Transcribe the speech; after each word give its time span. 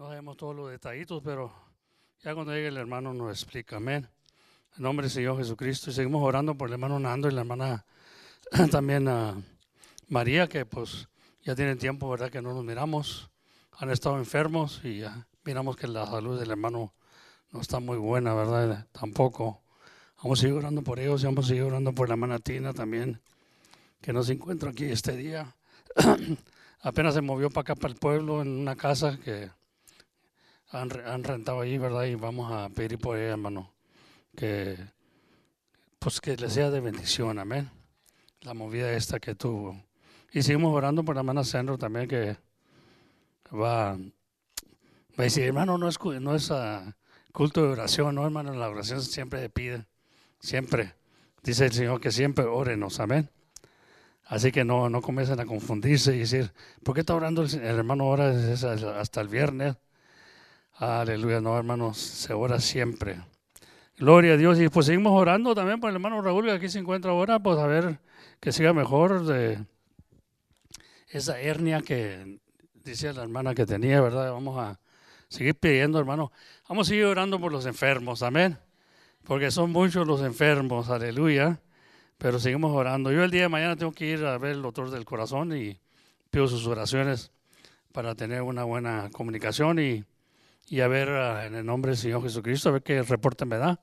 No 0.00 0.06
sabemos 0.06 0.38
todos 0.38 0.56
los 0.56 0.70
detallitos, 0.70 1.20
pero 1.22 1.52
ya 2.24 2.32
cuando 2.32 2.54
llegue 2.54 2.68
el 2.68 2.78
hermano 2.78 3.12
nos 3.12 3.32
explica. 3.32 3.76
Amén. 3.76 4.08
En 4.74 4.82
nombre 4.82 5.04
del 5.04 5.10
Señor 5.10 5.36
Jesucristo. 5.36 5.90
Y 5.90 5.92
seguimos 5.92 6.22
orando 6.22 6.54
por 6.54 6.68
el 6.68 6.72
hermano 6.72 6.98
Nando 6.98 7.28
y 7.28 7.32
la 7.32 7.42
hermana 7.42 7.84
también 8.70 9.08
a 9.08 9.36
María, 10.08 10.48
que 10.48 10.64
pues 10.64 11.06
ya 11.42 11.54
tienen 11.54 11.76
tiempo, 11.76 12.08
¿verdad? 12.08 12.30
Que 12.30 12.40
no 12.40 12.54
nos 12.54 12.64
miramos. 12.64 13.28
Han 13.72 13.90
estado 13.90 14.16
enfermos 14.16 14.80
y 14.84 15.00
ya 15.00 15.28
miramos 15.44 15.76
que 15.76 15.86
la 15.86 16.06
salud 16.06 16.40
del 16.40 16.50
hermano 16.50 16.94
no 17.50 17.60
está 17.60 17.78
muy 17.78 17.98
buena, 17.98 18.32
¿verdad? 18.32 18.86
Tampoco. 18.92 19.60
Vamos 20.22 20.38
a 20.38 20.40
seguir 20.40 20.56
orando 20.56 20.80
por 20.80 20.98
ellos 20.98 21.20
y 21.22 21.26
vamos 21.26 21.44
a 21.44 21.48
seguir 21.48 21.64
orando 21.64 21.94
por 21.94 22.08
la 22.08 22.14
hermana 22.14 22.38
Tina 22.38 22.72
también, 22.72 23.20
que 24.00 24.14
no 24.14 24.22
se 24.22 24.32
encuentra 24.32 24.70
aquí 24.70 24.86
este 24.86 25.14
día. 25.14 25.54
Apenas 26.80 27.12
se 27.12 27.20
movió 27.20 27.50
para 27.50 27.60
acá, 27.60 27.74
para 27.74 27.92
el 27.92 28.00
pueblo, 28.00 28.40
en 28.40 28.48
una 28.48 28.76
casa 28.76 29.18
que 29.22 29.50
han, 30.70 31.24
rentado 31.24 31.60
ahí, 31.60 31.78
¿verdad? 31.78 32.04
Y 32.04 32.14
vamos 32.14 32.52
a 32.52 32.68
pedir 32.68 32.98
por 32.98 33.18
ella, 33.18 33.32
hermano, 33.32 33.72
que 34.36 34.76
pues 35.98 36.20
que 36.20 36.36
le 36.36 36.48
sea 36.48 36.70
de 36.70 36.80
bendición, 36.80 37.38
amén. 37.38 37.70
La 38.42 38.54
movida 38.54 38.92
esta 38.92 39.20
que 39.20 39.34
tuvo. 39.34 39.82
Y 40.32 40.42
seguimos 40.42 40.74
orando 40.74 41.04
por 41.04 41.14
la 41.14 41.20
hermana 41.20 41.44
Sandro 41.44 41.76
también, 41.76 42.08
que 42.08 42.38
va, 43.52 43.92
va 43.92 43.98
a 45.18 45.22
decir, 45.22 45.44
hermano, 45.44 45.76
no 45.76 45.88
es, 45.88 45.98
uh, 45.98 46.92
culto 47.32 47.62
de 47.62 47.68
oración, 47.68 48.14
no, 48.14 48.24
hermano, 48.24 48.54
la 48.54 48.70
oración 48.70 49.02
siempre 49.02 49.42
le 49.42 49.50
pide, 49.50 49.86
siempre. 50.38 50.94
Dice 51.42 51.66
el 51.66 51.72
Señor 51.72 52.00
que 52.00 52.12
siempre 52.12 52.44
órenos, 52.44 53.00
amén. 53.00 53.28
Así 54.24 54.52
que 54.52 54.64
no, 54.64 54.88
no 54.88 55.02
comiencen 55.02 55.40
a 55.40 55.44
confundirse 55.44 56.14
y 56.14 56.20
decir, 56.20 56.52
¿por 56.84 56.94
qué 56.94 57.00
está 57.00 57.14
orando 57.14 57.42
el, 57.42 57.52
el 57.54 57.76
hermano 57.78 58.04
ahora 58.04 58.32
hasta 58.98 59.20
el 59.20 59.28
viernes? 59.28 59.76
Aleluya, 60.80 61.42
no, 61.42 61.58
hermanos, 61.58 61.98
se 61.98 62.32
ora 62.32 62.58
siempre. 62.58 63.20
Gloria 63.98 64.32
a 64.32 64.36
Dios. 64.38 64.58
Y 64.58 64.70
pues 64.70 64.86
seguimos 64.86 65.12
orando 65.12 65.54
también 65.54 65.78
por 65.78 65.90
el 65.90 65.96
hermano 65.96 66.22
Raúl, 66.22 66.46
que 66.46 66.52
aquí 66.52 66.70
se 66.70 66.78
encuentra 66.78 67.10
ahora, 67.10 67.38
pues 67.38 67.58
a 67.58 67.66
ver 67.66 68.00
que 68.40 68.50
siga 68.50 68.72
mejor 68.72 69.26
de 69.26 69.62
esa 71.08 71.38
hernia 71.38 71.82
que 71.82 72.38
decía 72.72 73.12
la 73.12 73.24
hermana 73.24 73.54
que 73.54 73.66
tenía, 73.66 74.00
¿verdad? 74.00 74.32
Vamos 74.32 74.58
a 74.58 74.80
seguir 75.28 75.54
pidiendo, 75.54 75.98
hermano. 75.98 76.32
Vamos 76.66 76.86
a 76.86 76.88
seguir 76.88 77.04
orando 77.04 77.38
por 77.38 77.52
los 77.52 77.66
enfermos, 77.66 78.22
amén. 78.22 78.56
Porque 79.24 79.50
son 79.50 79.72
muchos 79.72 80.06
los 80.06 80.22
enfermos, 80.22 80.88
aleluya. 80.88 81.60
Pero 82.16 82.38
seguimos 82.38 82.72
orando. 82.72 83.12
Yo 83.12 83.22
el 83.22 83.30
día 83.30 83.42
de 83.42 83.48
mañana 83.50 83.76
tengo 83.76 83.92
que 83.92 84.06
ir 84.06 84.24
a 84.24 84.38
ver 84.38 84.52
el 84.52 84.62
doctor 84.62 84.88
del 84.88 85.04
corazón 85.04 85.54
y 85.54 85.78
pido 86.30 86.48
sus 86.48 86.66
oraciones 86.66 87.32
para 87.92 88.14
tener 88.14 88.40
una 88.40 88.64
buena 88.64 89.10
comunicación 89.12 89.78
y 89.78 90.06
y 90.70 90.82
a 90.82 90.88
ver 90.88 91.08
uh, 91.08 91.44
en 91.44 91.56
el 91.56 91.66
nombre 91.66 91.90
del 91.90 91.98
Señor 91.98 92.22
Jesucristo, 92.22 92.68
a 92.68 92.72
ver 92.72 92.82
qué 92.84 93.02
reporte 93.02 93.44
me 93.44 93.58
da. 93.58 93.80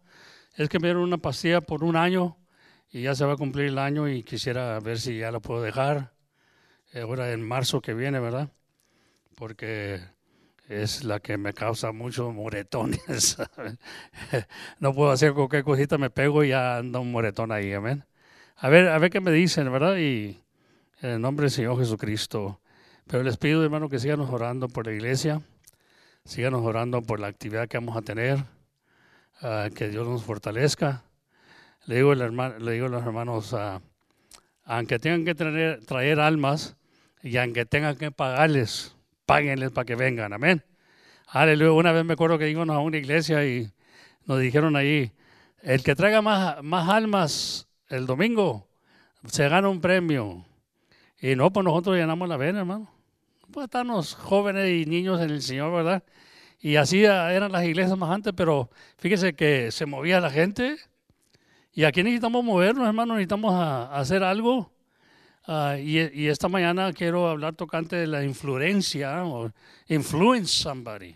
Es 0.55 0.69
que 0.69 0.79
me 0.79 0.87
dieron 0.87 1.03
una 1.03 1.17
pastilla 1.17 1.59
por 1.59 1.83
un 1.83 1.97
año 1.97 2.37
y 2.89 3.01
ya 3.01 3.13
se 3.13 3.25
va 3.25 3.33
a 3.33 3.35
cumplir 3.35 3.67
el 3.67 3.77
año 3.77 4.07
y 4.07 4.23
quisiera 4.23 4.79
ver 4.79 4.97
si 4.97 5.17
ya 5.17 5.29
lo 5.29 5.41
puedo 5.41 5.61
dejar 5.61 6.13
ahora 6.95 7.33
en 7.33 7.45
marzo 7.45 7.81
que 7.81 7.93
viene, 7.93 8.21
¿verdad? 8.21 8.49
Porque 9.35 9.99
es 10.69 11.03
la 11.03 11.19
que 11.19 11.37
me 11.37 11.53
causa 11.53 11.91
muchos 11.91 12.33
moretones. 12.33 13.37
no 14.79 14.93
puedo 14.93 15.11
hacer 15.11 15.33
cualquier 15.33 15.65
cosita, 15.65 15.97
me 15.97 16.09
pego 16.09 16.45
y 16.45 16.49
ya 16.49 16.77
anda 16.77 16.99
un 16.99 17.11
moretón 17.11 17.51
ahí, 17.51 17.73
amén. 17.73 18.05
A 18.55 18.69
ver, 18.69 18.87
a 18.87 18.97
ver 18.97 19.11
qué 19.11 19.19
me 19.19 19.31
dicen, 19.31 19.69
¿verdad? 19.73 19.97
Y 19.97 20.41
en 21.01 21.09
el 21.09 21.21
nombre 21.21 21.43
del 21.43 21.51
Señor 21.51 21.77
Jesucristo. 21.79 22.61
Pero 23.07 23.23
les 23.23 23.35
pido, 23.35 23.61
hermano, 23.61 23.89
que 23.89 23.99
sigan 23.99 24.21
orando 24.21 24.69
por 24.69 24.85
la 24.85 24.93
iglesia. 24.93 25.41
Síganos 26.27 26.61
orando 26.65 27.01
por 27.01 27.21
la 27.21 27.27
actividad 27.27 27.69
que 27.69 27.77
vamos 27.77 27.95
a 27.95 28.01
tener, 28.01 28.39
uh, 29.41 29.73
que 29.73 29.87
Dios 29.87 30.05
nos 30.05 30.25
fortalezca. 30.25 31.05
Le 31.85 31.95
digo, 31.95 32.11
el 32.11 32.19
hermano, 32.19 32.59
le 32.59 32.73
digo 32.73 32.87
a 32.87 32.89
los 32.89 33.01
hermanos, 33.01 33.53
uh, 33.53 33.79
aunque 34.65 34.99
tengan 34.99 35.23
que 35.23 35.35
traer, 35.35 35.85
traer, 35.85 36.19
almas 36.19 36.75
y 37.23 37.37
aunque 37.37 37.65
tengan 37.65 37.95
que 37.95 38.11
pagarles, 38.11 38.93
páguenles 39.25 39.71
para 39.71 39.85
que 39.85 39.95
vengan, 39.95 40.33
amén. 40.33 40.65
Aleluya. 41.27 41.71
Una 41.71 41.93
vez 41.93 42.03
me 42.03 42.13
acuerdo 42.15 42.37
que 42.37 42.49
íbamos 42.49 42.75
a 42.75 42.79
una 42.79 42.97
iglesia 42.97 43.45
y 43.45 43.71
nos 44.25 44.41
dijeron 44.41 44.75
ahí, 44.75 45.13
el 45.61 45.81
que 45.81 45.95
traiga 45.95 46.21
más, 46.21 46.61
más 46.61 46.89
almas 46.89 47.69
el 47.87 48.05
domingo 48.05 48.67
se 49.27 49.47
gana 49.47 49.69
un 49.69 49.79
premio. 49.79 50.45
Y 51.21 51.37
no, 51.37 51.53
pues 51.53 51.63
nosotros 51.63 51.95
llenamos 51.95 52.27
la 52.27 52.35
vena, 52.35 52.59
hermano 52.59 52.97
pues 53.51 53.65
estarnos 53.65 54.13
jóvenes 54.15 54.69
y 54.69 54.89
niños 54.89 55.21
en 55.21 55.29
el 55.29 55.41
Señor, 55.41 55.73
¿verdad? 55.73 56.03
Y 56.59 56.75
así 56.75 57.03
eran 57.03 57.51
las 57.51 57.65
iglesias 57.65 57.97
más 57.97 58.09
antes, 58.09 58.33
pero 58.35 58.69
fíjese 58.97 59.33
que 59.33 59.71
se 59.71 59.85
movía 59.85 60.19
la 60.19 60.31
gente. 60.31 60.77
Y 61.73 61.83
aquí 61.83 62.01
necesitamos 62.01 62.43
movernos, 62.43 62.87
hermanos, 62.87 63.17
necesitamos 63.17 63.53
hacer 63.91 64.23
algo. 64.23 64.71
Y, 65.79 66.23
y, 66.23 66.27
esta 66.27 66.49
mañana 66.49 66.91
quiero 66.91 67.27
hablar 67.29 67.55
tocante 67.55 67.95
de 67.95 68.07
la 68.07 68.23
influencia, 68.23 69.23
o 69.23 69.51
influence 69.87 70.51
somebody. 70.51 71.15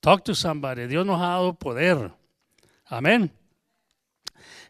Talk 0.00 0.24
to 0.24 0.34
somebody. 0.34 0.86
Dios 0.86 1.06
nos 1.06 1.20
ha 1.20 1.28
dado 1.28 1.54
poder. 1.54 2.12
Amén. 2.86 3.32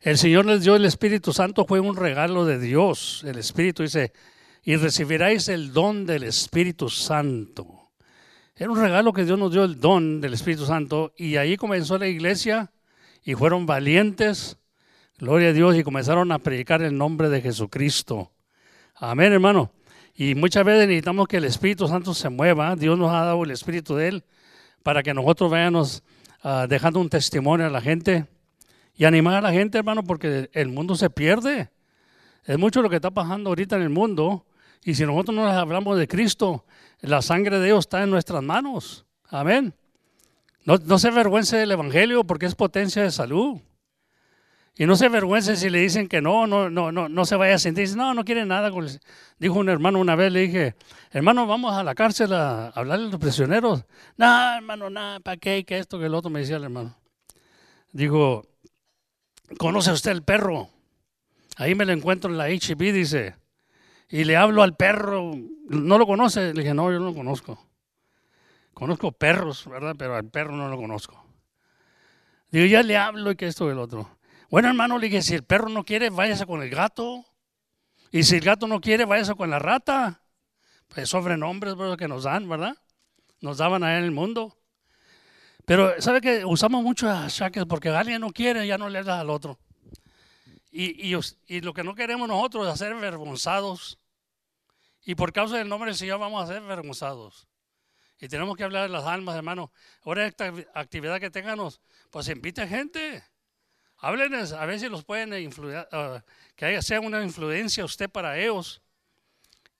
El 0.02 0.18
Señor 0.18 0.46
les 0.46 0.62
dio 0.62 0.76
el 0.76 0.84
Espíritu 0.84 1.32
Santo, 1.32 1.64
fue 1.64 1.80
un 1.80 1.96
regalo 1.96 2.44
de 2.44 2.60
Dios. 2.60 3.24
El 3.26 3.38
Espíritu 3.38 3.82
dice, 3.82 4.12
y 4.62 4.76
recibiréis 4.76 5.48
el 5.48 5.72
don 5.72 6.06
del 6.06 6.22
Espíritu 6.24 6.88
Santo. 6.88 7.85
Era 8.58 8.70
un 8.70 8.80
regalo 8.80 9.12
que 9.12 9.26
Dios 9.26 9.38
nos 9.38 9.52
dio 9.52 9.64
el 9.64 9.78
don 9.78 10.22
del 10.22 10.32
Espíritu 10.32 10.64
Santo 10.64 11.12
y 11.14 11.36
ahí 11.36 11.58
comenzó 11.58 11.98
la 11.98 12.08
iglesia 12.08 12.72
y 13.22 13.34
fueron 13.34 13.66
valientes, 13.66 14.56
gloria 15.18 15.50
a 15.50 15.52
Dios, 15.52 15.76
y 15.76 15.82
comenzaron 15.82 16.32
a 16.32 16.38
predicar 16.38 16.80
el 16.80 16.96
nombre 16.96 17.28
de 17.28 17.42
Jesucristo. 17.42 18.32
Amén, 18.94 19.34
hermano. 19.34 19.72
Y 20.14 20.34
muchas 20.34 20.64
veces 20.64 20.88
necesitamos 20.88 21.28
que 21.28 21.36
el 21.36 21.44
Espíritu 21.44 21.86
Santo 21.86 22.14
se 22.14 22.30
mueva. 22.30 22.74
Dios 22.76 22.98
nos 22.98 23.10
ha 23.10 23.26
dado 23.26 23.44
el 23.44 23.50
Espíritu 23.50 23.94
de 23.94 24.08
Él 24.08 24.24
para 24.82 25.02
que 25.02 25.12
nosotros 25.12 25.50
vayamos 25.50 26.02
uh, 26.42 26.66
dejando 26.66 26.98
un 26.98 27.10
testimonio 27.10 27.66
a 27.66 27.70
la 27.70 27.82
gente 27.82 28.24
y 28.96 29.04
animar 29.04 29.34
a 29.34 29.42
la 29.42 29.52
gente, 29.52 29.76
hermano, 29.76 30.02
porque 30.02 30.48
el 30.54 30.68
mundo 30.68 30.94
se 30.94 31.10
pierde. 31.10 31.68
Es 32.46 32.58
mucho 32.58 32.80
lo 32.80 32.88
que 32.88 32.96
está 32.96 33.10
pasando 33.10 33.50
ahorita 33.50 33.76
en 33.76 33.82
el 33.82 33.90
mundo 33.90 34.46
y 34.82 34.94
si 34.94 35.04
nosotros 35.04 35.36
no 35.36 35.44
les 35.44 35.56
hablamos 35.56 35.98
de 35.98 36.08
Cristo, 36.08 36.64
la 37.00 37.22
sangre 37.22 37.58
de 37.58 37.66
Dios 37.66 37.80
está 37.80 38.02
en 38.02 38.10
nuestras 38.10 38.42
manos. 38.42 39.06
Amén. 39.28 39.74
No, 40.64 40.98
se 40.98 41.08
avergüence 41.08 41.56
del 41.56 41.70
Evangelio 41.70 42.24
porque 42.24 42.46
es 42.46 42.54
potencia 42.54 43.02
de 43.02 43.10
salud. 43.10 43.60
Y 44.78 44.84
no 44.84 44.96
se 44.96 45.06
avergüence 45.06 45.56
si 45.56 45.70
le 45.70 45.78
dicen 45.78 46.08
que 46.08 46.20
no, 46.20 46.46
no, 46.46 46.68
no, 46.68 46.92
no, 46.92 47.08
no 47.08 47.24
se 47.24 47.36
vaya 47.36 47.54
a 47.54 47.58
sentir. 47.58 47.84
Dice, 47.84 47.96
no, 47.96 48.12
no 48.12 48.24
quiere 48.24 48.44
nada. 48.44 48.70
Dijo 49.38 49.54
un 49.54 49.68
hermano 49.68 50.00
una 50.00 50.16
vez, 50.16 50.32
le 50.32 50.40
dije, 50.40 50.74
hermano, 51.12 51.46
vamos 51.46 51.72
a 51.74 51.84
la 51.84 51.94
cárcel 51.94 52.32
a 52.32 52.68
hablarle 52.68 53.06
a 53.06 53.10
los 53.10 53.20
prisioneros. 53.20 53.84
No, 54.16 54.54
hermano, 54.56 54.90
nada, 54.90 55.20
¿para 55.20 55.36
qué? 55.36 55.64
Que 55.64 55.78
esto, 55.78 55.98
que 55.98 56.06
el 56.06 56.14
otro, 56.14 56.30
me 56.30 56.40
decía 56.40 56.56
el 56.56 56.64
hermano. 56.64 56.96
Dijo, 57.92 58.44
¿conoce 59.56 59.92
usted 59.92 60.10
el 60.10 60.22
perro? 60.22 60.68
Ahí 61.56 61.74
me 61.74 61.86
lo 61.86 61.92
encuentro 61.92 62.30
en 62.30 62.36
la 62.36 62.48
HB, 62.48 62.92
dice 62.92 63.45
y 64.08 64.24
le 64.24 64.36
hablo 64.36 64.62
al 64.62 64.76
perro, 64.76 65.32
¿no 65.68 65.98
lo 65.98 66.06
conoce? 66.06 66.54
Le 66.54 66.62
dije, 66.62 66.74
no, 66.74 66.90
yo 66.92 66.98
no 66.98 67.06
lo 67.06 67.14
conozco. 67.14 67.58
Conozco 68.72 69.12
perros, 69.12 69.66
¿verdad? 69.68 69.94
Pero 69.98 70.16
al 70.16 70.28
perro 70.28 70.52
no 70.52 70.68
lo 70.68 70.76
conozco. 70.76 71.24
Digo, 72.50 72.66
ya 72.66 72.82
le 72.82 72.96
hablo 72.96 73.30
y 73.30 73.36
que 73.36 73.46
esto 73.46 73.66
y 73.66 73.72
el 73.72 73.78
otro. 73.78 74.18
Bueno, 74.50 74.68
hermano, 74.68 74.98
le 74.98 75.06
dije, 75.06 75.22
si 75.22 75.34
el 75.34 75.42
perro 75.42 75.68
no 75.68 75.84
quiere, 75.84 76.10
váyase 76.10 76.46
con 76.46 76.62
el 76.62 76.70
gato. 76.70 77.24
Y 78.12 78.22
si 78.22 78.36
el 78.36 78.42
gato 78.42 78.68
no 78.68 78.80
quiere, 78.80 79.04
váyase 79.04 79.34
con 79.34 79.50
la 79.50 79.58
rata. 79.58 80.22
Pues 80.88 81.08
sobrenombres 81.08 81.74
¿verdad? 81.74 81.98
que 81.98 82.06
nos 82.06 82.24
dan, 82.24 82.48
¿verdad? 82.48 82.76
Nos 83.40 83.58
daban 83.58 83.82
allá 83.82 83.98
en 83.98 84.04
el 84.04 84.12
mundo. 84.12 84.56
Pero, 85.64 86.00
¿sabe 86.00 86.20
que 86.20 86.44
usamos 86.44 86.84
mucho 86.84 87.10
achaques 87.10 87.64
porque 87.64 87.88
alguien 87.88 88.20
no 88.20 88.30
quiere, 88.30 88.66
ya 88.66 88.78
no 88.78 88.88
le 88.88 89.02
da 89.02 89.20
al 89.20 89.30
otro? 89.30 89.58
Y, 90.78 91.60
lo 91.62 91.72
que 91.72 91.82
no 91.82 91.94
queremos 91.94 92.28
nosotros 92.28 92.70
es 92.70 92.78
ser 92.78 92.92
avergonzados. 92.92 93.98
Y 95.06 95.14
por 95.14 95.32
causa 95.32 95.56
del 95.56 95.70
nombre 95.70 95.88
del 95.88 95.96
Señor 95.96 96.20
vamos 96.20 96.44
a 96.44 96.52
ser 96.52 96.62
avergonzados. 96.62 97.48
Y 98.20 98.28
tenemos 98.28 98.58
que 98.58 98.64
hablar 98.64 98.82
de 98.82 98.90
las 98.90 99.04
almas, 99.04 99.36
hermano. 99.36 99.72
Ahora 100.04 100.26
esta 100.26 100.52
actividad 100.74 101.18
que 101.18 101.30
tengamos, 101.30 101.80
pues 102.10 102.28
invite 102.28 102.68
gente. 102.68 103.24
Háblenles, 103.98 104.52
a 104.52 104.66
ver 104.66 104.78
si 104.78 104.90
los 104.90 105.02
pueden 105.02 105.32
influir, 105.42 105.78
uh, 105.92 106.20
que 106.54 106.66
haya, 106.66 106.82
sea 106.82 107.00
una 107.00 107.22
influencia 107.22 107.82
usted 107.82 108.10
para 108.10 108.38
ellos 108.38 108.82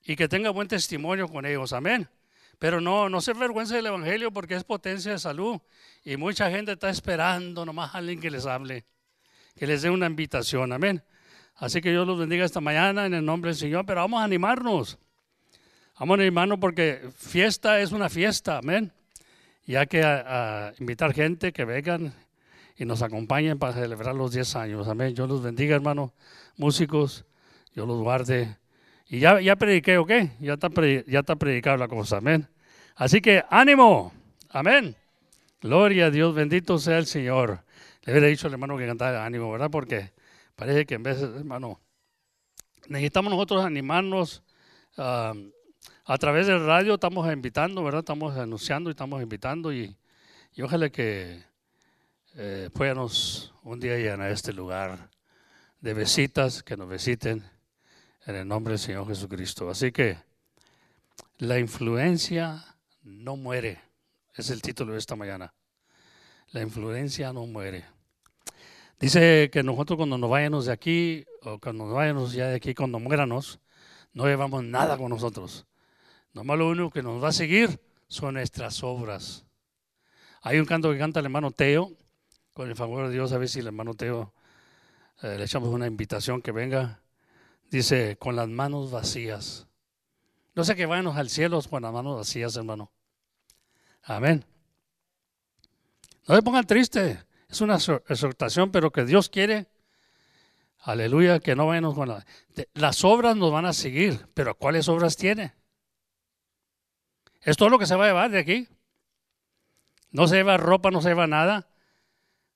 y 0.01 0.15
que 0.15 0.27
tenga 0.27 0.49
buen 0.49 0.67
testimonio 0.67 1.27
con 1.27 1.45
ellos. 1.45 1.73
Amén. 1.73 2.09
Pero 2.57 2.81
no, 2.81 3.07
no 3.07 3.21
se 3.21 3.31
avergüence 3.31 3.75
del 3.75 3.85
Evangelio 3.85 4.31
porque 4.31 4.55
es 4.55 4.63
potencia 4.63 5.11
de 5.11 5.19
salud 5.19 5.59
y 6.03 6.17
mucha 6.17 6.49
gente 6.49 6.71
está 6.71 6.89
esperando 6.89 7.67
nomás 7.67 7.93
a 7.93 7.99
alguien 7.99 8.19
que 8.19 8.31
les 8.31 8.47
hable 8.47 8.83
que 9.57 9.67
les 9.67 9.81
dé 9.81 9.89
una 9.89 10.05
invitación. 10.05 10.71
Amén. 10.71 11.01
Así 11.55 11.81
que 11.81 11.89
Dios 11.89 12.05
los 12.05 12.19
bendiga 12.19 12.45
esta 12.45 12.61
mañana 12.61 13.05
en 13.05 13.13
el 13.13 13.25
nombre 13.25 13.49
del 13.49 13.57
Señor, 13.57 13.85
pero 13.85 14.01
vamos 14.01 14.21
a 14.21 14.23
animarnos. 14.23 14.97
Vamos 15.99 16.19
a 16.19 16.21
animarnos 16.21 16.59
porque 16.59 17.09
fiesta 17.17 17.79
es 17.81 17.91
una 17.91 18.09
fiesta. 18.09 18.59
Amén. 18.59 18.91
Y 19.65 19.75
hay 19.75 19.87
que 19.87 20.03
a, 20.03 20.73
invitar 20.79 21.13
gente 21.13 21.51
que 21.51 21.65
vengan 21.65 22.13
y 22.77 22.85
nos 22.85 23.01
acompañen 23.01 23.57
para 23.57 23.73
celebrar 23.73 24.13
los 24.13 24.31
10 24.31 24.55
años. 24.55 24.87
Amén. 24.87 25.15
Yo 25.15 25.25
los 25.25 25.41
bendiga, 25.41 25.75
hermano. 25.75 26.13
Músicos, 26.55 27.25
yo 27.73 27.87
los 27.87 27.99
guarde. 27.99 28.55
Y 29.09 29.19
ya, 29.19 29.41
ya 29.41 29.55
prediqué, 29.55 29.97
¿ok? 29.97 30.11
Ya 30.39 30.53
está, 30.53 30.69
ya 31.07 31.19
está 31.19 31.35
predicada 31.35 31.77
la 31.77 31.87
cosa. 31.87 32.17
Amén. 32.17 32.47
Así 32.95 33.19
que 33.19 33.43
ánimo. 33.49 34.13
Amén. 34.49 34.95
Gloria 35.61 36.05
a 36.05 36.11
Dios, 36.11 36.35
bendito 36.35 36.77
sea 36.77 36.99
el 36.99 37.07
Señor. 37.07 37.63
Le 38.07 38.13
hubiera 38.13 38.27
dicho 38.27 38.47
al 38.47 38.53
hermano 38.53 38.77
que 38.77 38.87
cantara 38.87 39.25
ánimo, 39.25 39.51
¿verdad? 39.51 39.69
Porque 39.69 40.13
parece 40.55 40.85
que 40.85 40.95
en 40.95 41.03
vez, 41.03 41.21
hermano, 41.21 41.81
necesitamos 42.87 43.33
nosotros 43.33 43.65
animarnos. 43.65 44.43
A 44.95 46.17
través 46.17 46.47
del 46.47 46.65
radio 46.65 46.93
estamos 46.93 47.29
invitando, 47.29 47.83
¿verdad? 47.83 47.99
Estamos 47.99 48.37
anunciando 48.37 48.89
y 48.89 48.91
estamos 48.91 49.21
invitando 49.21 49.73
y, 49.73 49.93
ojalá 50.63 50.89
que 50.89 51.43
eh, 52.37 52.69
un 53.63 53.79
día 53.81 53.99
ir 53.99 54.11
a 54.11 54.29
este 54.29 54.53
lugar 54.53 55.09
de 55.81 55.93
visitas, 55.93 56.63
que 56.63 56.77
nos 56.77 56.89
visiten 56.89 57.43
en 58.25 58.35
el 58.37 58.47
nombre 58.47 58.71
del 58.71 58.79
Señor 58.79 59.05
Jesucristo. 59.05 59.69
Así 59.69 59.91
que 59.91 60.17
la 61.39 61.59
influencia 61.59 62.63
no 63.03 63.35
muere, 63.35 63.81
es 64.33 64.49
el 64.49 64.61
título 64.61 64.93
de 64.93 64.99
esta 64.99 65.17
mañana. 65.17 65.53
La 66.51 66.61
influencia 66.61 67.33
no 67.33 67.45
muere. 67.45 67.96
Dice 68.99 69.49
que 69.51 69.61
nosotros 69.61 69.97
cuando 69.97 70.17
nos 70.17 70.29
vayamos 70.29 70.65
de 70.65 70.71
aquí, 70.71 71.25
o 71.43 71.59
cuando 71.59 71.85
nos 71.85 71.93
vayamos 71.93 72.33
ya 72.33 72.47
de 72.47 72.55
aquí, 72.55 72.73
cuando 72.73 72.99
muéranos, 72.99 73.59
no 74.13 74.25
llevamos 74.25 74.63
nada 74.63 74.97
con 74.97 75.09
nosotros. 75.09 75.67
Nomás 76.33 76.57
lo 76.57 76.69
único 76.69 76.89
que 76.89 77.03
nos 77.03 77.23
va 77.23 77.29
a 77.29 77.31
seguir 77.31 77.79
son 78.07 78.35
nuestras 78.35 78.83
obras. 78.83 79.45
Hay 80.41 80.59
un 80.59 80.65
canto 80.65 80.91
que 80.91 80.97
canta 80.97 81.19
el 81.19 81.27
hermano 81.27 81.51
Teo, 81.51 81.91
con 82.53 82.69
el 82.69 82.75
favor 82.75 83.07
de 83.07 83.13
Dios, 83.13 83.31
a 83.33 83.37
ver 83.37 83.49
si 83.49 83.59
el 83.59 83.67
hermano 83.67 83.93
Teo 83.93 84.33
eh, 85.21 85.35
le 85.37 85.43
echamos 85.43 85.69
una 85.69 85.85
invitación 85.85 86.41
que 86.41 86.51
venga. 86.51 87.01
Dice, 87.69 88.17
con 88.17 88.35
las 88.35 88.47
manos 88.47 88.89
vacías. 88.89 89.67
No 90.55 90.63
sé 90.63 90.75
que 90.75 90.87
vayamos 90.87 91.17
al 91.17 91.29
cielo 91.29 91.61
con 91.69 91.83
las 91.83 91.93
manos 91.93 92.17
vacías, 92.17 92.55
hermano. 92.55 92.91
Amén. 94.01 94.43
No 96.27 96.35
se 96.35 96.41
pongan 96.41 96.65
triste. 96.65 97.26
Es 97.49 97.61
una 97.61 97.75
exhortación, 97.75 98.71
pero 98.71 98.91
que 98.91 99.05
Dios 99.05 99.29
quiere. 99.29 99.67
Aleluya, 100.79 101.39
que 101.39 101.55
no 101.55 101.67
vayamos 101.67 101.95
con 101.95 102.13
Las 102.73 103.03
obras 103.03 103.35
nos 103.35 103.51
van 103.51 103.65
a 103.65 103.73
seguir, 103.73 104.27
pero 104.33 104.55
¿cuáles 104.55 104.87
obras 104.89 105.17
tiene? 105.17 105.53
Es 107.41 107.57
todo 107.57 107.69
lo 107.69 107.79
que 107.79 107.85
se 107.85 107.95
va 107.95 108.05
a 108.05 108.07
llevar 108.07 108.31
de 108.31 108.39
aquí. 108.39 108.67
No 110.11 110.27
se 110.27 110.35
lleva 110.35 110.57
ropa, 110.57 110.91
no 110.91 111.01
se 111.01 111.09
lleva 111.09 111.27
nada. 111.27 111.67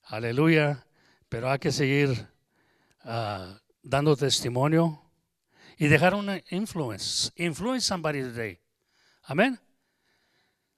Aleluya. 0.04 0.86
Pero 1.30 1.50
hay 1.50 1.60
que 1.60 1.72
seguir 1.72 2.28
ah, 3.04 3.58
dando 3.82 4.18
testimonio 4.18 5.02
y 5.78 5.88
dejar 5.88 6.14
una 6.14 6.42
influence. 6.50 7.32
Influence 7.38 7.88
somebody 7.88 8.22
today. 8.22 8.60
Amén. 9.24 9.60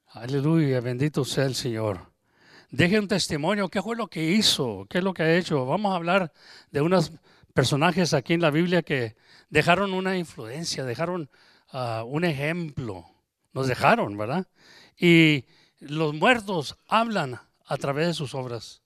Aleluya. 0.08 0.80
Bendito 0.80 1.26
sea 1.26 1.46
el 1.46 1.56
Señor. 1.56 2.13
Deje 2.74 3.00
un 3.00 3.08
testimonio. 3.08 3.70
¿Qué 3.70 3.84
fue 3.84 3.96
lo 3.96 4.08
que 4.08 4.32
hizo? 4.32 4.88
¿Qué 4.90 4.98
es 4.98 5.04
lo 5.04 5.14
que 5.14 5.22
ha 5.22 5.38
hecho? 5.38 5.64
Vamos 5.68 5.94
a 5.94 5.96
hablar 5.96 6.34
de 6.72 6.82
unos 6.82 7.12
personajes 7.54 8.16
aquí 8.16 8.34
en 8.34 8.42
la 8.42 8.50
Biblia 8.50 8.82
que 8.82 9.16
dejaron 9.52 9.94
una 9.94 10.18
influencia, 10.18 10.84
dejaron 10.84 11.30
ah, 11.72 12.04
un 12.04 12.24
ejemplo. 12.24 13.06
Nos 13.54 13.68
dejaron, 13.68 14.18
¿verdad? 14.18 14.48
Y 14.98 15.46
los 15.82 16.16
muertos 16.16 16.76
hablan 16.88 17.40
a 17.64 17.78
través 17.78 18.08
de 18.08 18.14
sus 18.16 18.34
obras. 18.34 18.82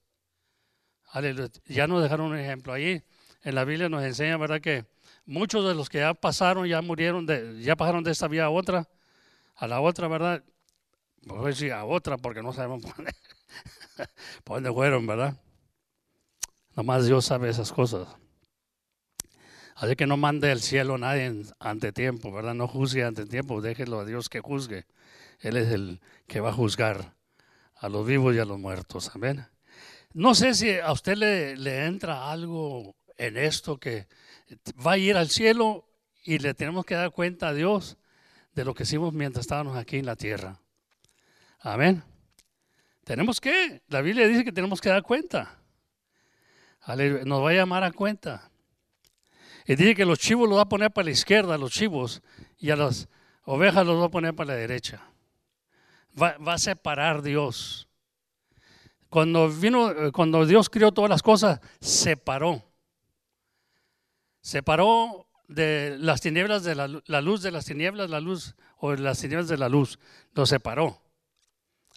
Ya 1.65 1.87
nos 1.87 2.03
dejaron 2.03 2.33
un 2.33 2.37
ejemplo. 2.37 2.73
Ahí 2.73 3.01
en 3.41 3.55
la 3.55 3.63
Biblia 3.63 3.87
nos 3.87 4.03
enseña, 4.03 4.35
¿verdad? 4.35 4.59
Que 4.59 4.85
muchos 5.25 5.65
de 5.65 5.75
los 5.75 5.87
que 5.87 5.99
ya 5.99 6.13
pasaron, 6.13 6.67
ya 6.67 6.81
murieron, 6.81 7.25
de, 7.25 7.63
ya 7.63 7.77
pasaron 7.77 8.03
de 8.03 8.11
esta 8.11 8.27
vida 8.27 8.43
a 8.43 8.49
otra, 8.49 8.89
a 9.55 9.65
la 9.65 9.79
otra, 9.79 10.09
¿verdad? 10.09 10.43
Voy 11.21 11.45
a 11.45 11.47
decir 11.47 11.71
a 11.71 11.85
otra 11.85 12.17
porque 12.17 12.43
no 12.43 12.51
sabemos 12.51 12.81
por 12.81 13.05
por 14.43 14.57
dónde 14.57 14.71
fueron, 14.71 15.07
¿verdad? 15.07 15.35
Nomás 16.75 17.05
Dios 17.05 17.25
sabe 17.25 17.49
esas 17.49 17.71
cosas. 17.71 18.07
Así 19.75 19.95
que 19.95 20.07
no 20.07 20.17
mande 20.17 20.51
al 20.51 20.61
cielo 20.61 20.97
nadie 20.97 21.43
ante 21.59 21.91
tiempo, 21.91 22.31
¿verdad? 22.31 22.55
No 22.55 22.67
juzgue 22.67 23.03
ante 23.03 23.25
tiempo, 23.25 23.61
déjelo 23.61 23.99
a 23.99 24.05
Dios 24.05 24.29
que 24.29 24.39
juzgue. 24.39 24.85
Él 25.39 25.57
es 25.57 25.71
el 25.71 26.01
que 26.27 26.39
va 26.39 26.49
a 26.49 26.53
juzgar 26.53 27.13
a 27.75 27.89
los 27.89 28.05
vivos 28.05 28.35
y 28.35 28.39
a 28.39 28.45
los 28.45 28.59
muertos. 28.59 29.11
Amén. 29.13 29.45
No 30.13 30.33
sé 30.33 30.55
si 30.55 30.79
a 30.79 30.91
usted 30.91 31.15
le, 31.15 31.55
le 31.57 31.85
entra 31.85 32.31
algo 32.31 32.95
en 33.17 33.37
esto 33.37 33.79
que 33.79 34.07
va 34.85 34.93
a 34.93 34.97
ir 34.97 35.15
al 35.15 35.29
cielo 35.29 35.87
y 36.23 36.39
le 36.39 36.53
tenemos 36.53 36.85
que 36.85 36.95
dar 36.95 37.11
cuenta 37.11 37.49
a 37.49 37.53
Dios 37.53 37.97
de 38.53 38.65
lo 38.65 38.73
que 38.73 38.83
hicimos 38.83 39.13
mientras 39.13 39.45
estábamos 39.45 39.77
aquí 39.77 39.97
en 39.97 40.07
la 40.07 40.15
tierra. 40.15 40.59
Amén. 41.59 42.03
Tenemos 43.07 43.39
que, 43.39 43.81
la 43.87 44.01
Biblia 44.01 44.27
dice 44.27 44.43
que 44.43 44.51
tenemos 44.51 44.81
que 44.81 44.89
dar 44.89 45.01
cuenta. 45.01 45.57
Nos 47.23 47.41
va 47.41 47.51
a 47.51 47.53
llamar 47.53 47.85
a 47.85 47.91
cuenta. 47.93 48.51
Y 49.65 49.77
dice 49.77 49.95
que 49.95 50.03
los 50.03 50.19
chivos 50.19 50.49
los 50.49 50.57
va 50.57 50.63
a 50.63 50.69
poner 50.69 50.91
para 50.91 51.05
la 51.05 51.11
izquierda, 51.11 51.57
los 51.57 51.71
chivos, 51.71 52.21
y 52.57 52.69
a 52.69 52.75
las 52.75 53.07
ovejas 53.43 53.85
los 53.85 54.01
va 54.01 54.07
a 54.07 54.11
poner 54.11 54.35
para 54.35 54.47
la 54.47 54.55
derecha. 54.55 55.01
Va, 56.21 56.35
a 56.45 56.57
separar 56.57 57.21
Dios. 57.21 57.87
Cuando 59.07 59.49
vino, 59.49 60.11
cuando 60.11 60.45
Dios 60.45 60.69
crió 60.69 60.91
todas 60.91 61.09
las 61.09 61.23
cosas, 61.23 61.61
separó. 61.79 62.61
Separó 64.41 65.29
de 65.47 65.95
las 65.97 66.19
tinieblas 66.19 66.65
de 66.65 66.75
la, 66.75 66.89
la 67.05 67.21
luz 67.21 67.41
de 67.41 67.51
las 67.51 67.63
tinieblas, 67.63 68.09
la 68.09 68.19
luz, 68.19 68.53
o 68.75 68.93
las 68.95 69.21
tinieblas 69.21 69.47
de 69.47 69.57
la 69.57 69.69
luz. 69.69 69.97
Lo 70.33 70.45
separó. 70.45 71.06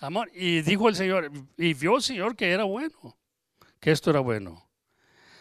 Amor. 0.01 0.31
Y 0.35 0.63
dijo 0.63 0.89
el 0.89 0.97
Señor, 0.97 1.31
y 1.57 1.75
vio 1.75 1.97
el 1.97 2.03
Señor 2.03 2.35
que 2.35 2.51
era 2.51 2.65
bueno, 2.65 3.19
que 3.79 3.93
esto 3.93 4.11
era 4.11 4.21
bueno. 4.21 4.67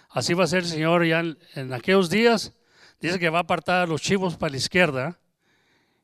Así 0.10 0.34
va 0.34 0.44
a 0.44 0.48
ser 0.48 0.60
el 0.60 0.70
Señor 0.70 1.06
ya 1.06 1.22
en, 1.56 1.74
aquellos 1.74 2.10
días. 2.10 2.54
Dice 3.00 3.18
que 3.18 3.30
va 3.30 3.40
a 3.40 3.42
apartar 3.42 3.84
a 3.84 3.88
los 3.88 4.02
chivos 4.02 4.36
para 4.36 4.52
la 4.52 4.58
izquierda. 4.58 5.20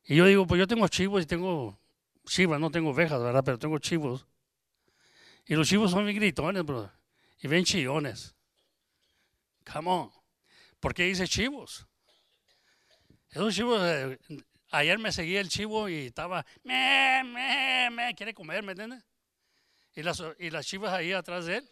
Y 0.06 0.16
yo 0.16 0.26
digo, 0.26 0.48
pues 0.48 0.60
yo 0.60 0.68
tengo 0.68 0.88
chivos 0.88 1.24
y 1.24 1.26
tengo 1.26 1.78
chivas, 2.26 2.60
no 2.60 2.72
tengo 2.72 2.92
ovejas, 2.92 3.22
¿verdad? 3.22 3.44
Pero 3.44 3.60
tengo 3.60 3.78
chivos. 3.80 4.26
Y 5.46 5.56
los 5.56 5.68
chivos 5.68 5.92
son 5.92 6.04
muy 6.04 6.14
gritones, 6.14 6.64
bro. 6.64 6.90
Y 7.42 7.48
ven 7.48 7.66
chillones. 7.66 8.36
Come 9.72 9.90
on. 9.90 10.12
¿Por 10.80 10.94
qué 10.94 11.04
dice 11.04 11.28
chivos? 11.28 11.86
Esos 13.32 13.54
chivos, 13.54 13.82
eh, 13.84 14.18
ayer 14.78 15.00
me 15.00 15.12
seguía 15.12 15.42
el 15.42 15.50
chivo 15.50 15.90
y 15.90 16.08
estaba, 16.08 16.46
me, 16.64 17.24
me, 17.24 17.90
me, 17.92 18.16
quiere 18.16 18.34
comer, 18.34 18.64
¿me 18.64 18.74
entiendes? 18.74 19.04
Y 19.96 20.04
las, 20.04 20.22
y 20.40 20.50
las 20.50 20.66
chivas 20.66 20.94
ahí 20.94 21.14
atrás 21.14 21.46
de 21.46 21.58
él. 21.58 21.70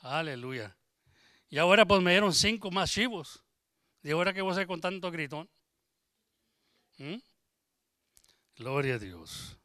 Aleluya. 0.00 0.76
Y 1.50 1.58
ahora 1.58 1.86
pues 1.86 2.02
me 2.02 2.12
dieron 2.12 2.32
cinco 2.32 2.70
más 2.70 2.90
chivos. 2.90 3.44
¿Y 4.02 4.10
ahora 4.10 4.32
qué 4.32 4.40
voy 4.40 4.50
a 4.50 4.52
hacer 4.52 4.66
con 4.66 4.80
tanto 4.80 5.10
gritón? 5.10 5.48
¿Mm? 6.98 7.16
Gloria 8.56 8.94
a 8.94 8.98
Dios. 8.98 9.58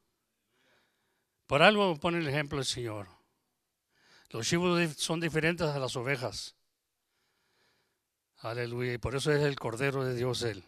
Por 1.47 1.61
algo 1.61 1.95
pone 1.97 2.19
el 2.19 2.27
ejemplo 2.27 2.59
el 2.59 2.65
Señor. 2.65 3.07
Los 4.29 4.47
chivos 4.47 4.93
son 4.97 5.19
diferentes 5.19 5.67
a 5.67 5.79
las 5.79 5.95
ovejas. 5.95 6.55
Aleluya. 8.37 8.93
Y 8.93 8.97
por 8.97 9.15
eso 9.15 9.31
es 9.31 9.41
el 9.41 9.57
Cordero 9.57 10.03
de 10.03 10.15
Dios 10.15 10.41
Él. 10.41 10.63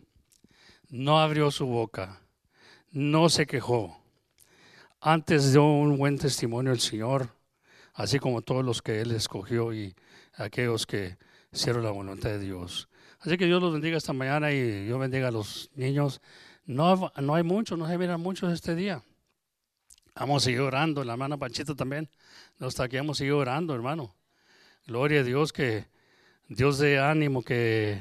No 0.95 1.19
abrió 1.19 1.51
su 1.51 1.65
boca. 1.65 2.21
No 2.89 3.27
se 3.27 3.45
quejó. 3.45 4.01
Antes 5.01 5.51
dio 5.51 5.65
un 5.65 5.97
buen 5.97 6.17
testimonio 6.17 6.71
el 6.71 6.79
Señor, 6.79 7.35
así 7.93 8.17
como 8.17 8.41
todos 8.41 8.63
los 8.63 8.81
que 8.81 9.01
Él 9.01 9.11
escogió 9.11 9.73
y 9.73 9.93
aquellos 10.35 10.87
que 10.87 11.17
hicieron 11.51 11.83
la 11.83 11.91
voluntad 11.91 12.29
de 12.29 12.39
Dios. 12.39 12.87
Así 13.19 13.37
que 13.37 13.45
Dios 13.45 13.61
los 13.61 13.73
bendiga 13.73 13.97
esta 13.97 14.13
mañana 14.13 14.53
y 14.53 14.85
Dios 14.85 14.97
bendiga 14.97 15.27
a 15.27 15.31
los 15.31 15.69
niños. 15.75 16.21
No, 16.65 17.11
no 17.17 17.35
hay 17.35 17.43
muchos, 17.43 17.77
no 17.77 17.89
se 17.89 17.97
miran 17.97 18.21
muchos 18.21 18.53
este 18.53 18.73
día. 18.73 19.03
Vamos 20.15 20.47
a 20.47 20.63
orando, 20.63 21.03
la 21.03 21.11
hermana 21.11 21.35
Panchita 21.35 21.75
también. 21.75 22.09
No 22.57 22.67
está 22.67 22.85
aquí, 22.85 22.95
vamos 22.95 23.17
a 23.17 23.19
seguir 23.19 23.33
orando, 23.33 23.75
hermano. 23.75 24.15
Gloria 24.87 25.19
a 25.19 25.23
Dios 25.23 25.51
que 25.51 25.87
Dios 26.47 26.77
dé 26.77 26.99
ánimo, 26.99 27.43
que 27.43 27.99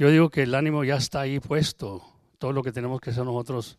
yo 0.00 0.08
digo 0.08 0.30
que 0.30 0.44
el 0.44 0.54
ánimo 0.54 0.82
ya 0.82 0.96
está 0.96 1.20
ahí 1.20 1.40
puesto. 1.40 2.02
Todo 2.38 2.54
lo 2.54 2.62
que 2.62 2.72
tenemos 2.72 3.02
que 3.02 3.10
hacer 3.10 3.22
nosotros, 3.22 3.78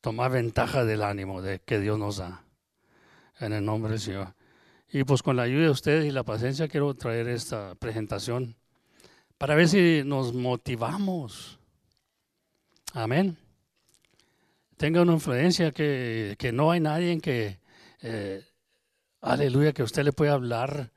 tomar 0.00 0.30
ventaja 0.30 0.84
del 0.84 1.02
ánimo 1.02 1.42
de 1.42 1.58
que 1.58 1.80
Dios 1.80 1.98
nos 1.98 2.18
da. 2.18 2.44
En 3.40 3.52
el 3.52 3.64
nombre 3.64 3.90
del 3.90 4.00
Señor. 4.00 4.32
Y 4.92 5.02
pues 5.02 5.24
con 5.24 5.34
la 5.34 5.42
ayuda 5.42 5.64
de 5.64 5.70
ustedes 5.70 6.06
y 6.06 6.12
la 6.12 6.22
paciencia 6.22 6.68
quiero 6.68 6.94
traer 6.94 7.26
esta 7.26 7.74
presentación 7.74 8.54
para 9.38 9.56
ver 9.56 9.68
si 9.68 10.02
nos 10.04 10.32
motivamos. 10.32 11.58
Amén. 12.92 13.36
tenga 14.76 15.02
una 15.02 15.14
influencia, 15.14 15.72
que, 15.72 16.36
que 16.38 16.52
no 16.52 16.70
hay 16.70 16.78
nadie 16.78 17.10
en 17.10 17.20
que, 17.20 17.58
eh, 18.02 18.46
aleluya, 19.20 19.72
que 19.72 19.82
usted 19.82 20.04
le 20.04 20.12
pueda 20.12 20.34
hablar 20.34 20.92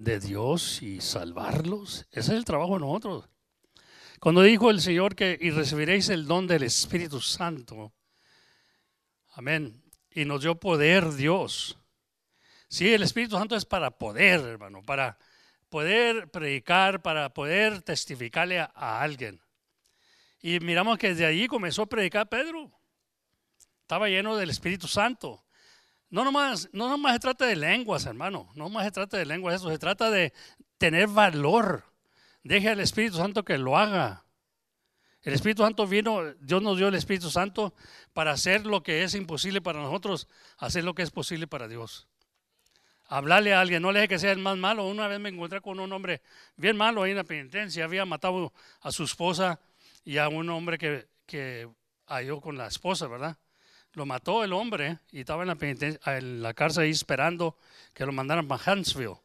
de 0.00 0.18
Dios 0.18 0.80
y 0.80 1.00
salvarlos. 1.02 2.06
Ese 2.10 2.32
es 2.32 2.38
el 2.38 2.44
trabajo 2.46 2.74
de 2.74 2.80
nosotros. 2.80 3.28
Cuando 4.18 4.42
dijo 4.42 4.70
el 4.70 4.80
Señor 4.80 5.14
que 5.14 5.38
y 5.38 5.50
recibiréis 5.50 6.08
el 6.08 6.26
don 6.26 6.46
del 6.46 6.62
Espíritu 6.62 7.20
Santo, 7.20 7.92
amén, 9.34 9.82
y 10.10 10.24
nos 10.24 10.40
dio 10.40 10.58
poder 10.58 11.12
Dios. 11.12 11.78
Sí, 12.68 12.92
el 12.92 13.02
Espíritu 13.02 13.36
Santo 13.36 13.54
es 13.56 13.66
para 13.66 13.90
poder, 13.90 14.40
hermano, 14.40 14.82
para 14.82 15.18
poder 15.68 16.30
predicar, 16.30 17.02
para 17.02 17.32
poder 17.34 17.82
testificarle 17.82 18.58
a, 18.58 19.02
alguien. 19.02 19.38
Y 20.40 20.60
miramos 20.60 20.96
que 20.96 21.08
desde 21.08 21.26
allí 21.26 21.46
comenzó 21.46 21.82
a 21.82 21.86
predicar 21.86 22.26
Pedro. 22.26 22.70
Estaba 23.82 24.08
lleno 24.08 24.36
del 24.36 24.48
Espíritu 24.48 24.88
Santo. 24.88 25.44
No 26.10 26.24
nomás, 26.24 26.68
no 26.72 26.88
nomás 26.88 27.14
se 27.14 27.20
trata 27.20 27.46
de 27.46 27.56
lenguas, 27.56 28.04
hermano. 28.04 28.50
No 28.54 28.64
nomás 28.64 28.84
se 28.84 28.90
trata 28.90 29.16
de 29.16 29.24
lenguas, 29.24 29.54
eso 29.54 29.70
se 29.70 29.78
trata 29.78 30.10
de 30.10 30.32
tener 30.76 31.06
valor. 31.06 31.84
Deje 32.42 32.68
al 32.68 32.80
Espíritu 32.80 33.16
Santo 33.16 33.44
que 33.44 33.58
lo 33.58 33.78
haga. 33.78 34.24
El 35.22 35.34
Espíritu 35.34 35.62
Santo 35.62 35.86
vino, 35.86 36.32
Dios 36.40 36.62
nos 36.62 36.78
dio 36.78 36.88
el 36.88 36.94
Espíritu 36.94 37.30
Santo 37.30 37.74
para 38.12 38.32
hacer 38.32 38.66
lo 38.66 38.82
que 38.82 39.04
es 39.04 39.14
imposible 39.14 39.60
para 39.60 39.80
nosotros, 39.80 40.26
hacer 40.56 40.82
lo 40.82 40.94
que 40.94 41.02
es 41.02 41.10
posible 41.10 41.46
para 41.46 41.68
Dios. 41.68 42.08
Hablarle 43.06 43.52
a 43.52 43.60
alguien, 43.60 43.82
no 43.82 43.92
le 43.92 44.00
deje 44.00 44.08
que 44.08 44.18
sea 44.18 44.32
el 44.32 44.38
más 44.38 44.56
malo. 44.56 44.86
Una 44.86 45.08
vez 45.08 45.20
me 45.20 45.28
encontré 45.28 45.60
con 45.60 45.78
un 45.78 45.92
hombre 45.92 46.22
bien 46.56 46.76
malo 46.76 47.02
ahí 47.02 47.10
en 47.10 47.18
la 47.18 47.24
penitencia, 47.24 47.84
había 47.84 48.04
matado 48.04 48.52
a 48.80 48.90
su 48.90 49.04
esposa 49.04 49.60
y 50.04 50.16
a 50.16 50.28
un 50.28 50.48
hombre 50.48 50.78
que, 50.78 51.06
que 51.26 51.68
halló 52.06 52.40
con 52.40 52.56
la 52.56 52.66
esposa, 52.66 53.06
¿verdad? 53.06 53.36
Lo 53.94 54.06
mató 54.06 54.44
el 54.44 54.52
hombre 54.52 54.98
y 55.10 55.20
estaba 55.20 55.42
en 55.42 55.48
la, 55.48 56.16
en 56.16 56.42
la 56.42 56.54
cárcel 56.54 56.84
ahí 56.84 56.90
esperando 56.90 57.56
que 57.92 58.06
lo 58.06 58.12
mandaran 58.12 58.46
para 58.46 58.72
Huntsville. 58.72 59.16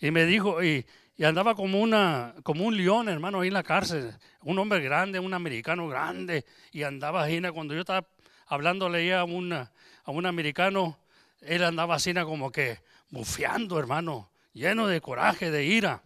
Y 0.00 0.10
me 0.10 0.26
dijo, 0.26 0.62
y, 0.62 0.86
andaba 1.22 1.54
como, 1.54 1.80
una, 1.80 2.34
como 2.42 2.64
un 2.64 2.76
león, 2.76 3.08
hermano, 3.08 3.40
ahí 3.40 3.48
en 3.48 3.54
la 3.54 3.62
cárcel. 3.62 4.14
Un 4.42 4.58
hombre 4.58 4.80
grande, 4.80 5.18
un 5.18 5.34
americano 5.34 5.88
grande. 5.88 6.44
Y 6.72 6.82
andaba 6.82 7.22
ahí, 7.22 7.40
cuando 7.52 7.74
yo 7.74 7.80
estaba 7.80 8.06
hablándole 8.46 9.14
a, 9.14 9.24
una, 9.24 9.72
a 10.04 10.10
un 10.10 10.26
americano, 10.26 10.98
él 11.40 11.64
andaba 11.64 11.94
así 11.94 12.14
como 12.14 12.50
que 12.50 12.80
bufeando, 13.10 13.78
hermano, 13.78 14.30
lleno 14.52 14.86
de 14.86 15.00
coraje, 15.00 15.50
de 15.50 15.64
ira, 15.64 16.02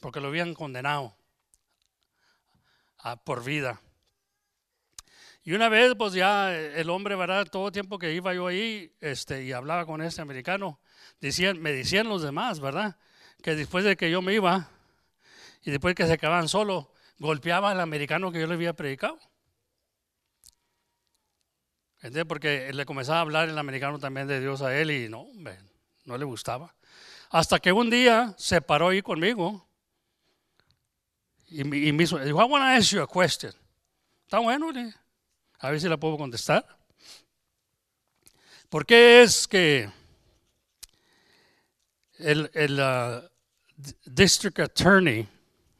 porque 0.00 0.20
lo 0.20 0.28
habían 0.28 0.54
condenado 0.54 1.14
a, 2.98 3.16
por 3.16 3.44
vida. 3.44 3.80
Y 5.44 5.52
una 5.54 5.68
vez, 5.68 5.94
pues 5.98 6.12
ya 6.12 6.54
el 6.54 6.88
hombre, 6.88 7.16
¿verdad? 7.16 7.46
Todo 7.46 7.66
el 7.66 7.72
tiempo 7.72 7.98
que 7.98 8.12
iba 8.12 8.32
yo 8.32 8.46
ahí 8.46 8.94
este, 9.00 9.42
y 9.42 9.52
hablaba 9.52 9.86
con 9.86 10.00
este 10.00 10.22
americano, 10.22 10.78
decían, 11.20 11.60
me 11.60 11.72
decían 11.72 12.08
los 12.08 12.22
demás, 12.22 12.60
¿verdad? 12.60 12.96
Que 13.42 13.56
después 13.56 13.84
de 13.84 13.96
que 13.96 14.10
yo 14.10 14.22
me 14.22 14.34
iba 14.34 14.68
y 15.64 15.72
después 15.72 15.96
que 15.96 16.06
se 16.06 16.16
quedaban 16.16 16.48
solo, 16.48 16.92
golpeaba 17.18 17.72
al 17.72 17.80
americano 17.80 18.30
que 18.30 18.40
yo 18.40 18.46
le 18.46 18.54
había 18.54 18.72
predicado. 18.72 19.18
¿Entiendes? 21.96 22.24
Porque 22.26 22.72
le 22.72 22.84
comenzaba 22.84 23.18
a 23.18 23.22
hablar 23.22 23.48
el 23.48 23.58
americano 23.58 23.98
también 23.98 24.28
de 24.28 24.40
Dios 24.40 24.62
a 24.62 24.76
él 24.76 24.90
y 24.90 25.08
no, 25.08 25.26
no 26.04 26.18
le 26.18 26.24
gustaba. 26.24 26.74
Hasta 27.30 27.58
que 27.58 27.72
un 27.72 27.90
día 27.90 28.34
se 28.38 28.60
paró 28.60 28.88
ahí 28.88 29.02
conmigo 29.02 29.66
y, 31.48 31.64
me 31.64 32.04
dijo, 32.04 32.18
I 32.18 32.32
want 32.32 32.62
to 32.62 32.80
ask 32.80 32.92
you 32.92 33.02
a 33.02 33.06
question. 33.06 33.52
Está 34.24 34.38
bueno, 34.38 34.72
¿le? 34.72 35.01
A 35.62 35.70
ver 35.70 35.80
si 35.80 35.88
la 35.88 35.96
puedo 35.96 36.18
contestar. 36.18 36.66
¿Por 38.68 38.84
qué 38.84 39.22
es 39.22 39.46
que 39.46 39.88
el, 42.18 42.50
uh, 42.80 43.22
district 44.04 44.58
attorney 44.58 45.28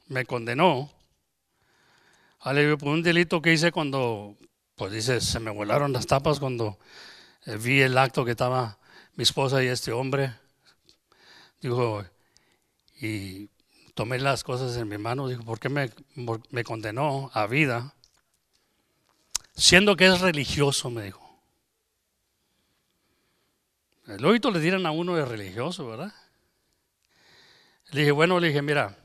me 0.07 0.25
condenó 0.25 0.89
por 2.39 2.89
un 2.89 3.03
delito 3.03 3.43
que 3.43 3.53
hice 3.53 3.73
cuando, 3.73 4.37
pues 4.77 4.93
dice, 4.93 5.21
se 5.21 5.41
me 5.41 5.51
volaron 5.51 5.93
las 5.93 6.07
tapas 6.07 6.39
cuando 6.39 6.79
eh, 7.47 7.57
vi 7.57 7.81
el 7.81 7.99
acto 7.99 8.25
que 8.25 8.33
estaba 8.33 8.79
mi 9.17 9.25
esposa 9.25 9.65
y 9.65 9.67
este 9.67 9.91
hombre. 9.91 10.33
Dijo, 11.61 12.05
y 13.01 13.49
tomé 13.95 14.21
las 14.21 14.45
cosas 14.45 14.77
en 14.77 14.89
mi 14.89 14.99
mano, 14.99 15.27
dijo, 15.27 15.43
¿por 15.43 15.59
qué 15.59 15.69
me, 15.69 15.91
me 16.51 16.63
condenó 16.63 17.33
a 17.35 17.49
vida? 17.49 17.97
Siendo 19.63 19.95
que 19.95 20.07
es 20.07 20.21
religioso, 20.21 20.91
me 20.91 21.05
dijo. 21.05 21.41
El 24.09 24.25
oído 24.25 24.51
le 24.51 24.59
dieron 24.59 24.85
a 24.87 24.91
uno 24.91 25.15
de 25.15 25.25
religioso, 25.25 25.87
¿verdad? 25.87 26.13
Le 27.93 28.01
dije, 28.01 28.11
bueno, 28.11 28.41
le 28.41 28.49
dije, 28.49 28.61
mira, 28.61 28.99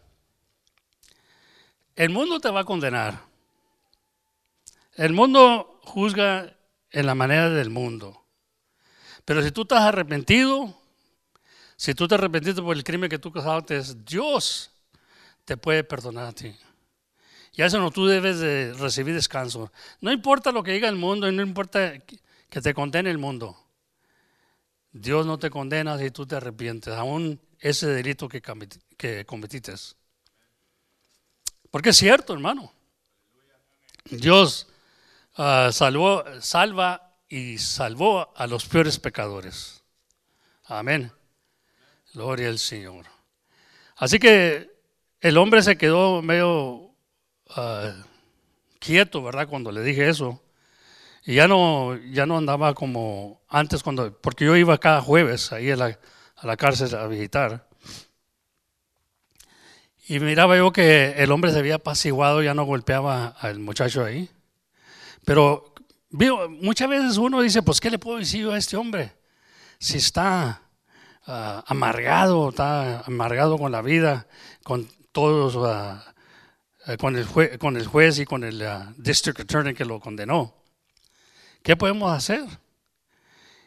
el 1.95 2.09
mundo 2.09 2.39
te 2.39 2.49
va 2.49 2.61
a 2.61 2.65
condenar. 2.65 3.21
El 4.95 5.13
mundo 5.13 5.79
juzga 5.83 6.57
en 6.89 7.05
la 7.05 7.13
manera 7.13 7.51
del 7.51 7.69
mundo. 7.69 8.25
Pero 9.25 9.43
si 9.43 9.51
tú 9.51 9.61
estás 9.61 9.83
arrepentido, 9.83 10.75
si 11.75 11.93
tú 11.93 12.07
te 12.07 12.15
arrepentiste 12.15 12.63
por 12.63 12.75
el 12.75 12.83
crimen 12.83 13.11
que 13.11 13.19
tú 13.19 13.31
causaste, 13.31 13.79
Dios 14.03 14.71
te 15.45 15.55
puede 15.55 15.83
perdonar 15.83 16.25
a 16.25 16.33
ti. 16.33 16.55
Y 17.57 17.63
eso 17.63 17.79
no, 17.79 17.89
tú 17.89 18.05
debes 18.05 18.39
de 18.39 18.71
recibir 18.73 19.15
descanso. 19.15 19.71
No 19.99 20.11
importa 20.11 20.51
lo 20.51 20.61
que 20.61 20.73
diga 20.73 20.87
el 20.87 20.95
mundo 20.95 21.27
y 21.27 21.35
no 21.35 21.41
importa 21.41 21.97
que 21.97 22.61
te 22.61 22.73
condene 22.75 23.09
el 23.09 23.17
mundo. 23.17 23.57
Dios 24.91 25.25
no 25.25 25.39
te 25.39 25.49
condena 25.49 25.97
si 25.97 26.11
tú 26.11 26.27
te 26.27 26.35
arrepientes, 26.35 26.93
aún 26.93 27.41
ese 27.59 27.87
delito 27.87 28.29
que, 28.29 28.43
que 28.95 29.25
cometiste. 29.25 29.73
Porque 31.71 31.89
es 31.89 31.97
cierto, 31.97 32.33
hermano. 32.33 32.71
Dios 34.05 34.67
uh, 35.39 35.71
salvó, 35.71 36.23
salva 36.39 37.17
y 37.27 37.57
salvó 37.57 38.33
a 38.37 38.45
los 38.45 38.65
peores 38.65 38.99
pecadores. 38.99 39.83
Amén. 40.65 41.11
Gloria 42.13 42.49
al 42.49 42.59
Señor. 42.59 43.07
Así 43.95 44.19
que 44.19 44.71
el 45.21 45.37
hombre 45.37 45.63
se 45.63 45.75
quedó 45.75 46.21
medio 46.21 46.86
Ah, 47.55 47.93
quieto, 48.79 49.23
¿verdad? 49.23 49.47
Cuando 49.47 49.71
le 49.71 49.83
dije 49.83 50.09
eso. 50.09 50.41
Y 51.25 51.35
ya 51.35 51.47
no, 51.47 51.97
ya 52.11 52.25
no 52.25 52.37
andaba 52.37 52.73
como 52.73 53.41
antes, 53.49 53.83
cuando, 53.83 54.17
porque 54.21 54.45
yo 54.45 54.55
iba 54.55 54.77
cada 54.77 55.01
jueves 55.01 55.51
ahí 55.51 55.71
a 55.71 55.75
la, 55.75 55.99
a 56.37 56.47
la 56.47 56.57
cárcel 56.57 56.95
a 56.95 57.07
visitar. 57.07 57.67
Y 60.07 60.19
miraba 60.19 60.55
yo 60.55 60.71
que 60.71 61.15
el 61.17 61.31
hombre 61.31 61.51
se 61.51 61.59
había 61.59 61.75
apaciguado, 61.75 62.41
ya 62.41 62.53
no 62.53 62.63
golpeaba 62.63 63.27
al 63.27 63.59
muchacho 63.59 64.05
ahí. 64.05 64.29
Pero 65.25 65.73
vio, 66.09 66.49
muchas 66.49 66.87
veces 66.87 67.17
uno 67.17 67.41
dice, 67.41 67.61
pues, 67.61 67.81
¿qué 67.81 67.89
le 67.89 67.99
puedo 67.99 68.17
decir 68.17 68.43
yo 68.43 68.53
a 68.53 68.57
este 68.57 68.77
hombre? 68.77 69.13
Si 69.79 69.97
está 69.97 70.61
ah, 71.25 71.63
amargado, 71.67 72.49
está 72.49 73.01
amargado 73.01 73.57
con 73.57 73.73
la 73.73 73.81
vida, 73.81 74.27
con 74.63 74.87
todos 75.11 75.55
uh, 75.55 75.99
eh, 76.87 76.97
con, 76.97 77.15
el 77.15 77.59
con 77.59 77.77
el 77.77 77.85
juez 77.85 78.19
y 78.19 78.25
con 78.25 78.43
el 78.43 78.61
uh, 78.61 78.93
district 78.97 79.41
attorney 79.41 79.73
que 79.73 79.85
lo 79.85 79.99
condenó. 79.99 80.53
¿Qué 81.61 81.75
podemos 81.75 82.11
hacer? 82.11 82.45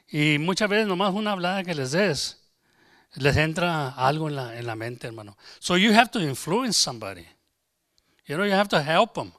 Y 0.08 0.38
muchas 0.38 0.68
veces 0.68 0.86
nomás 0.86 1.14
una 1.14 1.32
hablada 1.32 1.62
que 1.62 1.74
les 1.74 1.92
des, 1.92 2.40
les 3.14 3.36
entra 3.36 3.90
algo 3.90 4.28
en 4.28 4.36
la, 4.36 4.58
en 4.58 4.66
la 4.66 4.74
mente, 4.74 5.06
hermano. 5.06 5.36
So 5.58 5.76
you 5.76 5.92
have 5.92 6.10
to 6.10 6.20
influence 6.20 6.78
somebody. 6.78 7.26
You 8.26 8.36
know, 8.36 8.46
you 8.46 8.54
have 8.54 8.68
to 8.68 8.80
help 8.80 9.14
them. 9.14 9.32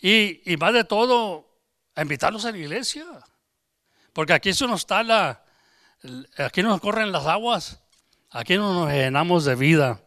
Y, 0.00 0.42
y 0.44 0.56
va 0.56 0.72
de 0.72 0.84
todo 0.84 1.46
a 1.94 2.02
invitarlos 2.02 2.44
a 2.44 2.52
la 2.52 2.58
iglesia. 2.58 3.04
Porque 4.12 4.32
aquí 4.32 4.52
se 4.52 4.66
nos 4.66 4.82
está 4.82 5.02
la, 5.02 5.42
aquí 6.38 6.62
nos 6.62 6.80
corren 6.80 7.10
las 7.10 7.26
aguas, 7.26 7.80
aquí 8.30 8.56
no 8.56 8.72
nos 8.72 8.92
llenamos 8.92 9.44
de 9.44 9.56
vida. 9.56 10.00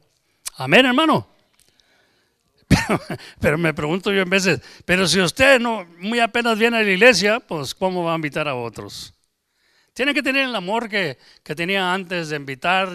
Amén, 0.55 0.85
hermano. 0.85 1.27
Pero, 3.39 3.57
me 3.57 3.73
pregunto 3.73 4.11
yo 4.11 4.21
en 4.21 4.29
veces, 4.29 4.61
pero 4.85 5.07
si 5.07 5.19
usted 5.21 5.59
no 5.59 5.85
muy 5.99 6.19
apenas 6.19 6.57
viene 6.57 6.77
a 6.77 6.83
la 6.83 6.91
iglesia, 6.91 7.39
pues 7.39 7.73
¿cómo 7.73 8.03
va 8.03 8.13
a 8.13 8.15
invitar 8.15 8.47
a 8.47 8.55
otros? 8.55 9.13
Tiene 9.93 10.13
que 10.13 10.21
tener 10.21 10.43
el 10.43 10.55
amor 10.55 10.89
que, 10.89 11.17
tenía 11.43 11.93
antes 11.93 12.29
de 12.29 12.35
invitar 12.35 12.89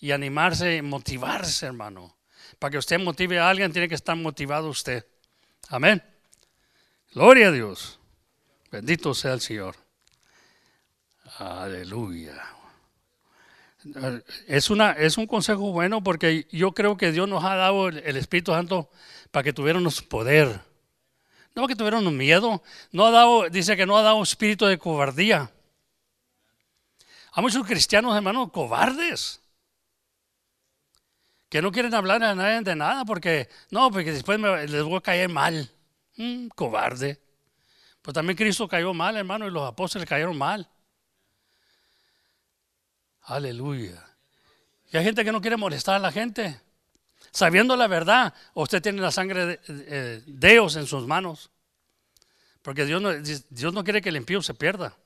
y, 0.00 0.10
animarse 0.10 0.76
y 0.76 0.82
motivarse, 0.82 1.66
hermano. 1.66 2.16
Para 2.58 2.72
que 2.72 2.78
usted 2.78 2.98
motive 2.98 3.38
a 3.38 3.48
alguien, 3.48 3.72
tiene 3.72 3.88
que 3.88 3.94
estar 3.94 4.16
motivado 4.16 4.68
usted. 4.68 5.06
Amén. 5.68 6.02
Gloria 7.14 7.48
a 7.48 7.52
Dios. 7.52 8.00
Bendito 8.72 9.14
sea 9.14 9.34
el 9.34 9.40
Señor. 9.40 9.76
Aleluya. 11.38 12.42
Es, 14.48 14.70
una, 14.70 14.92
es 14.92 15.16
un 15.16 15.26
consejo 15.26 15.70
bueno 15.70 16.02
porque 16.02 16.48
yo 16.50 16.72
creo 16.72 16.96
que 16.96 17.12
Dios 17.12 17.28
nos 17.28 17.44
ha 17.44 17.54
dado 17.54 17.88
el 17.88 18.16
Espíritu 18.16 18.50
Santo 18.52 18.90
para 19.30 19.44
que 19.44 19.52
tuviéramos 19.52 20.02
poder. 20.02 20.60
No 21.54 21.66
que 21.66 21.74
tuvieron 21.76 22.06
un 22.06 22.16
miedo. 22.16 22.62
No 22.92 23.06
ha 23.06 23.10
dado, 23.10 23.48
dice 23.50 23.76
que 23.76 23.86
no 23.86 23.96
ha 23.96 24.02
dado 24.02 24.22
espíritu 24.22 24.66
de 24.66 24.78
cobardía. 24.78 25.50
Hay 27.32 27.42
muchos 27.42 27.66
cristianos, 27.66 28.14
hermanos, 28.14 28.50
cobardes. 28.52 29.40
Que 31.48 31.62
no 31.62 31.72
quieren 31.72 31.94
hablar 31.94 32.22
a 32.22 32.34
nadie 32.34 32.60
de 32.60 32.76
nada 32.76 33.04
porque, 33.04 33.48
no, 33.70 33.90
porque 33.90 34.12
después 34.12 34.38
les 34.38 34.82
voy 34.82 34.96
a 34.96 35.00
caer 35.00 35.28
mal. 35.28 35.70
Mm, 36.16 36.48
cobarde. 36.48 37.20
Pues 38.02 38.14
también 38.14 38.36
Cristo 38.36 38.68
cayó 38.68 38.92
mal, 38.94 39.16
hermano, 39.16 39.46
y 39.46 39.50
los 39.50 39.66
apóstoles 39.66 40.08
cayeron 40.08 40.36
mal. 40.36 40.68
Aleluya. 43.22 44.04
Y 44.90 44.96
hay 44.96 45.04
gente 45.04 45.24
que 45.24 45.32
no 45.32 45.40
quiere 45.40 45.56
molestar 45.56 45.96
a 45.96 45.98
la 45.98 46.12
gente. 46.12 46.60
Sabiendo 47.38 47.76
la 47.76 47.86
verdad, 47.86 48.34
usted 48.54 48.82
tiene 48.82 49.00
la 49.00 49.12
sangre 49.12 49.46
de, 49.46 49.60
eh, 49.68 50.22
Dios 50.26 50.74
en 50.74 50.88
sus 50.88 51.06
manos. 51.06 51.52
Porque 52.62 52.84
Dios 52.84 53.00
no, 53.00 53.12
Dios 53.14 53.72
no 53.72 53.84
quiere 53.84 54.02
que 54.02 54.08
el 54.08 54.16
impío 54.16 54.42
se 54.42 54.54
pierda. 54.54 54.96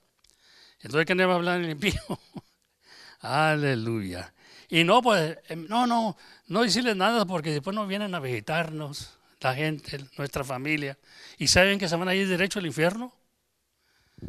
Entonces, 0.79 1.05
¿qué 1.05 1.13
va 1.13 1.33
a 1.33 1.35
hablar 1.35 1.61
el 1.61 1.69
impío? 1.69 2.01
Aleluya. 3.19 4.33
Y 4.67 4.83
no, 4.83 5.03
pues, 5.03 5.37
em, 5.47 5.67
no, 5.67 5.85
no, 5.85 6.17
no 6.47 6.63
decirles 6.63 6.95
nada 6.95 7.23
porque 7.27 7.51
después 7.51 7.75
no 7.75 7.85
vienen 7.85 8.15
a 8.15 8.19
visitarnos 8.19 9.15
la 9.39 9.53
gente, 9.53 10.03
nuestra 10.17 10.43
familia. 10.43 10.97
¿Y 11.37 11.49
saben 11.49 11.77
que 11.77 11.87
se 11.87 11.95
van 11.95 12.07
a 12.07 12.15
ir 12.15 12.27
derecho 12.27 12.57
al 12.57 12.65
infierno? 12.65 13.13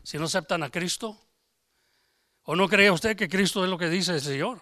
Si 0.02 0.18
no 0.18 0.26
aceptan 0.26 0.62
a 0.62 0.68
Cristo. 0.68 1.18
¿O 2.42 2.54
no 2.54 2.68
cree 2.68 2.90
usted 2.90 3.16
que 3.16 3.30
Cristo 3.30 3.64
es 3.64 3.70
lo 3.70 3.78
que 3.78 3.88
dice 3.88 4.12
el 4.12 4.20
Señor? 4.20 4.60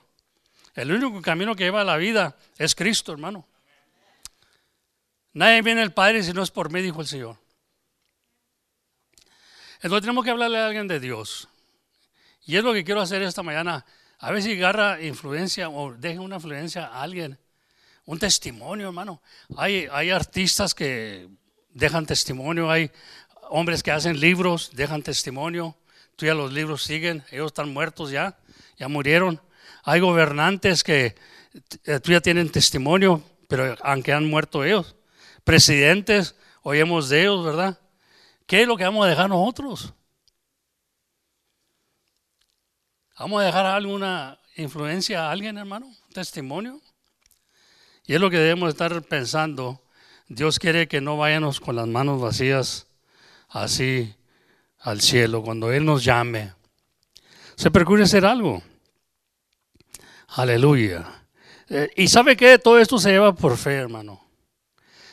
El 0.74 0.90
único 0.92 1.20
camino 1.20 1.54
que 1.54 1.64
lleva 1.64 1.82
a 1.82 1.84
la 1.84 1.96
vida 1.96 2.36
es 2.56 2.74
Cristo, 2.74 3.12
hermano. 3.12 3.46
Nadie 5.34 5.62
viene 5.62 5.82
al 5.82 5.92
Padre 5.92 6.22
si 6.22 6.32
no 6.32 6.42
es 6.42 6.50
por 6.50 6.70
mí, 6.70 6.80
dijo 6.80 7.00
el 7.00 7.06
Señor. 7.06 7.36
Entonces 9.82 10.02
tenemos 10.02 10.24
que 10.24 10.30
hablarle 10.30 10.58
a 10.58 10.66
alguien 10.66 10.88
de 10.88 11.00
Dios. 11.00 11.48
Y 12.44 12.56
es 12.56 12.64
lo 12.64 12.72
que 12.72 12.84
quiero 12.84 13.00
hacer 13.00 13.22
esta 13.22 13.42
mañana. 13.42 13.84
A 14.18 14.30
ver 14.30 14.42
si 14.42 14.52
agarra 14.52 15.02
influencia 15.02 15.68
o 15.68 15.92
deja 15.92 16.20
una 16.20 16.36
influencia 16.36 16.86
a 16.86 17.02
alguien. 17.02 17.38
Un 18.04 18.18
testimonio, 18.18 18.88
hermano. 18.88 19.22
Hay, 19.56 19.88
hay 19.90 20.10
artistas 20.10 20.74
que 20.74 21.28
dejan 21.70 22.06
testimonio, 22.06 22.70
hay 22.70 22.90
hombres 23.50 23.82
que 23.82 23.90
hacen 23.90 24.20
libros, 24.20 24.70
dejan 24.74 25.02
testimonio. 25.02 25.76
Tú 26.16 26.26
ya 26.26 26.34
los 26.34 26.52
libros 26.52 26.82
siguen, 26.82 27.24
ellos 27.30 27.46
están 27.46 27.72
muertos 27.72 28.10
ya, 28.10 28.36
ya 28.76 28.88
murieron. 28.88 29.40
Hay 29.82 30.00
gobernantes 30.00 30.84
que 30.84 31.16
eh, 31.84 32.00
ya 32.04 32.20
tienen 32.20 32.50
testimonio, 32.50 33.22
pero 33.48 33.76
aunque 33.82 34.12
han 34.12 34.28
muerto 34.28 34.64
ellos. 34.64 34.96
Presidentes, 35.44 36.36
oímos 36.62 37.08
de 37.08 37.22
ellos, 37.22 37.44
¿verdad? 37.44 37.78
¿Qué 38.46 38.62
es 38.62 38.68
lo 38.68 38.76
que 38.76 38.84
vamos 38.84 39.06
a 39.06 39.08
dejar 39.08 39.28
nosotros? 39.28 39.92
¿Vamos 43.18 43.42
a 43.42 43.44
dejar 43.44 43.66
alguna 43.66 44.38
influencia 44.56 45.26
a 45.26 45.30
alguien, 45.30 45.58
hermano? 45.58 45.86
¿Un 45.86 46.12
testimonio? 46.12 46.80
Y 48.04 48.14
es 48.14 48.20
lo 48.20 48.30
que 48.30 48.38
debemos 48.38 48.68
estar 48.68 49.00
pensando. 49.02 49.82
Dios 50.28 50.58
quiere 50.58 50.88
que 50.88 51.00
no 51.00 51.16
vayamos 51.16 51.60
con 51.60 51.76
las 51.76 51.86
manos 51.86 52.20
vacías 52.20 52.86
así 53.48 54.14
al 54.78 55.00
cielo 55.00 55.42
cuando 55.42 55.72
Él 55.72 55.84
nos 55.84 56.04
llame. 56.04 56.52
Se 57.54 57.70
procure 57.70 58.04
hacer 58.04 58.24
algo. 58.24 58.62
Aleluya. 60.34 61.04
Eh, 61.68 61.90
y 61.96 62.08
sabe 62.08 62.36
que 62.36 62.58
todo 62.58 62.78
esto 62.78 62.98
se 62.98 63.10
lleva 63.10 63.34
por 63.34 63.56
fe, 63.56 63.74
hermano. 63.74 64.20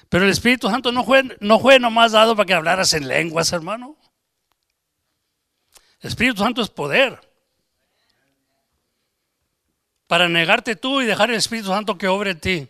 Pero 0.07 0.23
el 0.25 0.31
Espíritu 0.31 0.69
Santo 0.69 0.91
no 0.91 1.03
fue, 1.03 1.37
no 1.39 1.59
fue 1.59 1.79
nomás 1.79 2.13
dado 2.13 2.35
para 2.35 2.45
que 2.45 2.53
hablaras 2.53 2.93
en 2.93 3.07
lenguas, 3.07 3.51
hermano. 3.51 3.97
El 6.01 6.09
Espíritu 6.09 6.41
Santo 6.41 6.61
es 6.61 6.69
poder. 6.69 7.19
Para 10.07 10.27
negarte 10.27 10.75
tú 10.75 11.01
y 11.01 11.05
dejar 11.05 11.29
el 11.29 11.35
Espíritu 11.35 11.67
Santo 11.67 11.97
que 11.97 12.07
obre 12.07 12.31
en 12.31 12.39
ti. 12.39 12.67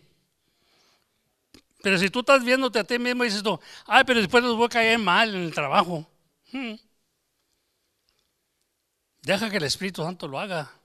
Pero 1.81 1.97
si 1.97 2.09
tú 2.09 2.19
estás 2.19 2.43
viéndote 2.43 2.79
a 2.79 2.83
ti 2.83 2.99
mismo 2.99 3.23
y 3.23 3.27
dices 3.27 3.43
tú, 3.43 3.57
ay, 3.85 4.03
pero 4.05 4.19
después 4.19 4.43
los 4.43 4.57
voy 4.57 4.65
a 4.65 4.69
caer 4.69 4.99
mal 4.99 5.33
en 5.33 5.43
el 5.43 5.53
trabajo. 5.53 6.05
Hmm. 6.51 6.73
Deja 9.21 9.49
que 9.49 9.57
el 9.57 9.63
Espíritu 9.63 10.03
Santo 10.03 10.27
lo 10.27 10.39
haga. 10.39 10.78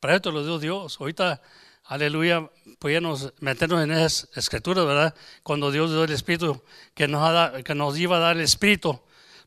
Para 0.00 0.16
esto 0.16 0.32
lo 0.32 0.42
dio 0.42 0.58
Dios. 0.58 0.96
Ahorita, 0.98 1.42
aleluya, 1.84 2.50
podíamos 2.78 3.32
meternos 3.40 3.84
en 3.84 3.92
esas 3.92 4.28
escrituras, 4.34 4.86
¿verdad? 4.86 5.14
Cuando 5.42 5.70
Dios 5.70 5.90
dio 5.90 6.04
el 6.04 6.10
Espíritu, 6.10 6.62
que 6.94 7.06
nos, 7.06 7.62
que 7.62 7.74
nos 7.74 7.98
iba 7.98 8.16
a 8.16 8.20
dar 8.20 8.36
el 8.36 8.42
Espíritu 8.42 8.98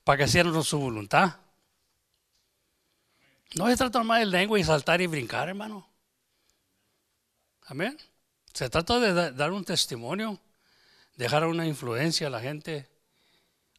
para 0.03 0.17
que 0.17 0.23
hiciéramos 0.25 0.67
su 0.67 0.79
voluntad. 0.79 1.37
No 3.55 3.67
se 3.67 3.77
trata 3.77 4.03
más 4.03 4.19
de 4.19 4.27
lengua 4.27 4.59
y 4.59 4.63
saltar 4.63 5.01
y 5.01 5.07
brincar, 5.07 5.49
hermano. 5.49 5.89
Amén. 7.65 7.97
Se 8.53 8.69
trata 8.69 8.99
de 8.99 9.31
dar 9.31 9.51
un 9.51 9.65
testimonio, 9.65 10.39
dejar 11.15 11.45
una 11.47 11.65
influencia 11.65 12.27
a 12.27 12.29
la 12.29 12.39
gente. 12.39 12.87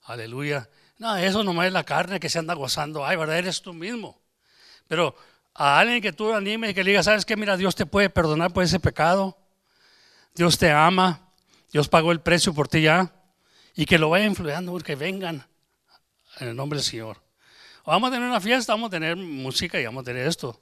Aleluya. 0.02 0.68
No, 0.98 1.16
eso 1.16 1.44
nomás 1.44 1.68
es 1.68 1.72
la 1.72 1.84
carne 1.84 2.18
que 2.18 2.28
se 2.28 2.38
anda 2.38 2.54
gozando. 2.54 3.04
Ay, 3.04 3.16
¿verdad? 3.16 3.38
Eres 3.38 3.62
tú 3.62 3.72
mismo. 3.72 4.20
Pero 4.88 5.16
a 5.54 5.78
alguien 5.78 6.02
que 6.02 6.12
tú 6.12 6.32
animes 6.32 6.70
y 6.70 6.74
que 6.74 6.82
le 6.82 6.90
digas, 6.90 7.04
¿sabes 7.06 7.24
qué? 7.24 7.36
Mira, 7.36 7.56
Dios 7.56 7.74
te 7.74 7.86
puede 7.86 8.10
perdonar 8.10 8.52
por 8.52 8.64
ese 8.64 8.80
pecado. 8.80 9.38
Dios 10.34 10.58
te 10.58 10.70
ama. 10.70 11.20
Dios 11.72 11.88
pagó 11.88 12.12
el 12.12 12.20
precio 12.20 12.52
por 12.52 12.68
ti 12.68 12.82
ya. 12.82 13.12
Y 13.76 13.86
que 13.86 13.98
lo 13.98 14.10
vaya 14.10 14.26
influyendo, 14.26 14.72
porque 14.72 14.96
vengan 14.96 15.46
en 16.40 16.48
el 16.48 16.56
nombre 16.56 16.78
del 16.78 16.84
Señor. 16.84 17.22
vamos 17.86 18.08
a 18.08 18.12
tener 18.12 18.28
una 18.28 18.40
fiesta, 18.40 18.72
vamos 18.72 18.88
a 18.88 18.90
tener 18.90 19.16
música 19.16 19.80
y 19.80 19.84
vamos 19.84 20.02
a 20.02 20.04
tener 20.04 20.26
esto. 20.26 20.60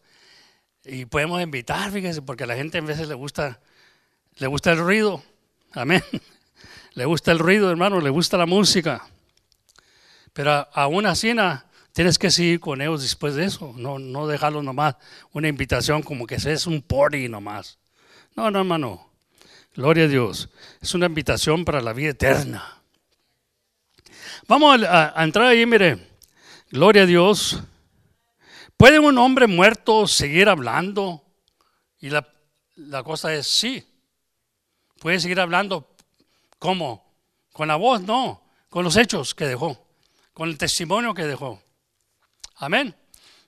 Y 0.84 1.04
podemos 1.06 1.40
invitar, 1.40 1.90
fíjese, 1.90 2.22
porque 2.22 2.44
a 2.44 2.46
la 2.46 2.56
gente 2.56 2.78
a 2.78 2.80
veces 2.80 3.08
le 3.08 3.14
gusta, 3.14 3.60
le 4.36 4.46
gusta 4.46 4.72
el 4.72 4.78
ruido. 4.78 5.22
Amén. 5.72 6.02
Le 6.94 7.06
gusta 7.06 7.32
el 7.32 7.38
ruido, 7.38 7.70
hermano, 7.70 8.02
le 8.02 8.10
gusta 8.10 8.36
la 8.36 8.44
música. 8.44 9.08
Pero 10.34 10.68
aún 10.74 11.06
así, 11.06 11.32
Tienes 11.92 12.18
que 12.18 12.30
seguir 12.30 12.58
con 12.58 12.80
ellos 12.80 13.02
después 13.02 13.34
de 13.34 13.44
eso, 13.44 13.74
no, 13.76 13.98
no 13.98 14.26
dejarlo 14.26 14.62
nomás 14.62 14.96
una 15.32 15.48
invitación 15.48 16.02
como 16.02 16.26
que 16.26 16.36
es 16.36 16.66
un 16.66 16.80
party 16.80 17.28
nomás. 17.28 17.78
No, 18.34 18.50
no, 18.50 18.60
hermano. 18.60 19.10
Gloria 19.74 20.04
a 20.04 20.08
Dios. 20.08 20.48
Es 20.80 20.94
una 20.94 21.06
invitación 21.06 21.64
para 21.64 21.80
la 21.80 21.92
vida 21.92 22.10
eterna. 22.10 22.82
Vamos 24.46 24.82
a, 24.82 25.22
entrar 25.22 25.46
ahí, 25.46 25.64
mire. 25.66 26.08
Gloria 26.70 27.02
a 27.02 27.06
Dios. 27.06 27.62
¿Puede 28.76 28.98
un 28.98 29.16
hombre 29.18 29.46
muerto 29.46 30.06
seguir 30.06 30.48
hablando? 30.48 31.22
Y 32.00 32.10
la, 32.10 32.26
la 32.76 33.02
cosa 33.02 33.32
es 33.34 33.46
sí. 33.46 33.86
Puede 34.98 35.20
seguir 35.20 35.40
hablando. 35.40 35.94
¿Cómo? 36.58 37.14
Con 37.52 37.68
la 37.68 37.76
voz, 37.76 38.02
no. 38.02 38.42
Con 38.68 38.84
los 38.84 38.96
hechos 38.96 39.34
que 39.34 39.46
dejó. 39.46 39.86
Con 40.32 40.48
el 40.48 40.58
testimonio 40.58 41.14
que 41.14 41.24
dejó. 41.24 41.62
Amén. 42.62 42.94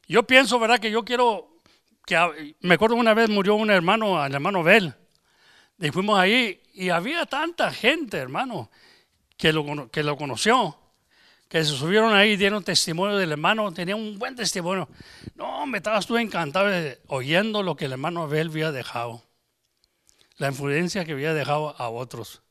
Yo 0.09 0.24
pienso, 0.24 0.59
¿verdad? 0.59 0.81
Que 0.81 0.90
yo 0.90 1.05
quiero, 1.05 1.61
que 2.05 2.57
me 2.62 2.74
acuerdo 2.74 2.96
una 2.96 3.14
vez 3.14 3.31
murió 3.31 3.55
un 3.55 3.70
hermano, 3.70 4.27
el 4.27 4.35
hermano 4.35 4.64
Bel, 4.64 4.92
y 5.79 5.90
fuimos 5.92 6.18
ahí 6.18 6.61
y 6.72 6.88
había 6.88 7.24
tanta 7.24 7.70
gente, 7.70 8.16
hermano, 8.16 8.72
que 9.37 9.53
lo, 9.53 9.88
que 9.88 10.03
lo 10.03 10.16
conoció, 10.16 10.77
que 11.48 11.64
se 11.64 11.77
subieron 11.77 12.12
ahí 12.12 12.33
y 12.33 12.37
dieron 12.37 12.64
testimonio 12.64 13.16
del 13.16 13.31
hermano, 13.31 13.72
tenía 13.72 13.94
un 13.94 14.18
buen 14.18 14.35
testimonio. 14.35 14.88
No, 15.37 15.64
me 15.64 15.79
estabas 15.79 16.09
tú 16.09 16.18
encantado 16.18 16.72
oyendo 17.07 17.62
lo 17.62 17.77
que 17.77 17.85
el 17.85 17.92
hermano 17.92 18.27
Bel 18.27 18.48
había 18.48 18.72
dejado, 18.72 19.22
la 20.38 20.48
influencia 20.48 21.05
que 21.05 21.12
había 21.12 21.35
dejado 21.35 21.81
a 21.81 21.88
otros. 21.88 22.42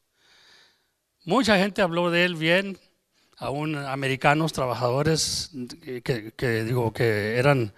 Mucha 1.25 1.57
gente 1.57 1.81
habló 1.81 2.09
de 2.09 2.23
él 2.23 2.35
bien, 2.35 2.79
aún 3.43 3.75
americanos 3.75 4.53
trabajadores 4.53 5.51
que, 6.03 6.63
digo 6.63 6.93
que 6.93 7.37
eran 7.37 7.73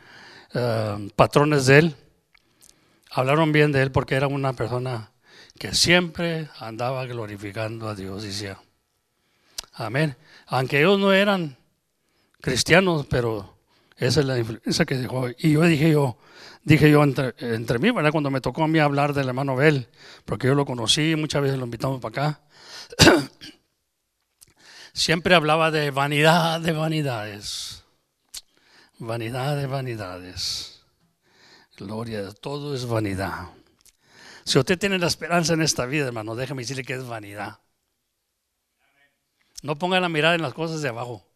eh, 0.53 1.09
patrones 1.15 1.65
de 1.65 1.79
él, 1.79 1.95
hablaron 3.11 3.51
bien 3.51 3.71
de 3.71 3.81
él 3.81 3.91
porque 3.91 4.15
era 4.15 4.27
una 4.27 4.53
persona 4.53 5.11
que 5.57 5.73
siempre 5.73 6.49
andaba 6.59 7.05
glorificando 7.05 7.89
a 7.89 7.95
Dios, 7.95 8.23
decía. 8.23 8.59
Amén. 9.73 10.15
Aunque 10.47 10.79
ellos 10.79 10.99
no 10.99 11.11
eran 11.11 11.57
cristianos, 12.41 13.07
pero 13.09 13.57
esa 13.97 14.19
es 14.19 14.25
la 14.27 14.37
influencia 14.37 14.85
que 14.85 14.95
dejó. 14.95 15.29
Y 15.29 15.53
yo 15.53 15.63
dije 15.63 15.91
yo, 15.91 16.17
dije 16.63 16.91
yo 16.91 17.03
entre, 17.03 17.33
entre 17.39 17.79
mí. 17.79 17.89
Cuando 18.11 18.29
me 18.29 18.39
tocó 18.39 18.63
a 18.63 18.67
mí 18.67 18.77
hablar 18.77 19.13
del 19.13 19.29
hermano 19.29 19.55
Bel, 19.55 19.87
porque 20.25 20.47
yo 20.47 20.53
lo 20.53 20.65
conocí, 20.65 21.15
muchas 21.15 21.41
veces 21.41 21.57
lo 21.57 21.65
invitamos 21.65 21.99
para 21.99 22.27
acá. 22.27 22.41
siempre 24.95 25.35
hablaba 25.35 25.69
de 25.69 25.91
vanidad 25.91 26.61
de 26.61 26.71
vanidades. 26.71 27.83
Vanidad 28.97 29.57
de 29.57 29.67
vanidades. 29.67 30.81
Gloria, 31.77 32.31
todo 32.31 32.73
es 32.73 32.85
vanidad. 32.87 33.49
Si 34.45 34.57
usted 34.57 34.79
tiene 34.79 34.97
la 34.97 35.07
esperanza 35.07 35.53
en 35.53 35.61
esta 35.61 35.85
vida, 35.85 36.07
hermano, 36.07 36.35
déjeme 36.35 36.61
decirle 36.61 36.85
que 36.85 36.93
es 36.93 37.05
vanidad. 37.05 37.59
No 39.61 39.77
pongan 39.77 40.01
la 40.01 40.09
mirada 40.09 40.35
en 40.35 40.41
las 40.41 40.53
cosas 40.53 40.81
de 40.81 40.89
abajo. 40.89 41.27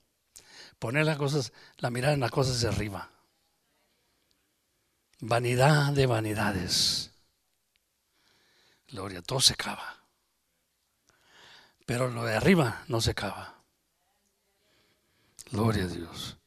Poner 0.79 1.05
las 1.05 1.17
cosas, 1.17 1.51
la 1.77 1.89
mirada 1.89 2.13
en 2.13 2.21
las 2.21 2.31
cosas 2.31 2.61
de 2.61 2.69
arriba. 2.69 3.09
Vanidad 5.19 5.91
de 5.91 6.05
vanidades. 6.05 7.11
Gloria, 8.87 9.21
todo 9.21 9.41
se 9.41 9.53
acaba. 9.53 9.98
Pero 11.89 12.07
lo 12.07 12.23
de 12.23 12.35
arriba 12.35 12.83
no 12.87 13.01
se 13.01 13.09
acaba. 13.09 13.55
Gloria 15.51 15.85
a 15.85 15.87
Dios. 15.87 16.37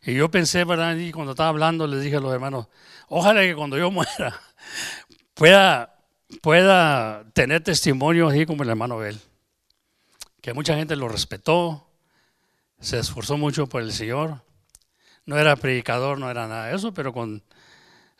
Y 0.00 0.14
yo 0.14 0.30
pensé, 0.30 0.62
¿verdad? 0.62 0.94
Y 0.94 1.10
cuando 1.10 1.32
estaba 1.32 1.48
hablando, 1.48 1.88
les 1.88 2.04
dije 2.04 2.18
a 2.18 2.20
los 2.20 2.32
hermanos, 2.32 2.68
ojalá 3.08 3.40
que 3.40 3.56
cuando 3.56 3.76
yo 3.76 3.90
muera 3.90 4.40
pueda, 5.34 5.98
pueda 6.40 7.24
tener 7.32 7.64
testimonio 7.64 8.28
así 8.28 8.46
como 8.46 8.62
el 8.62 8.68
hermano 8.68 8.98
Bel. 8.98 9.18
Que 10.40 10.54
mucha 10.54 10.76
gente 10.76 10.94
lo 10.94 11.08
respetó, 11.08 11.84
se 12.78 13.00
esforzó 13.00 13.36
mucho 13.36 13.66
por 13.66 13.82
el 13.82 13.92
Señor. 13.92 14.44
No 15.26 15.36
era 15.36 15.56
predicador, 15.56 16.16
no 16.16 16.30
era 16.30 16.46
nada 16.46 16.66
de 16.66 16.76
eso, 16.76 16.94
pero 16.94 17.12
con, 17.12 17.42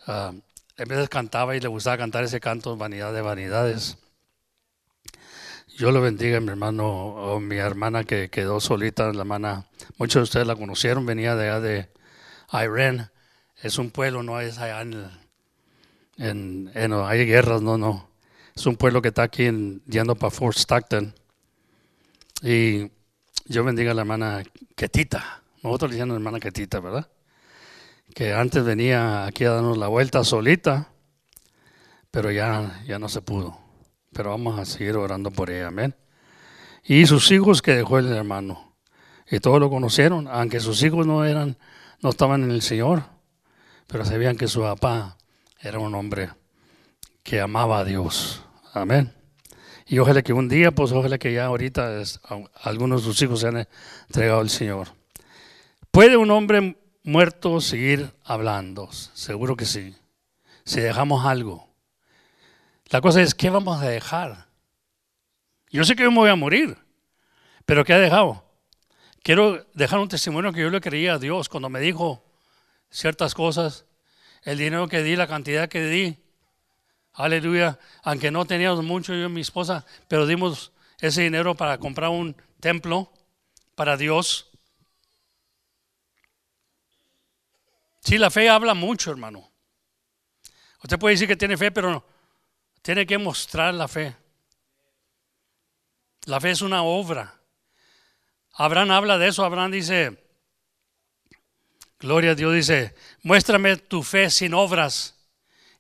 uh, 0.09 0.33
en 0.77 0.89
veces 0.89 1.09
cantaba 1.09 1.55
y 1.55 1.61
le 1.61 1.69
gustaba 1.69 1.97
cantar 1.97 2.25
ese 2.25 2.41
canto, 2.41 2.77
Vanidad 2.77 3.13
de 3.13 3.23
Vanidades. 3.23 4.02
Yo 5.79 5.91
lo 5.91 6.03
bendiga, 6.03 6.39
mi 6.41 6.51
hermano 6.51 6.87
o 6.87 7.41
mi 7.41 7.57
hermana 7.57 8.05
que 8.05 8.29
quedó 8.29 8.61
solita, 8.61 9.11
la 9.13 9.21
hermana, 9.21 9.67
muchos 9.97 10.21
de 10.21 10.25
ustedes 10.25 10.47
la 10.47 10.55
conocieron, 10.55 11.07
venía 11.07 11.35
de 11.35 11.49
allá 11.49 11.61
de. 11.61 11.89
Es 13.63 13.79
un 13.79 13.91
pueblo, 13.91 14.23
no 14.23 14.39
es 14.41 14.59
allá 14.59 14.83
en, 14.83 16.71
en, 16.75 16.93
hay 16.93 17.25
guerras, 17.25 17.63
no, 17.63 17.79
no. 17.79 18.11
Es 18.55 18.67
un 18.67 18.77
pueblo 18.77 19.01
que 19.01 19.09
está 19.09 19.23
aquí 19.23 19.47
en, 19.47 19.83
yendo 19.87 20.15
para 20.15 20.31
Fort 20.31 20.59
Stockton. 20.59 21.15
Y 22.43 22.91
yo 23.47 23.65
bendiga 23.65 23.93
a 23.93 23.95
la 23.95 24.03
hermana 24.03 24.43
Ketita. 24.77 25.43
Nosotros 25.63 25.91
le 25.91 25.97
decíamos 25.97 26.17
hermana 26.17 26.39
Ketita, 26.39 26.81
¿verdad? 26.81 27.09
Que 28.15 28.35
antes 28.35 28.63
venía 28.63 29.25
aquí 29.25 29.45
a 29.45 29.53
darnos 29.53 29.79
la 29.79 29.89
vuelta 29.89 30.23
solita, 30.23 30.93
pero 32.11 32.31
ya, 32.31 32.83
ya 32.87 32.99
no 32.99 33.09
se 33.09 33.23
pudo 33.23 33.62
pero 34.13 34.31
vamos 34.31 34.59
a 34.59 34.65
seguir 34.65 34.97
orando 34.97 35.31
por 35.31 35.51
ella, 35.51 35.69
amén. 35.69 35.95
Y 36.85 37.07
sus 37.07 37.31
hijos 37.31 37.63
que 37.63 37.75
dejó 37.75 37.99
el 37.99 38.13
hermano, 38.13 38.75
y 39.31 39.41
todos 39.41 39.61
lo 39.61 39.71
conocieron, 39.71 40.29
aunque 40.29 40.61
sus 40.61 40.83
hijos 40.83 41.07
no 41.07 41.25
eran, 41.25 41.57
no 42.01 42.11
estaban 42.11 42.43
en 42.43 42.51
el 42.51 42.63
Señor, 42.63 43.05
pero 43.87 44.05
sabían 44.05 44.37
que 44.37 44.49
su 44.49 44.61
papá 44.61 45.17
era 45.61 45.79
un 45.79 45.95
hombre 45.95 46.31
que 47.23 47.41
amaba 47.41 47.79
a 47.79 47.85
Dios, 47.85 48.43
amén. 48.75 49.13
Y 49.87 49.99
ojalá 49.99 50.23
que 50.23 50.33
un 50.33 50.49
día, 50.49 50.71
pues 50.71 50.93
ojalá 50.93 51.19
que 51.19 51.33
ya 51.33 51.47
ahorita 51.47 52.03
algunos 52.63 53.03
de 53.03 53.07
sus 53.07 53.21
hijos 53.23 53.41
se 53.41 53.49
han 53.49 53.69
entregado 54.07 54.41
al 54.41 54.51
Señor. 54.51 54.89
¿Puede 55.91 56.17
un 56.17 56.31
hombre 56.31 56.79
muerto 57.05 57.61
seguir 57.61 58.11
hablando? 58.25 58.91
Seguro 58.93 59.57
que 59.57 59.67
sí. 59.67 59.95
Si 60.65 60.81
dejamos 60.81 61.27
algo. 61.27 61.72
La 62.93 63.01
cosa 63.01 63.23
es, 63.23 63.35
¿qué 63.35 63.49
vamos 63.49 63.81
a 63.81 63.89
dejar? 63.89 64.49
Yo 65.71 65.83
sé 65.83 65.97
que 65.97 66.03
yo 66.03 66.11
me 66.11 66.19
voy 66.19 66.29
a 66.29 66.37
morir, 66.37 66.77
pero 67.65 67.87
¿qué 67.87 67.95
ha 67.95 67.99
dejado? 67.99 68.45
Quiero 69.23 69.67
dejar 69.73 69.99
un 69.99 70.11
testimonio 70.11 70.53
que 70.53 70.61
yo 70.61 70.69
le 70.69 70.83
creía 70.83 71.15
a 71.15 71.19
Dios 71.19 71.49
cuando 71.49 71.71
me 71.71 71.81
dijo 71.81 72.23
ciertas 72.91 73.35
cosas, 73.35 73.87
el 74.43 74.59
dinero 74.59 74.89
que 74.89 75.03
di, 75.03 75.17
la 75.17 75.27
cantidad 75.27 75.71
que 75.71 75.83
di. 75.87 76.19
Aleluya, 77.15 77.79
aunque 78.03 78.31
no 78.31 78.45
teníamos 78.45 78.85
mucho 78.85 79.15
yo 79.15 79.25
y 79.25 79.29
mi 79.31 79.41
esposa, 79.41 79.87
pero 80.07 80.27
dimos 80.27 80.73
ese 81.01 81.23
dinero 81.23 81.55
para 81.55 81.79
comprar 81.79 82.11
un 82.11 82.37
templo 82.61 83.11
para 83.75 83.97
Dios. 83.97 84.51
Sí, 88.01 88.19
la 88.19 88.31
fe 88.31 88.51
habla 88.51 88.75
mucho, 88.75 89.11
hermano. 89.11 89.51
Usted 90.83 90.99
puede 90.99 91.15
decir 91.15 91.29
que 91.29 91.37
tiene 91.37 91.57
fe, 91.57 91.71
pero 91.71 91.91
no, 91.91 92.12
tiene 92.83 93.07
que 93.07 93.19
mostrar 93.19 93.73
la 93.75 93.89
fe. 93.89 94.15
La 96.25 96.41
fe 96.41 96.51
es 96.51 96.63
una 96.63 96.83
obra. 96.83 97.35
Abraham 98.53 98.91
habla 98.91 99.19
de 99.19 99.29
eso. 99.29 99.45
Abraham 99.45 99.71
dice, 99.71 100.23
Gloria 102.03 102.33
a 102.33 102.35
Dios 102.35 102.53
dice, 102.53 102.95
muéstrame 103.23 103.77
tu 103.77 104.03
fe 104.03 104.29
sin 104.29 104.55
obras 104.55 105.15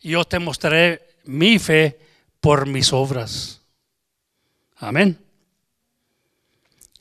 y 0.00 0.10
yo 0.10 0.24
te 0.24 0.38
mostraré 0.38 1.16
mi 1.24 1.58
fe 1.58 1.98
por 2.40 2.66
mis 2.66 2.92
obras. 2.92 3.60
Amén. 4.76 5.18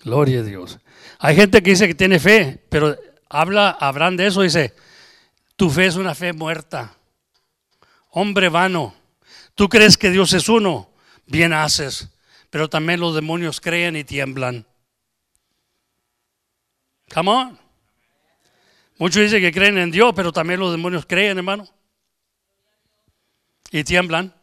Gloria 0.03 0.39
a 0.39 0.43
Dios. 0.43 0.79
Hay 1.19 1.35
gente 1.35 1.61
que 1.61 1.69
dice 1.69 1.87
que 1.87 1.93
tiene 1.93 2.19
fe, 2.19 2.65
pero 2.69 2.97
habla 3.29 3.69
Abraham 3.69 4.17
de 4.17 4.25
eso, 4.25 4.41
dice, 4.41 4.73
tu 5.55 5.69
fe 5.69 5.85
es 5.85 5.97
una 5.97 6.15
fe 6.15 6.33
muerta. 6.33 6.97
Hombre 8.09 8.49
vano. 8.49 9.00
Tú 9.61 9.69
crees 9.69 9.95
que 9.95 10.09
Dios 10.09 10.33
es 10.33 10.49
uno, 10.49 10.89
bien 11.27 11.53
haces, 11.53 12.09
pero 12.49 12.67
también 12.67 12.99
los 12.99 13.13
demonios 13.13 13.61
creen 13.61 13.95
y 13.95 14.03
tiemblan. 14.03 14.65
Come 17.13 17.29
on. 17.29 17.59
Muchos 18.97 19.21
dicen 19.21 19.39
que 19.39 19.51
creen 19.51 19.77
en 19.77 19.91
Dios, 19.91 20.13
pero 20.15 20.33
también 20.33 20.59
los 20.59 20.71
demonios 20.71 21.05
creen, 21.05 21.37
hermano. 21.37 21.69
Y 23.69 23.83
tiemblan. 23.83 24.33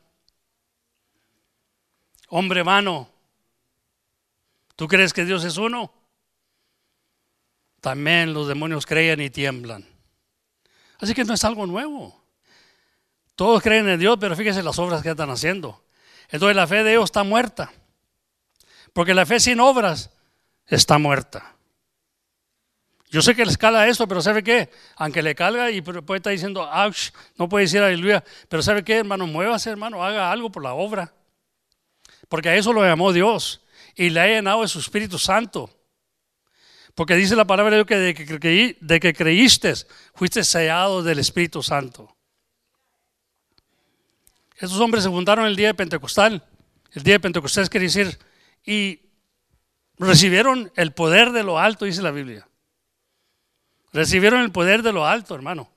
Hombre 2.28 2.62
vano. 2.62 3.10
¿Tú 4.76 4.86
crees 4.86 5.12
que 5.12 5.24
Dios 5.24 5.42
es 5.42 5.56
uno? 5.56 5.92
También 7.80 8.34
los 8.34 8.46
demonios 8.46 8.86
creen 8.86 9.20
y 9.20 9.30
tiemblan. 9.30 9.84
Así 11.00 11.12
que 11.12 11.24
no 11.24 11.34
es 11.34 11.42
algo 11.42 11.66
nuevo. 11.66 12.27
Todos 13.38 13.62
creen 13.62 13.88
en 13.88 14.00
Dios, 14.00 14.16
pero 14.18 14.34
fíjense 14.34 14.64
las 14.64 14.80
obras 14.80 15.00
que 15.00 15.10
están 15.10 15.30
haciendo. 15.30 15.80
Entonces 16.28 16.56
la 16.56 16.66
fe 16.66 16.82
de 16.82 16.90
ellos 16.90 17.04
está 17.04 17.22
muerta. 17.22 17.70
Porque 18.92 19.14
la 19.14 19.24
fe 19.26 19.38
sin 19.38 19.60
obras 19.60 20.10
está 20.66 20.98
muerta. 20.98 21.54
Yo 23.10 23.22
sé 23.22 23.36
que 23.36 23.44
les 23.46 23.56
cala 23.56 23.86
esto, 23.86 24.08
pero 24.08 24.20
¿sabe 24.22 24.42
qué? 24.42 24.70
Aunque 24.96 25.22
le 25.22 25.36
calga 25.36 25.70
y 25.70 25.82
puede 25.82 26.16
estar 26.16 26.32
diciendo, 26.32 26.68
ouch, 26.68 27.10
no 27.36 27.48
puede 27.48 27.66
decir 27.66 27.80
aleluya, 27.80 28.24
pero 28.48 28.60
¿sabe 28.60 28.82
qué, 28.82 28.96
hermano? 28.96 29.28
Muévase, 29.28 29.70
hermano, 29.70 30.04
haga 30.04 30.32
algo 30.32 30.50
por 30.50 30.64
la 30.64 30.72
obra. 30.72 31.14
Porque 32.28 32.48
a 32.48 32.56
eso 32.56 32.72
lo 32.72 32.82
llamó 32.82 33.12
Dios 33.12 33.64
y 33.94 34.10
le 34.10 34.18
ha 34.18 34.26
llenado 34.26 34.62
de 34.62 34.68
su 34.68 34.80
Espíritu 34.80 35.16
Santo. 35.16 35.70
Porque 36.96 37.14
dice 37.14 37.36
la 37.36 37.44
palabra 37.44 37.70
de 37.70 37.76
Dios 37.76 37.86
que 37.86 37.98
de 37.98 38.14
que, 38.14 38.76
de 38.80 38.98
que 38.98 39.14
creíste, 39.14 39.74
fuiste 40.12 40.42
sellado 40.42 41.04
del 41.04 41.20
Espíritu 41.20 41.62
Santo. 41.62 42.17
Estos 44.58 44.80
hombres 44.80 45.04
se 45.04 45.10
fundaron 45.10 45.46
el 45.46 45.54
día 45.54 45.68
de 45.68 45.74
Pentecostal. 45.74 46.44
El 46.92 47.02
día 47.04 47.14
de 47.14 47.20
Pentecostal 47.20 47.70
quiere 47.70 47.86
decir, 47.86 48.18
y 48.66 49.00
recibieron 49.98 50.72
el 50.74 50.92
poder 50.92 51.30
de 51.30 51.44
lo 51.44 51.60
alto, 51.60 51.84
dice 51.84 52.02
la 52.02 52.10
Biblia. 52.10 52.48
Recibieron 53.92 54.40
el 54.40 54.50
poder 54.50 54.82
de 54.82 54.92
lo 54.92 55.06
alto, 55.06 55.36
hermano. 55.36 55.70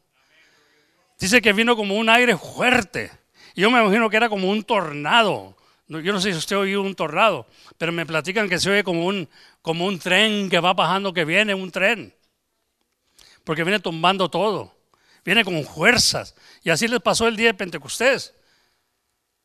Dice 1.19 1.43
que 1.43 1.53
vino 1.53 1.75
como 1.75 1.95
un 1.95 2.09
aire 2.09 2.35
fuerte. 2.35 3.11
yo 3.55 3.69
me 3.69 3.79
imagino 3.79 4.09
que 4.09 4.17
era 4.17 4.29
como 4.29 4.49
un 4.49 4.63
tornado. 4.63 5.55
Yo 5.87 6.11
no 6.11 6.19
sé 6.19 6.31
si 6.31 6.37
usted 6.37 6.57
oído 6.57 6.81
un 6.81 6.95
tornado, 6.95 7.45
pero 7.77 7.91
me 7.91 8.05
platican 8.05 8.49
que 8.49 8.59
se 8.59 8.71
oye 8.71 8.83
como 8.83 9.05
un, 9.05 9.29
como 9.61 9.85
un 9.85 9.99
tren 9.99 10.49
que 10.49 10.59
va 10.59 10.73
bajando, 10.73 11.13
que 11.13 11.25
viene 11.25 11.53
un 11.53 11.69
tren. 11.69 12.15
Porque 13.43 13.63
viene 13.63 13.79
tumbando 13.79 14.29
todo. 14.29 14.75
Viene 15.23 15.45
con 15.45 15.63
fuerzas. 15.63 16.33
Y 16.63 16.71
así 16.71 16.87
les 16.87 17.01
pasó 17.01 17.27
el 17.27 17.35
día 17.35 17.47
de 17.47 17.53
Pentecostés. 17.53 18.33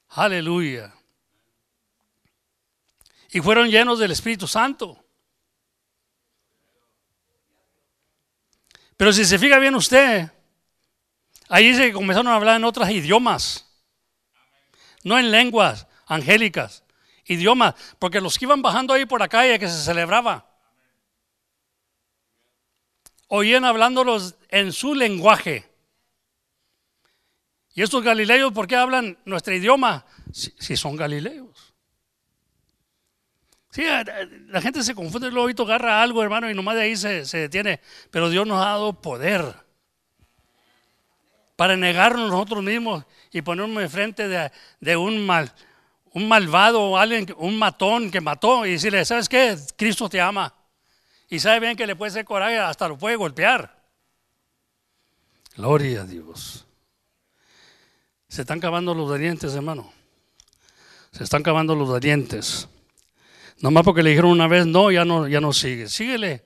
Aleluya. 0.09 0.95
Y 3.31 3.41
fueron 3.41 3.69
llenos 3.69 3.99
del 3.99 4.13
Espíritu 4.13 4.47
Santo. 4.47 5.03
Pero 8.97 9.13
si 9.13 9.25
se 9.25 9.39
fija 9.39 9.59
bien 9.59 9.75
usted, 9.75 10.31
ahí 11.49 11.69
dice 11.69 11.87
que 11.87 11.93
comenzaron 11.93 12.29
a 12.29 12.37
hablar 12.37 12.57
en 12.57 12.65
otros 12.65 12.89
idiomas, 12.89 13.67
no 15.05 15.19
en 15.19 15.31
lenguas 15.31 15.87
angélicas, 16.07 16.83
idiomas, 17.27 17.75
porque 17.99 18.21
los 18.21 18.39
que 18.39 18.47
iban 18.47 18.63
bajando 18.63 18.95
ahí 18.95 19.05
por 19.05 19.21
la 19.21 19.29
calle 19.29 19.59
que 19.59 19.69
se 19.69 19.83
celebraba, 19.85 20.51
oían 23.29 23.65
hablándolos 23.65 24.37
en 24.49 24.73
su 24.73 24.95
lenguaje. 24.95 25.76
¿Y 27.77 27.83
estos 27.83 28.03
galileos 28.03 28.55
por 28.55 28.67
qué 28.67 28.75
hablan 28.75 29.19
nuestro 29.27 29.55
idioma? 29.55 30.07
Si, 30.33 30.79
son 30.79 30.97
galileos. 30.97 31.75
Sí, 33.71 33.85
la 34.49 34.63
gente 34.63 34.83
se 34.83 34.95
confunde, 34.95 35.29
oído 35.29 35.65
agarra 35.65 36.01
algo, 36.01 36.23
hermano, 36.23 36.51
y 36.51 36.55
nomás 36.55 36.77
de 36.77 36.81
ahí 36.81 36.97
se, 36.97 37.23
detiene. 37.37 37.83
Pero 38.11 38.31
Dios 38.31 38.47
nos 38.47 38.63
ha 38.63 38.71
dado 38.71 38.99
poder 38.99 39.55
para 41.55 41.77
negarnos 41.77 42.31
nosotros 42.31 42.65
mismos 42.65 43.05
y 43.31 43.43
ponernos 43.43 43.83
enfrente 43.83 44.27
de, 44.27 44.51
de 44.81 44.97
un 44.97 45.27
mal, 45.27 45.53
un 46.13 46.27
malvado, 46.29 46.97
alguien, 46.97 47.27
un 47.37 47.59
matón 47.59 48.11
que 48.11 48.23
mató 48.23 48.65
y 48.65 48.73
decirle, 48.73 49.05
¿sabes 49.05 49.29
qué? 49.29 49.55
Cristo 49.77 50.09
te 50.09 50.19
ama. 50.19 50.55
Y 51.29 51.41
sabe 51.41 51.61
bien 51.61 51.77
que 51.77 51.87
le 51.87 51.95
puede 51.95 52.09
hacer 52.09 52.25
coraje, 52.25 52.59
hasta 52.59 52.89
lo 52.89 52.97
puede 52.97 53.17
golpear. 53.17 53.85
Gloria 55.57 56.01
a 56.01 56.05
Dios. 56.05 56.66
Se 58.37 58.43
están 58.43 58.61
cavando 58.61 58.95
los 58.95 59.19
dientes, 59.19 59.55
hermano. 59.55 59.91
Se 61.11 61.25
están 61.25 61.43
cavando 61.43 61.75
los 61.75 61.99
dientes. 62.03 62.69
Nomás 63.61 63.83
porque 63.83 64.03
le 64.03 64.11
dijeron 64.11 64.31
una 64.31 64.47
vez 64.47 64.67
no, 64.67 64.91
ya 64.91 65.07
no, 65.07 65.27
ya 65.27 65.41
no 65.41 65.55
sigue. 65.55 65.89
Síguele. 65.89 66.45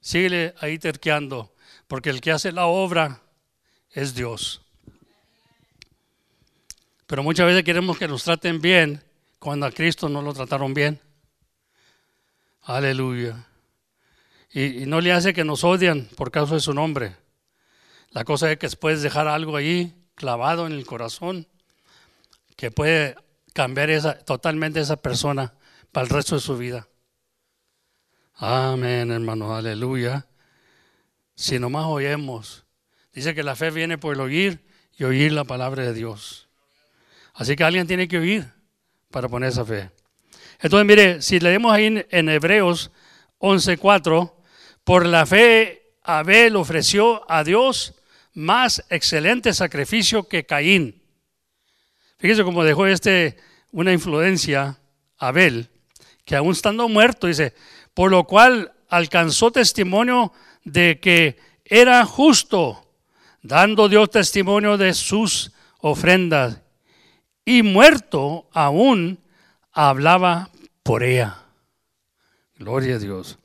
Síguele 0.00 0.52
ahí 0.58 0.80
terqueando. 0.80 1.54
Porque 1.86 2.10
el 2.10 2.20
que 2.20 2.32
hace 2.32 2.50
la 2.50 2.66
obra 2.66 3.20
es 3.92 4.16
Dios. 4.16 4.62
Pero 7.06 7.22
muchas 7.22 7.46
veces 7.46 7.62
queremos 7.62 7.96
que 7.96 8.08
nos 8.08 8.24
traten 8.24 8.60
bien 8.60 9.00
cuando 9.38 9.66
a 9.66 9.70
Cristo 9.70 10.08
no 10.08 10.22
lo 10.22 10.34
trataron 10.34 10.74
bien. 10.74 10.98
Aleluya. 12.62 13.46
Y, 14.52 14.86
no 14.86 15.00
le 15.00 15.12
hace 15.12 15.32
que 15.32 15.44
nos 15.44 15.62
odian 15.62 16.08
por 16.16 16.32
causa 16.32 16.54
de 16.54 16.60
su 16.60 16.74
nombre. 16.74 17.14
La 18.10 18.24
cosa 18.24 18.50
es 18.50 18.58
que 18.58 18.68
puedes 18.70 19.02
dejar 19.02 19.28
algo 19.28 19.54
ahí 19.54 20.01
clavado 20.14 20.66
en 20.66 20.72
el 20.72 20.86
corazón 20.86 21.46
que 22.56 22.70
puede 22.70 23.16
cambiar 23.52 23.90
esa, 23.90 24.18
totalmente 24.18 24.80
esa 24.80 24.96
persona 24.96 25.54
para 25.90 26.04
el 26.04 26.10
resto 26.10 26.34
de 26.36 26.40
su 26.40 26.56
vida. 26.56 26.88
Amén, 28.36 29.10
hermano, 29.10 29.54
aleluya. 29.54 30.26
Si 31.34 31.58
nomás 31.58 31.86
oímos, 31.86 32.64
dice 33.12 33.34
que 33.34 33.42
la 33.42 33.56
fe 33.56 33.70
viene 33.70 33.98
por 33.98 34.14
el 34.14 34.20
oír 34.20 34.64
y 34.96 35.04
oír 35.04 35.32
la 35.32 35.44
palabra 35.44 35.82
de 35.82 35.94
Dios. 35.94 36.48
Así 37.34 37.56
que 37.56 37.64
alguien 37.64 37.86
tiene 37.86 38.08
que 38.08 38.18
oír 38.18 38.52
para 39.10 39.28
poner 39.28 39.50
esa 39.50 39.64
fe. 39.64 39.90
Entonces, 40.60 40.86
mire, 40.86 41.22
si 41.22 41.40
leemos 41.40 41.72
ahí 41.72 42.04
en, 42.08 42.28
Hebreos 42.28 42.90
11:4, 43.38 44.32
por 44.84 45.06
la 45.06 45.26
fe 45.26 45.94
Abel 46.02 46.56
ofreció 46.56 47.30
a 47.30 47.44
Dios 47.44 47.94
más 48.34 48.84
excelente 48.88 49.52
sacrificio 49.52 50.28
que 50.28 50.44
Caín. 50.44 51.02
Fíjese 52.18 52.44
cómo 52.44 52.64
dejó 52.64 52.86
este 52.86 53.36
una 53.72 53.92
influencia 53.92 54.78
Abel, 55.18 55.70
que 56.24 56.36
aún 56.36 56.52
estando 56.52 56.88
muerto, 56.88 57.26
dice, 57.26 57.54
por 57.94 58.10
lo 58.10 58.24
cual 58.24 58.72
alcanzó 58.88 59.50
testimonio 59.50 60.32
de 60.64 61.00
que 61.00 61.38
era 61.64 62.04
justo, 62.04 62.86
dando 63.42 63.88
Dios 63.88 64.10
testimonio 64.10 64.76
de 64.76 64.94
sus 64.94 65.52
ofrendas, 65.78 66.60
y 67.44 67.62
muerto 67.62 68.48
aún 68.52 69.18
hablaba 69.72 70.50
por 70.82 71.02
ella. 71.02 71.38
Gloria 72.56 72.96
a 72.96 72.98
Dios. 72.98 73.38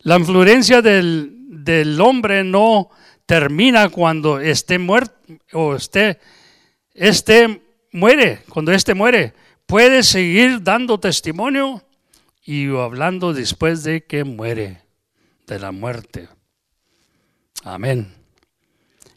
La 0.00 0.18
influencia 0.18 0.82
del, 0.82 1.32
del 1.64 2.00
hombre 2.00 2.42
no 2.42 2.90
termina 3.26 3.88
cuando 3.88 4.40
esté 4.40 4.78
muerto 4.78 5.14
o 5.52 5.74
esté, 5.74 6.20
este 6.92 7.62
muere, 7.92 8.42
cuando 8.48 8.72
éste 8.72 8.94
muere. 8.94 9.34
Puede 9.66 10.02
seguir 10.02 10.62
dando 10.62 11.00
testimonio 11.00 11.82
y 12.44 12.68
hablando 12.76 13.32
después 13.32 13.82
de 13.82 14.04
que 14.04 14.24
muere, 14.24 14.82
de 15.46 15.58
la 15.58 15.72
muerte. 15.72 16.28
Amén. 17.62 18.12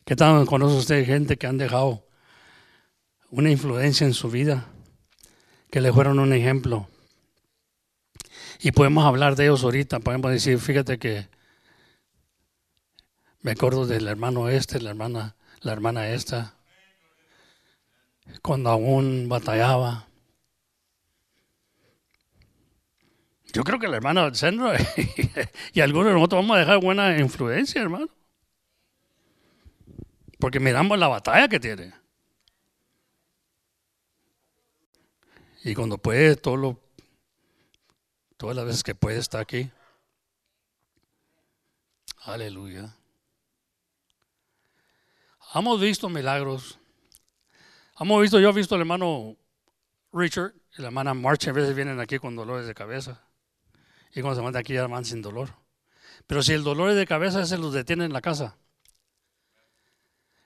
¿Qué 0.05 0.15
tal 0.15 0.45
conoce 0.45 0.77
usted 0.77 1.05
gente 1.05 1.37
que 1.37 1.47
han 1.47 1.57
dejado 1.57 2.05
una 3.29 3.51
influencia 3.51 4.07
en 4.07 4.13
su 4.13 4.29
vida? 4.29 4.67
Que 5.69 5.81
le 5.81 5.91
fueron 5.91 6.19
un 6.19 6.31
ejemplo. 6.31 6.87
Y 8.61 8.71
podemos 8.71 9.05
hablar 9.05 9.35
de 9.35 9.45
ellos 9.45 9.65
ahorita, 9.65 9.99
podemos 9.99 10.31
decir, 10.31 10.57
fíjate 10.59 10.97
que 10.97 11.27
me 13.47 13.53
acuerdo 13.53 13.87
del 13.87 14.09
hermano 14.09 14.49
este, 14.49 14.81
la 14.81 14.89
hermana, 14.89 15.37
la 15.61 15.71
hermana 15.71 16.09
esta, 16.09 16.53
cuando 18.41 18.69
aún 18.69 19.29
batallaba. 19.29 20.05
Yo 23.53 23.63
creo 23.63 23.79
que 23.79 23.87
la 23.87 23.95
hermana 23.95 24.33
Sandra 24.33 24.77
y 25.73 25.79
algunos 25.79 26.07
de 26.07 26.13
nosotros 26.15 26.41
vamos 26.41 26.57
a 26.57 26.59
dejar 26.59 26.81
buena 26.81 27.17
influencia, 27.17 27.81
hermano. 27.81 28.09
Porque 30.39 30.59
miramos 30.59 30.99
la 30.99 31.07
batalla 31.07 31.47
que 31.47 31.61
tiene. 31.61 31.93
Y 35.63 35.73
cuando 35.73 35.97
puede, 35.97 36.35
todo 36.35 36.57
lo, 36.57 36.81
todas 38.35 38.57
las 38.57 38.65
veces 38.65 38.83
que 38.83 38.93
puede, 38.93 39.19
está 39.19 39.39
aquí. 39.39 39.71
Aleluya. 42.25 42.96
Hemos 45.53 45.79
visto 45.79 46.09
milagros. 46.09 46.77
Hemos 47.99 48.21
visto, 48.21 48.39
yo 48.39 48.49
he 48.49 48.53
visto 48.53 48.75
al 48.75 48.81
hermano 48.81 49.37
Richard 50.11 50.53
y 50.77 50.81
la 50.81 50.87
hermana 50.87 51.13
March, 51.13 51.47
a 51.47 51.53
veces 51.53 51.75
vienen 51.75 51.99
aquí 51.99 52.19
con 52.19 52.35
dolores 52.35 52.67
de 52.67 52.75
cabeza. 52.75 53.21
Y 54.13 54.21
cuando 54.21 54.35
se 54.35 54.41
van 54.41 54.53
de 54.53 54.59
aquí 54.59 54.73
ya 54.73 54.85
van 54.87 55.05
sin 55.05 55.21
dolor. 55.21 55.49
Pero 56.27 56.43
si 56.43 56.53
el 56.53 56.63
dolor 56.63 56.89
es 56.89 56.95
de 56.97 57.07
cabeza, 57.07 57.45
se 57.45 57.57
los 57.57 57.73
detiene 57.73 58.05
en 58.05 58.13
la 58.13 58.21
casa. 58.21 58.57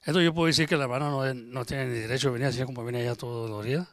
Entonces 0.01 0.25
yo 0.25 0.33
puedo 0.33 0.47
decir 0.47 0.67
que 0.67 0.77
la 0.77 0.83
hermana 0.83 1.33
no, 1.33 1.65
tiene 1.65 1.87
ni 1.87 1.99
derecho 1.99 2.29
a 2.29 2.31
venir 2.31 2.47
así 2.47 2.63
como 2.63 2.83
viene 2.83 3.01
ella 3.01 3.15
todo 3.15 3.47
dolorida. 3.47 3.89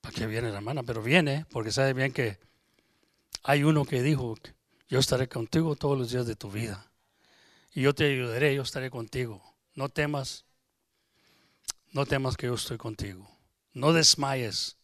¿Para 0.00 0.14
qué 0.14 0.26
viene 0.26 0.50
la 0.50 0.56
hermana? 0.56 0.82
Pero 0.82 1.02
viene 1.02 1.46
porque 1.50 1.72
sabe 1.72 1.92
bien 1.94 2.12
que 2.12 2.38
hay 3.42 3.64
uno 3.64 3.84
que 3.84 4.02
dijo, 4.02 4.36
yo 4.88 4.98
estaré 4.98 5.28
contigo 5.28 5.76
todos 5.76 5.98
los 5.98 6.10
días 6.10 6.26
de 6.26 6.36
tu 6.36 6.50
vida 6.50 6.89
y 7.72 7.82
yo 7.82 7.94
te 7.94 8.12
ayudaré, 8.12 8.54
yo 8.54 8.62
estaré 8.62 8.90
contigo. 8.90 9.42
No 9.74 9.88
temas, 9.88 10.44
no 11.92 12.06
temas 12.06 12.36
que 12.36 12.46
yo 12.46 12.54
estoy 12.54 12.78
contigo. 12.78 13.30
No 13.72 13.92
desmayes, 13.92 14.76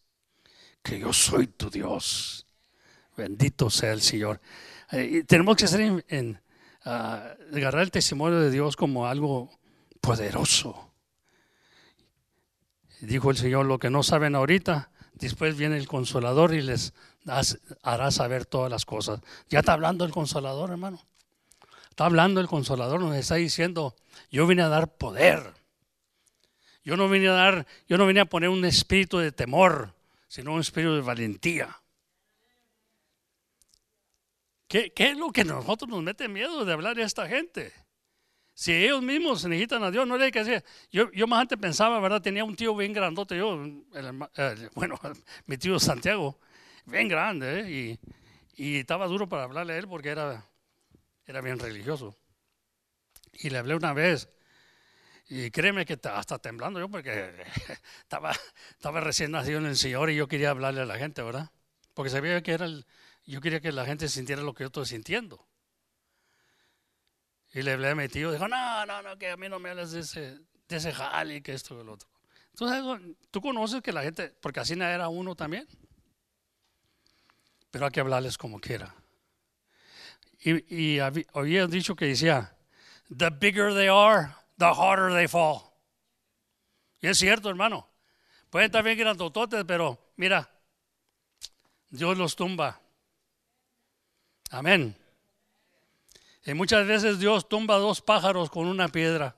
que 0.81 0.99
yo 0.99 1.11
soy 1.11 1.47
tu 1.47 1.69
Dios. 1.69 2.45
Bendito 3.15 3.69
sea 3.69 3.93
el 3.93 4.01
Señor. 4.01 4.39
Eh, 4.91 5.23
tenemos 5.27 5.57
que 5.57 5.65
hacer 5.65 6.03
en, 6.07 6.41
ah, 6.85 7.33
agarrar 7.53 7.83
el 7.83 7.91
testimonio 7.91 8.39
de 8.39 8.51
Dios 8.51 8.75
como 8.75 9.07
algo 9.07 9.51
poderoso. 9.99 10.91
Dijo 13.01 13.29
el 13.29 13.37
Señor, 13.37 13.65
lo 13.65 13.79
que 13.79 13.89
no 13.89 14.01
saben 14.01 14.35
ahorita, 14.35 14.91
después 15.13 15.57
viene 15.57 15.77
el 15.77 15.87
consolador 15.87 16.53
y 16.53 16.61
les 16.61 16.93
hará 17.83 18.11
saber 18.11 18.45
todas 18.45 18.71
las 18.71 18.85
cosas. 18.85 19.19
Ya 19.49 19.59
está 19.59 19.73
hablando 19.73 20.05
el 20.05 20.11
consolador, 20.11 20.71
hermano. 20.71 21.01
Está 21.97 22.05
hablando 22.05 22.39
el 22.39 22.47
consolador, 22.47 23.01
nos 23.01 23.15
está 23.15 23.33
diciendo, 23.37 23.95
yo 24.29 24.45
vine 24.45 24.61
a 24.61 24.69
dar 24.69 24.87
poder. 24.87 25.55
Yo 26.83 26.95
no 26.95 27.09
vine 27.09 27.27
a 27.27 27.31
dar, 27.31 27.65
yo 27.89 27.97
no 27.97 28.05
vine 28.05 28.19
a 28.19 28.25
poner 28.25 28.49
un 28.49 28.63
espíritu 28.65 29.17
de 29.17 29.31
temor, 29.31 29.95
sino 30.27 30.53
un 30.53 30.59
espíritu 30.59 30.93
de 30.93 31.01
valentía. 31.01 31.75
¿Qué, 34.67 34.93
es 34.95 35.17
lo 35.17 35.31
que 35.31 35.41
a 35.41 35.45
nosotros 35.45 35.89
nos 35.89 36.03
mete 36.03 36.27
miedo 36.27 36.65
de 36.65 36.71
hablar 36.71 36.99
a 36.99 37.03
esta 37.03 37.27
gente? 37.27 37.73
Si 38.53 38.71
ellos 38.73 39.01
mismos 39.01 39.43
necesitan 39.45 39.81
a 39.81 39.89
Dios, 39.89 40.07
no 40.07 40.19
le 40.19 40.25
hay 40.25 40.31
que 40.31 40.43
decir. 40.43 40.63
Yo, 40.91 41.11
yo 41.13 41.25
más 41.25 41.41
antes 41.41 41.57
pensaba, 41.57 41.99
¿verdad? 41.99 42.21
Tenía 42.21 42.43
un 42.43 42.55
tío 42.55 42.75
bien 42.75 42.93
grandote, 42.93 43.35
yo, 43.35 43.57
bueno, 44.75 44.99
mi 45.47 45.57
tío 45.57 45.79
Santiago, 45.79 46.37
bien 46.85 47.07
grande, 47.07 47.61
¿eh? 47.61 47.97
y, 48.55 48.63
y 48.63 48.75
estaba 48.81 49.07
duro 49.07 49.27
para 49.27 49.45
hablarle 49.45 49.73
a 49.73 49.77
él 49.79 49.87
porque 49.87 50.09
era 50.09 50.45
era 51.27 51.41
bien 51.41 51.59
religioso. 51.59 52.15
Y 53.33 53.49
le 53.49 53.59
hablé 53.59 53.75
una 53.75 53.93
vez, 53.93 54.29
y 55.29 55.51
créeme 55.51 55.85
que 55.85 55.99
hasta 56.09 56.39
temblando 56.39 56.79
yo, 56.79 56.89
porque 56.89 57.45
estaba, 58.01 58.33
estaba 58.71 59.01
recién 59.01 59.31
nacido 59.31 59.59
en 59.59 59.65
el 59.65 59.77
Señor 59.77 60.09
y 60.09 60.15
yo 60.15 60.27
quería 60.27 60.51
hablarle 60.51 60.81
a 60.81 60.85
la 60.85 60.97
gente, 60.97 61.21
¿verdad? 61.21 61.51
Porque 61.93 62.09
sabía 62.09 62.41
que 62.41 62.53
era 62.53 62.65
el, 62.65 62.85
yo 63.25 63.41
quería 63.41 63.59
que 63.59 63.71
la 63.71 63.85
gente 63.85 64.07
sintiera 64.07 64.41
lo 64.41 64.53
que 64.53 64.63
yo 64.63 64.67
estoy 64.67 64.85
sintiendo. 64.85 65.45
Y 67.53 67.61
le 67.61 67.73
hablé 67.73 67.89
a 67.89 67.95
mi 67.95 68.07
tío, 68.07 68.31
dijo, 68.31 68.47
no, 68.47 68.85
no, 68.85 69.01
no, 69.01 69.17
que 69.17 69.29
a 69.29 69.37
mí 69.37 69.49
no 69.49 69.59
me 69.59 69.71
hables 69.71 69.91
de 69.91 69.99
ese, 70.01 70.39
de 70.67 70.75
ese 70.75 70.93
jali, 70.93 71.41
que 71.41 71.53
esto 71.53 71.79
y 71.79 71.83
lo 71.83 71.93
otro. 71.93 72.07
Entonces, 72.51 73.15
tú 73.29 73.41
conoces 73.41 73.81
que 73.81 73.91
la 73.91 74.03
gente, 74.03 74.33
porque 74.41 74.59
así 74.59 74.73
era 74.73 75.09
uno 75.09 75.35
también, 75.35 75.67
pero 77.69 77.85
hay 77.85 77.91
que 77.91 77.99
hablarles 77.99 78.37
como 78.37 78.59
quiera. 78.59 78.95
Y, 80.39 80.95
y 80.95 80.99
había 80.99 81.67
dicho 81.67 81.95
que 81.95 82.05
decía, 82.05 82.55
the 83.15 83.29
bigger 83.29 83.73
they 83.73 83.87
are, 83.87 84.29
the 84.57 84.65
harder 84.65 85.13
they 85.13 85.27
fall. 85.27 85.61
Y 87.01 87.07
es 87.07 87.17
cierto, 87.17 87.49
hermano. 87.49 87.87
Pueden 88.49 88.67
estar 88.67 88.83
bien 88.83 88.97
grandototes, 88.97 89.63
pero 89.65 90.11
mira, 90.15 90.49
Dios 91.89 92.17
los 92.17 92.35
tumba. 92.35 92.79
Amén. 94.49 94.95
Y 96.45 96.53
muchas 96.53 96.87
veces 96.87 97.19
Dios 97.19 97.49
tumba 97.49 97.77
dos 97.77 98.01
pájaros 98.01 98.49
con 98.49 98.67
una 98.67 98.87
piedra. 98.87 99.35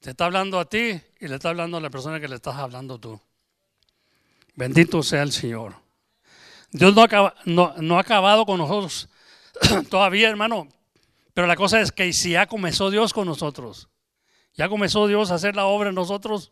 Te 0.00 0.10
está 0.10 0.26
hablando 0.26 0.60
a 0.60 0.68
ti 0.68 1.00
y 1.18 1.28
le 1.28 1.34
está 1.34 1.48
hablando 1.48 1.78
a 1.78 1.80
la 1.80 1.90
persona 1.90 2.20
que 2.20 2.28
le 2.28 2.36
estás 2.36 2.56
hablando 2.56 2.98
tú. 2.98 3.20
Bendito 4.54 5.02
sea 5.02 5.22
el 5.22 5.32
Señor. 5.32 5.83
Dios 6.74 6.92
no, 6.92 7.02
acaba, 7.02 7.34
no, 7.44 7.72
no 7.78 7.98
ha 7.98 8.00
acabado 8.00 8.44
con 8.44 8.58
nosotros 8.58 9.08
todavía, 9.90 10.28
hermano. 10.28 10.66
Pero 11.32 11.46
la 11.46 11.54
cosa 11.54 11.80
es 11.80 11.92
que 11.92 12.12
si 12.12 12.32
ya 12.32 12.46
comenzó 12.46 12.90
Dios 12.90 13.12
con 13.12 13.28
nosotros, 13.28 13.88
ya 14.54 14.68
comenzó 14.68 15.06
Dios 15.06 15.30
a 15.30 15.36
hacer 15.36 15.54
la 15.54 15.66
obra 15.66 15.90
en 15.90 15.94
nosotros, 15.94 16.50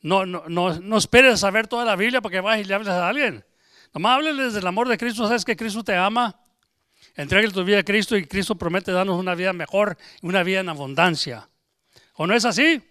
no, 0.00 0.26
no, 0.26 0.42
no, 0.48 0.80
no 0.80 0.96
esperes 0.96 1.38
saber 1.38 1.68
toda 1.68 1.84
la 1.84 1.94
Biblia 1.94 2.20
para 2.20 2.32
que 2.32 2.40
vayas 2.40 2.66
y 2.66 2.68
le 2.68 2.74
hables 2.74 2.88
a 2.88 3.08
alguien. 3.08 3.44
Nomás 3.94 4.16
hábleles 4.16 4.52
del 4.52 4.66
amor 4.66 4.88
de 4.88 4.98
Cristo, 4.98 5.28
sabes 5.28 5.44
que 5.44 5.56
Cristo 5.56 5.84
te 5.84 5.94
ama. 5.94 6.36
Entregue 7.14 7.48
tu 7.50 7.62
vida 7.62 7.78
a 7.78 7.84
Cristo 7.84 8.16
y 8.16 8.26
Cristo 8.26 8.56
promete 8.56 8.90
darnos 8.90 9.16
una 9.16 9.36
vida 9.36 9.52
mejor, 9.52 9.96
una 10.22 10.42
vida 10.42 10.58
en 10.58 10.68
abundancia. 10.68 11.48
¿O 12.14 12.26
no 12.26 12.34
es 12.34 12.44
así? 12.44 12.82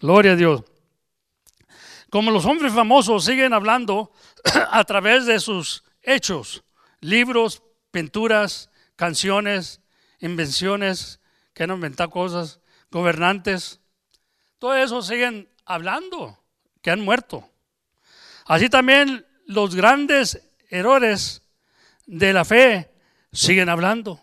Gloria 0.00 0.32
a 0.32 0.36
Dios. 0.36 0.64
Como 2.12 2.30
los 2.30 2.44
hombres 2.44 2.74
famosos 2.74 3.24
siguen 3.24 3.54
hablando 3.54 4.12
a 4.70 4.84
través 4.84 5.26
de 5.26 5.40
sus 5.40 5.84
hechos, 6.02 6.64
libros, 7.00 7.62
pinturas, 7.90 8.70
canciones, 8.96 9.80
invenciones, 10.20 11.20
que 11.54 11.64
han 11.64 11.70
inventado 11.70 12.10
cosas, 12.10 12.60
gobernantes, 12.90 13.80
todo 14.58 14.76
eso 14.76 15.02
siguen 15.02 15.48
hablando, 15.64 16.38
que 16.80 16.90
han 16.90 17.00
muerto. 17.00 17.48
Así 18.46 18.68
también 18.68 19.26
los 19.46 19.74
grandes 19.74 20.40
errores 20.70 21.42
de 22.06 22.32
la 22.32 22.44
fe 22.44 22.92
siguen 23.32 23.68
hablando. 23.68 24.20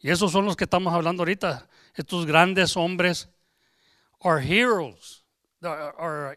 Y 0.00 0.10
esos 0.10 0.32
son 0.32 0.44
los 0.44 0.56
que 0.56 0.64
estamos 0.64 0.92
hablando 0.94 1.22
ahorita. 1.22 1.68
Estos 1.94 2.26
grandes 2.26 2.76
hombres, 2.76 3.28
or 4.18 4.40
heroes, 4.40 5.24
or 5.62 6.36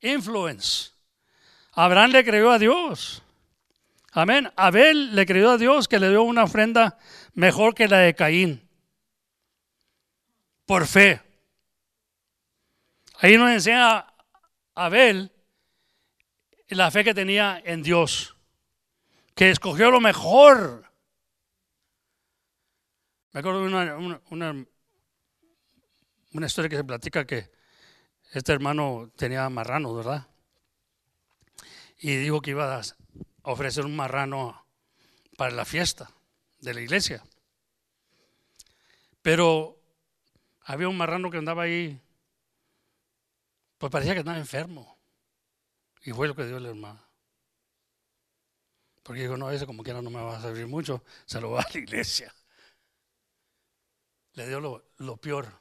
influence. 0.00 0.91
Abraham 1.72 2.10
le 2.12 2.24
creyó 2.24 2.50
a 2.50 2.58
Dios. 2.58 3.22
Amén. 4.12 4.50
Abel 4.56 5.14
le 5.14 5.24
creyó 5.26 5.52
a 5.52 5.58
Dios 5.58 5.88
que 5.88 5.98
le 5.98 6.10
dio 6.10 6.22
una 6.22 6.44
ofrenda 6.44 6.98
mejor 7.34 7.74
que 7.74 7.88
la 7.88 7.98
de 7.98 8.14
Caín. 8.14 8.68
Por 10.66 10.86
fe. 10.86 11.20
Ahí 13.18 13.36
nos 13.36 13.50
enseña 13.50 14.06
Abel 14.74 15.32
la 16.74 16.90
fe 16.90 17.04
que 17.04 17.14
tenía 17.14 17.60
en 17.64 17.82
Dios, 17.82 18.36
que 19.34 19.50
escogió 19.50 19.90
lo 19.90 20.00
mejor. 20.00 20.84
Me 23.32 23.40
acuerdo 23.40 23.62
de 23.62 23.68
una, 23.68 24.20
una, 24.30 24.66
una, 26.32 26.46
historia 26.46 26.68
que 26.68 26.76
se 26.76 26.84
platica 26.84 27.26
que 27.26 27.50
este 28.32 28.52
hermano 28.52 29.10
tenía 29.16 29.48
marrano, 29.48 29.94
¿verdad? 29.94 30.26
Y 32.04 32.16
dijo 32.16 32.42
que 32.42 32.50
iba 32.50 32.80
a 32.80 32.82
ofrecer 33.44 33.84
un 33.84 33.94
marrano 33.94 34.66
para 35.36 35.52
la 35.52 35.64
fiesta 35.64 36.10
de 36.58 36.74
la 36.74 36.80
iglesia. 36.80 37.22
Pero 39.22 39.80
había 40.62 40.88
un 40.88 40.96
marrano 40.96 41.30
que 41.30 41.38
andaba 41.38 41.62
ahí, 41.62 42.02
pues 43.78 43.92
parecía 43.92 44.14
que 44.14 44.18
estaba 44.18 44.36
enfermo. 44.36 44.98
Y 46.02 46.10
fue 46.10 46.26
lo 46.26 46.34
que 46.34 46.44
dio 46.44 46.56
el 46.56 46.66
hermano. 46.66 47.00
Porque 49.04 49.22
dijo, 49.22 49.36
no, 49.36 49.52
ese 49.52 49.64
como 49.64 49.84
quiera 49.84 50.02
no 50.02 50.10
me 50.10 50.20
va 50.20 50.38
a 50.38 50.42
servir 50.42 50.66
mucho, 50.66 51.04
se 51.24 51.40
lo 51.40 51.52
va 51.52 51.60
a 51.60 51.70
la 51.72 51.78
iglesia. 51.78 52.34
Le 54.32 54.48
dio 54.48 54.58
lo, 54.58 54.90
lo 54.96 55.18
peor. 55.18 55.60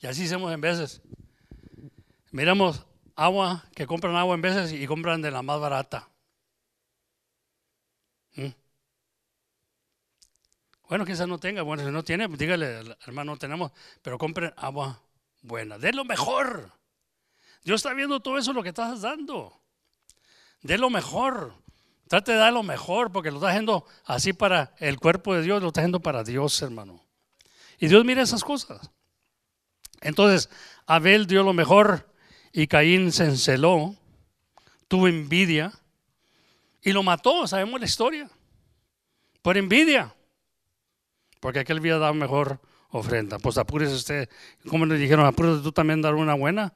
Y 0.00 0.08
así 0.08 0.24
hacemos 0.24 0.52
en 0.52 0.60
veces. 0.60 1.02
Miramos 2.32 2.84
agua, 3.16 3.64
que 3.74 3.86
compran 3.86 4.16
agua 4.16 4.34
en 4.34 4.42
veces 4.42 4.72
y 4.72 4.86
compran 4.86 5.22
de 5.22 5.30
la 5.30 5.42
más 5.42 5.60
barata. 5.60 6.08
¿Mm? 8.34 8.48
Bueno, 10.88 11.06
quizás 11.06 11.26
no 11.26 11.38
tenga, 11.38 11.62
bueno, 11.62 11.84
si 11.84 11.90
no 11.90 12.02
tiene, 12.04 12.28
dígale, 12.28 12.96
hermano, 13.06 13.32
no 13.32 13.38
tenemos, 13.38 13.72
pero 14.02 14.18
compren 14.18 14.52
agua 14.56 15.00
buena, 15.40 15.78
de 15.78 15.92
lo 15.92 16.04
mejor. 16.04 16.70
Dios 17.64 17.80
está 17.80 17.94
viendo 17.94 18.20
todo 18.20 18.38
eso 18.38 18.52
lo 18.52 18.62
que 18.62 18.70
estás 18.70 19.00
dando. 19.00 19.58
De 20.62 20.78
lo 20.78 20.90
mejor. 20.90 21.54
Trate 22.08 22.32
de 22.32 22.38
dar 22.38 22.52
lo 22.52 22.62
mejor 22.62 23.10
porque 23.10 23.30
lo 23.30 23.38
está 23.38 23.48
haciendo 23.48 23.86
así 24.04 24.32
para 24.32 24.74
el 24.78 24.98
cuerpo 24.98 25.34
de 25.34 25.42
Dios, 25.42 25.62
lo 25.62 25.68
está 25.68 25.80
haciendo 25.80 26.00
para 26.00 26.24
Dios, 26.24 26.60
hermano. 26.60 27.02
Y 27.78 27.88
Dios 27.88 28.04
mira 28.04 28.22
esas 28.22 28.44
cosas. 28.44 28.90
Entonces, 30.02 30.50
Abel 30.86 31.26
dio 31.26 31.42
lo 31.42 31.52
mejor 31.52 32.11
y 32.52 32.66
Caín 32.66 33.12
se 33.12 33.24
enceló, 33.24 33.96
tuvo 34.88 35.08
envidia 35.08 35.72
y 36.82 36.92
lo 36.92 37.02
mató, 37.02 37.46
sabemos 37.46 37.80
la 37.80 37.86
historia. 37.86 38.30
Por 39.40 39.56
envidia. 39.56 40.14
Porque 41.40 41.60
aquel 41.60 41.78
había 41.78 41.98
dado 41.98 42.14
mejor 42.14 42.60
ofrenda. 42.90 43.38
Pues 43.38 43.58
apúrese 43.58 43.94
usted, 43.94 44.28
como 44.68 44.86
le 44.86 44.96
dijeron, 44.96 45.26
apúrese 45.26 45.62
tú 45.62 45.72
también 45.72 46.02
dar 46.02 46.14
una 46.14 46.34
buena 46.34 46.74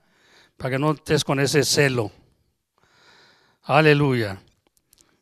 para 0.56 0.70
que 0.70 0.78
no 0.78 0.92
estés 0.92 1.24
con 1.24 1.38
ese 1.40 1.64
celo. 1.64 2.10
Aleluya. 3.62 4.40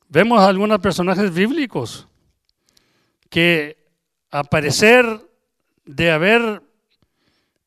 Vemos 0.08 0.40
algunos 0.40 0.78
personajes 0.80 1.32
bíblicos 1.32 2.06
que 3.28 3.76
a 4.30 4.44
parecer 4.44 5.20
de 5.84 6.10
haber 6.10 6.62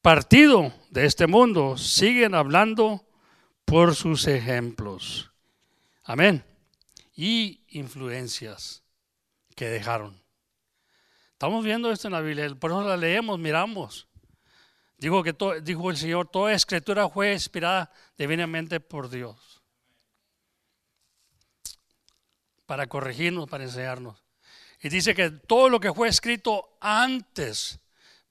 partido 0.02 0.72
de 0.90 1.06
este 1.06 1.28
mundo 1.28 1.78
siguen 1.78 2.36
hablando 2.36 3.06
por 3.66 3.96
sus 3.96 4.28
ejemplos. 4.28 5.32
Amén. 6.04 6.44
Y 7.16 7.62
influencias 7.70 8.84
que 9.56 9.68
dejaron. 9.68 10.22
Estamos 11.34 11.64
viendo 11.64 11.92
esto 11.92 12.08
en 12.08 12.14
la 12.14 12.22
Biblia, 12.22 12.56
por 12.56 12.72
eso 12.72 12.82
la 12.82 12.98
leemos, 12.98 13.38
miramos. 13.38 14.08
Digo 14.98 15.22
que 15.22 15.36
dijo 15.62 15.92
el 15.92 15.98
Señor, 15.98 16.30
toda 16.30 16.54
escritura 16.54 17.08
fue 17.10 17.34
inspirada 17.34 17.92
divinamente 18.18 18.80
por 18.80 19.10
Dios. 19.10 19.62
Para 22.66 22.88
corregirnos, 22.88 23.48
para 23.48 23.66
enseñarnos. 23.66 24.18
Y 24.82 24.90
dice 24.90 25.14
que 25.14 25.30
todo 25.30 25.70
lo 25.70 25.80
que 25.80 25.94
fue 25.94 26.08
escrito 26.08 26.78
antes 26.82 27.80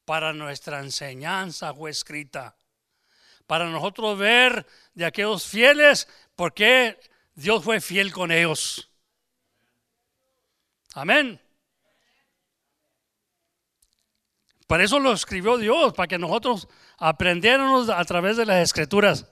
para 0.07 0.33
nuestra 0.33 0.81
enseñanza 0.81 1.75
fue 1.75 1.91
escrita. 1.91 2.57
Para 3.47 3.69
nosotros 3.69 4.17
ver 4.17 4.67
de 4.95 5.05
aquellos 5.05 5.47
fieles, 5.47 6.09
por 6.35 6.55
qué 6.55 6.99
Dios 7.35 7.63
fue 7.63 7.81
fiel 7.81 8.13
con 8.13 8.33
ellos. 8.33 8.89
Amén. 10.95 11.39
Para 14.67 14.85
eso 14.85 14.99
lo 14.99 15.13
escribió 15.13 15.59
Dios, 15.59 15.93
para 15.93 16.09
que 16.09 16.19
nosotros 16.19 16.69
aprendiéramos 16.99 17.89
a 17.89 18.05
través 18.05 18.37
de 18.37 18.47
las 18.47 18.63
escrituras, 18.63 19.27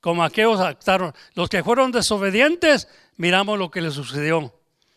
como 0.00 0.22
aquellos 0.22 0.60
actaron. 0.60 1.14
Los 1.34 1.48
que 1.48 1.64
fueron 1.64 1.90
desobedientes, 1.90 2.88
miramos 3.16 3.58
lo 3.58 3.70
que 3.70 3.80
les 3.80 3.94
sucedió, 3.94 4.54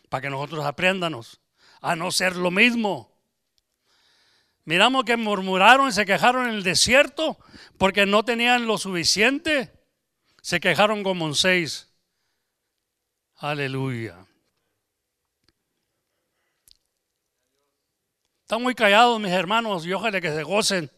para 0.08 0.22
que 0.22 0.30
nosotros 0.30 0.64
aprendamos 0.64 1.40
a 1.80 1.96
no 1.96 2.10
ser 2.10 2.36
lo 2.36 2.50
mismo. 2.50 3.11
Miramos 4.64 5.04
que 5.04 5.16
murmuraron 5.16 5.88
y 5.88 5.92
se 5.92 6.06
quejaron 6.06 6.48
en 6.48 6.54
el 6.54 6.62
desierto 6.62 7.38
porque 7.78 8.06
no 8.06 8.24
tenían 8.24 8.66
lo 8.66 8.78
suficiente. 8.78 9.72
Se 10.40 10.60
quejaron 10.60 11.02
como 11.02 11.34
seis. 11.34 11.92
Aleluya. 13.36 14.24
Están 18.42 18.62
muy 18.62 18.74
callados 18.74 19.20
mis 19.20 19.32
hermanos 19.32 19.84
y 19.84 19.92
ojalá 19.92 20.20
que 20.20 20.30
se 20.30 20.42
gocen. 20.42 20.90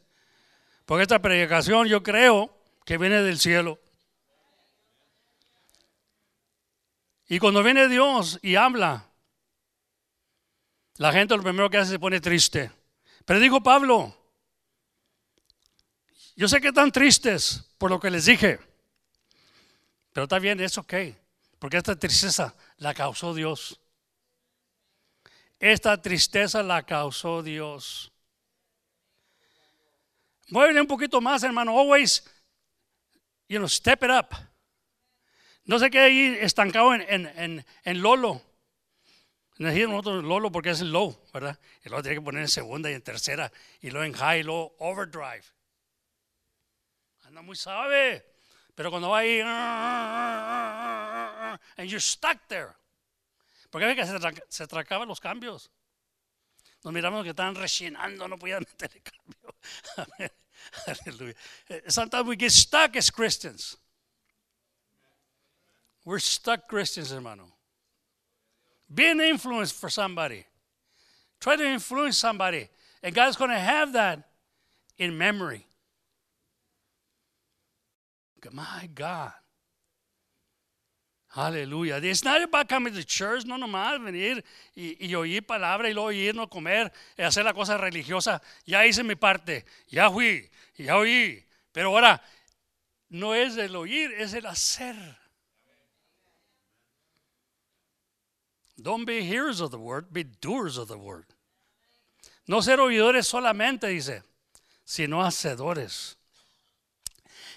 Porque 0.84 1.02
esta 1.02 1.22
predicación 1.22 1.86
yo 1.86 2.02
creo 2.02 2.54
que 2.84 2.98
viene 2.98 3.22
del 3.22 3.38
cielo. 3.38 3.80
Y 7.26 7.38
cuando 7.38 7.62
viene 7.62 7.88
Dios 7.88 8.38
y 8.42 8.56
habla, 8.56 9.08
la 10.96 11.12
gente 11.12 11.36
lo 11.36 11.42
primero 11.42 11.70
que 11.70 11.78
hace 11.78 11.92
se 11.92 11.98
pone 11.98 12.20
triste. 12.20 12.70
Pero 13.24 13.40
dijo 13.40 13.62
Pablo, 13.62 14.16
yo 16.36 16.48
sé 16.48 16.60
que 16.60 16.68
están 16.68 16.92
tristes 16.92 17.64
por 17.78 17.90
lo 17.90 18.00
que 18.00 18.10
les 18.10 18.26
dije, 18.26 18.58
pero 20.12 20.24
está 20.24 20.38
bien, 20.38 20.60
es 20.60 20.76
ok, 20.78 20.94
porque 21.58 21.78
esta 21.78 21.98
tristeza 21.98 22.54
la 22.78 22.92
causó 22.92 23.34
Dios. 23.34 23.80
Esta 25.58 26.00
tristeza 26.00 26.62
la 26.62 26.82
causó 26.82 27.42
Dios. 27.42 28.12
Muévele 30.48 30.80
un 30.80 30.86
poquito 30.86 31.20
más, 31.20 31.42
hermano. 31.42 31.78
Always, 31.78 32.22
you 33.48 33.58
know, 33.58 33.68
step 33.68 34.02
it 34.04 34.10
up. 34.10 34.36
No 35.64 35.78
se 35.78 35.88
quede 35.88 36.04
ahí 36.04 36.36
estancado 36.40 36.94
en, 36.94 37.00
en, 37.08 37.26
en, 37.38 37.66
en 37.84 38.02
Lolo. 38.02 38.42
Nosotros 39.58 40.24
Lolo 40.24 40.50
porque 40.50 40.70
es 40.70 40.80
el 40.80 40.90
low, 40.90 41.16
¿verdad? 41.32 41.58
Y 41.84 41.88
luego 41.88 42.02
tiene 42.02 42.16
que 42.16 42.22
poner 42.22 42.42
en 42.42 42.48
segunda 42.48 42.90
y 42.90 42.94
en 42.94 43.02
tercera. 43.02 43.52
Y 43.80 43.90
luego 43.90 44.04
en 44.04 44.12
high 44.12 44.40
y 44.40 44.42
luego 44.42 44.74
overdrive. 44.78 45.44
Anda 47.22 47.40
muy 47.42 47.54
sabe. 47.56 48.34
Pero 48.74 48.90
cuando 48.90 49.10
va 49.10 49.18
ahí, 49.18 49.40
and 51.76 51.88
you're 51.88 52.00
stuck 52.00 52.48
there. 52.48 52.72
Porque 53.70 53.84
a 53.84 53.88
veces 53.94 54.08
se, 54.10 54.16
tra- 54.18 54.44
se 54.48 54.66
tracaban 54.66 55.06
los 55.06 55.20
cambios. 55.20 55.70
Nos 56.82 56.92
miramos 56.92 57.22
que 57.22 57.30
estaban 57.30 57.54
rellenando, 57.54 58.26
no 58.28 58.36
podían 58.36 58.60
meter 58.68 58.90
el 58.92 59.02
cambio. 59.02 59.54
Amén. 60.18 60.30
Hallelujah. 60.86 61.36
Eh, 61.68 61.82
Sometimes 61.88 62.26
we 62.26 62.36
get 62.36 62.50
stuck 62.50 62.96
as 62.96 63.10
Christians. 63.10 63.78
We're 66.04 66.18
stuck 66.20 66.66
Christians, 66.68 67.12
hermano. 67.12 67.53
Be 68.94 69.10
an 69.10 69.20
influence 69.20 69.72
for 69.72 69.90
somebody. 69.90 70.44
Try 71.40 71.56
to 71.56 71.66
influence 71.66 72.18
somebody. 72.18 72.68
And 73.02 73.14
God's 73.14 73.36
going 73.36 73.50
to 73.50 73.58
have 73.58 73.92
that 73.94 74.28
in 74.98 75.16
memory. 75.18 75.66
My 78.52 78.88
God. 78.94 79.32
Aleluya. 81.36 82.02
It's 82.04 82.22
not 82.22 82.42
about 82.42 82.68
coming 82.68 82.94
to 82.94 83.02
church, 83.02 83.44
no 83.44 83.56
nomás 83.56 83.98
venir 83.98 84.44
y, 84.76 84.96
y 85.00 85.14
oír 85.14 85.44
palabra 85.44 85.88
y 85.88 85.92
luego 85.92 86.12
irnos 86.12 86.46
a 86.46 86.50
comer 86.50 86.92
y 87.18 87.22
hacer 87.24 87.44
la 87.44 87.52
cosa 87.52 87.76
religiosa. 87.76 88.40
Ya 88.64 88.86
hice 88.86 89.02
mi 89.02 89.16
parte, 89.16 89.64
ya 89.88 90.10
fui, 90.10 90.48
ya 90.76 90.96
oí. 90.96 91.44
Pero 91.72 91.88
ahora, 91.88 92.22
no 93.08 93.34
es 93.34 93.56
el 93.56 93.74
oír, 93.74 94.12
es 94.12 94.34
el 94.34 94.46
hacer. 94.46 94.94
Don't 98.84 99.06
be 99.06 99.22
hearers 99.22 99.62
of 99.62 99.70
the 99.70 99.78
word, 99.78 100.12
be 100.12 100.24
doers 100.24 100.76
of 100.76 100.88
the 100.88 100.98
word. 100.98 101.24
No 102.46 102.60
ser 102.60 102.80
oidores 102.80 103.26
solamente, 103.26 103.86
dice, 103.86 104.22
sino 104.84 105.24
hacedores. 105.24 106.18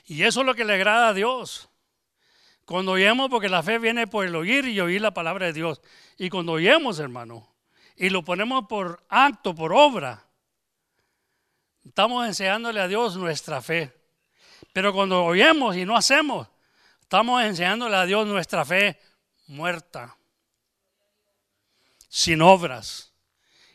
Y 0.06 0.24
eso 0.24 0.40
es 0.40 0.46
lo 0.46 0.56
que 0.56 0.64
le 0.64 0.76
agrada 0.76 1.10
a 1.10 1.14
Dios. 1.14 1.68
Cuando 2.64 2.94
oímos, 2.94 3.30
porque 3.30 3.50
la 3.50 3.62
fe 3.62 3.78
viene 3.78 4.08
por 4.08 4.26
el 4.26 4.38
oír 4.38 4.70
y 4.70 4.80
oír 4.80 5.02
la 5.02 5.14
palabra 5.14 5.48
de 5.48 5.54
Dios. 5.54 5.82
Y 6.18 6.30
cuando 6.30 6.54
oímos, 6.54 6.98
hermano, 7.00 7.54
y 7.98 8.10
lo 8.10 8.24
ponemos 8.24 8.66
por 8.70 9.06
acto, 9.10 9.54
por 9.54 9.74
obra, 9.74 10.26
estamos 11.84 12.26
enseñándole 12.26 12.80
a 12.80 12.88
Dios 12.88 13.18
nuestra 13.18 13.62
fe. 13.62 13.94
Pero 14.72 14.94
cuando 14.94 15.26
oímos 15.26 15.76
y 15.76 15.84
no 15.84 15.98
hacemos, 15.98 16.48
estamos 17.02 17.44
enseñándole 17.44 17.98
a 17.98 18.06
Dios 18.06 18.26
nuestra 18.26 18.64
fe 18.64 18.98
muerta, 19.48 20.17
sin 22.08 22.42
obras. 22.42 23.14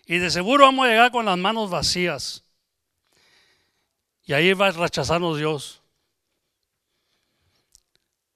Y 0.06 0.18
de 0.18 0.30
seguro 0.30 0.64
vamos 0.64 0.86
a 0.86 0.88
llegar 0.88 1.12
con 1.12 1.24
las 1.24 1.38
manos 1.38 1.70
vacías. 1.70 2.44
Y 4.24 4.32
ahí 4.32 4.52
va 4.52 4.68
a 4.68 4.72
rechazarnos 4.72 5.38
Dios. 5.38 5.82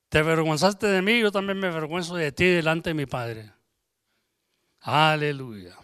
Te 0.08 0.18
avergonzaste 0.18 0.86
de 0.86 1.02
mí, 1.02 1.20
yo 1.20 1.32
también 1.32 1.58
me 1.58 1.66
avergüenzo 1.66 2.14
de 2.14 2.32
ti 2.32 2.44
delante 2.44 2.90
de 2.90 2.94
mi 2.94 3.06
Padre. 3.06 3.52
Aleluya. 4.80 5.76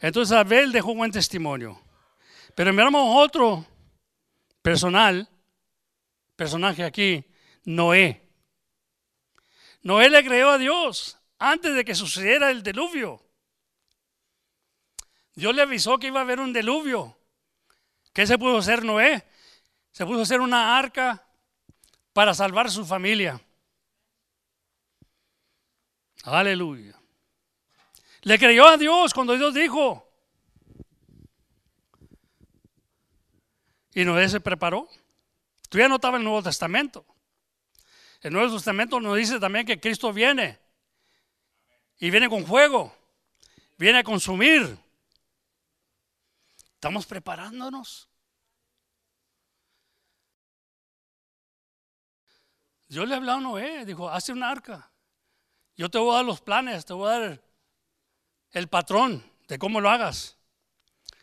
Entonces 0.00 0.36
Abel 0.36 0.72
dejó 0.72 0.94
buen 0.94 1.10
testimonio. 1.10 1.80
Pero 2.54 2.72
miramos 2.72 3.24
otro 3.24 3.66
personal, 4.62 5.28
personaje 6.34 6.82
aquí, 6.84 7.24
Noé. 7.64 8.26
Noé 9.82 10.08
le 10.08 10.24
creyó 10.24 10.50
a 10.50 10.58
Dios 10.58 11.17
antes 11.38 11.74
de 11.74 11.84
que 11.84 11.94
sucediera 11.94 12.50
el 12.50 12.62
diluvio. 12.62 13.22
Dios 15.34 15.54
le 15.54 15.62
avisó 15.62 15.98
que 15.98 16.08
iba 16.08 16.20
a 16.20 16.22
haber 16.22 16.40
un 16.40 16.52
diluvio. 16.52 17.16
¿Qué 18.12 18.26
se 18.26 18.38
pudo 18.38 18.58
hacer 18.58 18.84
Noé? 18.84 19.24
Se 19.92 20.04
pudo 20.04 20.22
hacer 20.22 20.40
una 20.40 20.76
arca 20.76 21.24
para 22.12 22.34
salvar 22.34 22.66
a 22.66 22.70
su 22.70 22.84
familia. 22.84 23.40
Aleluya. 26.24 26.98
Le 28.22 28.38
creyó 28.38 28.66
a 28.66 28.76
Dios 28.76 29.14
cuando 29.14 29.36
Dios 29.36 29.54
dijo. 29.54 30.04
Y 33.94 34.04
Noé 34.04 34.28
se 34.28 34.40
preparó. 34.40 34.88
Tú 35.68 35.78
ya 35.78 35.88
no 35.88 35.96
estaba 35.96 36.16
en 36.16 36.22
el 36.22 36.24
Nuevo 36.24 36.42
Testamento. 36.42 37.06
El 38.20 38.32
Nuevo 38.32 38.54
Testamento 38.54 38.98
nos 39.00 39.16
dice 39.16 39.38
también 39.38 39.64
que 39.64 39.78
Cristo 39.78 40.12
viene. 40.12 40.58
Y 41.98 42.10
viene 42.10 42.28
con 42.28 42.46
fuego. 42.46 42.94
Viene 43.76 43.98
a 43.98 44.04
consumir. 44.04 44.78
Estamos 46.74 47.06
preparándonos. 47.06 48.08
Dios 52.88 53.06
le 53.06 53.14
habló 53.14 53.32
a 53.32 53.40
Noé, 53.40 53.84
dijo, 53.84 54.08
hace 54.08 54.32
un 54.32 54.42
arca. 54.42 54.90
Yo 55.76 55.90
te 55.90 55.98
voy 55.98 56.12
a 56.12 56.16
dar 56.16 56.24
los 56.24 56.40
planes, 56.40 56.86
te 56.86 56.92
voy 56.92 57.08
a 57.08 57.18
dar 57.18 57.42
el 58.52 58.68
patrón 58.68 59.22
de 59.46 59.58
cómo 59.58 59.80
lo 59.80 59.90
hagas. 59.90 60.38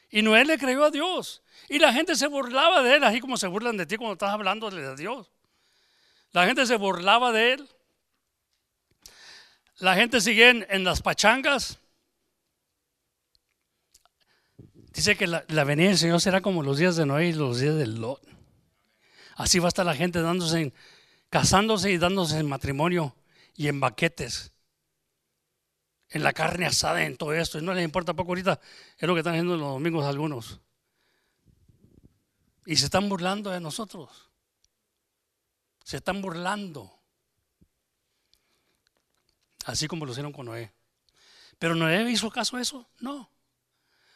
Y 0.09 0.21
Noé 0.21 0.45
le 0.45 0.57
creyó 0.57 0.85
a 0.85 0.91
Dios. 0.91 1.41
Y 1.67 1.79
la 1.79 1.91
gente 1.91 2.15
se 2.15 2.27
burlaba 2.27 2.83
de 2.83 2.95
él, 2.95 3.03
así 3.03 3.19
como 3.19 3.37
se 3.37 3.47
burlan 3.47 3.77
de 3.77 3.85
ti 3.85 3.97
cuando 3.97 4.13
estás 4.13 4.31
hablando 4.31 4.69
de 4.69 4.95
Dios. 4.95 5.31
La 6.31 6.45
gente 6.45 6.65
se 6.65 6.77
burlaba 6.77 7.31
de 7.31 7.53
él. 7.53 7.69
La 9.79 9.95
gente 9.95 10.21
sigue 10.21 10.65
en, 10.69 10.83
las 10.83 11.01
pachangas. 11.01 11.79
Dice 14.93 15.17
que 15.17 15.27
la, 15.27 15.63
venida 15.65 15.89
del 15.89 15.97
Señor 15.97 16.21
será 16.21 16.41
como 16.41 16.63
los 16.63 16.77
días 16.77 16.95
de 16.95 17.05
Noé 17.05 17.27
y 17.27 17.33
los 17.33 17.59
días 17.59 17.75
de 17.75 17.87
Lot. 17.87 18.25
Así 19.35 19.59
va 19.59 19.65
a 19.65 19.69
estar 19.69 19.85
la 19.85 19.95
gente 19.95 20.21
dándose 20.21 20.61
en, 20.61 20.73
casándose 21.29 21.91
y 21.91 21.97
dándose 21.97 22.39
en 22.39 22.47
matrimonio 22.47 23.17
y 23.53 23.67
en 23.67 23.81
baquetes, 23.81 24.53
en 26.07 26.23
la 26.23 26.31
carne 26.31 26.65
asada, 26.65 27.03
en 27.03 27.17
todo 27.17 27.33
esto. 27.33 27.59
Y 27.59 27.61
no 27.61 27.73
les 27.73 27.83
importa 27.83 28.13
poco 28.13 28.31
ahorita, 28.31 28.61
es 28.97 29.05
lo 29.07 29.13
que 29.13 29.19
están 29.19 29.33
haciendo 29.33 29.57
los 29.57 29.67
domingos 29.67 30.05
algunos. 30.05 30.61
Y 32.65 32.77
se 32.77 32.85
están 32.85 33.09
burlando 33.09 33.49
de 33.49 33.59
nosotros. 33.59 34.31
Se 35.83 35.97
están 35.97 36.21
burlando. 36.21 36.94
Así 39.65 39.87
como 39.87 40.05
lo 40.05 40.11
hicieron 40.11 40.31
con 40.31 40.45
Noé. 40.45 40.71
Pero 41.59 41.75
Noé 41.75 42.09
hizo 42.11 42.29
caso 42.29 42.57
a 42.57 42.61
eso? 42.61 42.87
No. 42.99 43.29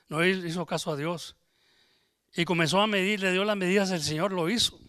Noé 0.07 0.29
hizo 0.29 0.65
caso 0.65 0.91
a 0.91 0.95
Dios. 0.95 1.35
Y 2.35 2.45
comenzó 2.45 2.79
a 2.79 2.87
medir, 2.87 3.19
le 3.19 3.31
dio 3.31 3.43
las 3.43 3.57
medidas 3.57 3.89
del 3.89 4.01
Señor, 4.01 4.31
lo 4.31 4.49
hizo. 4.49 4.79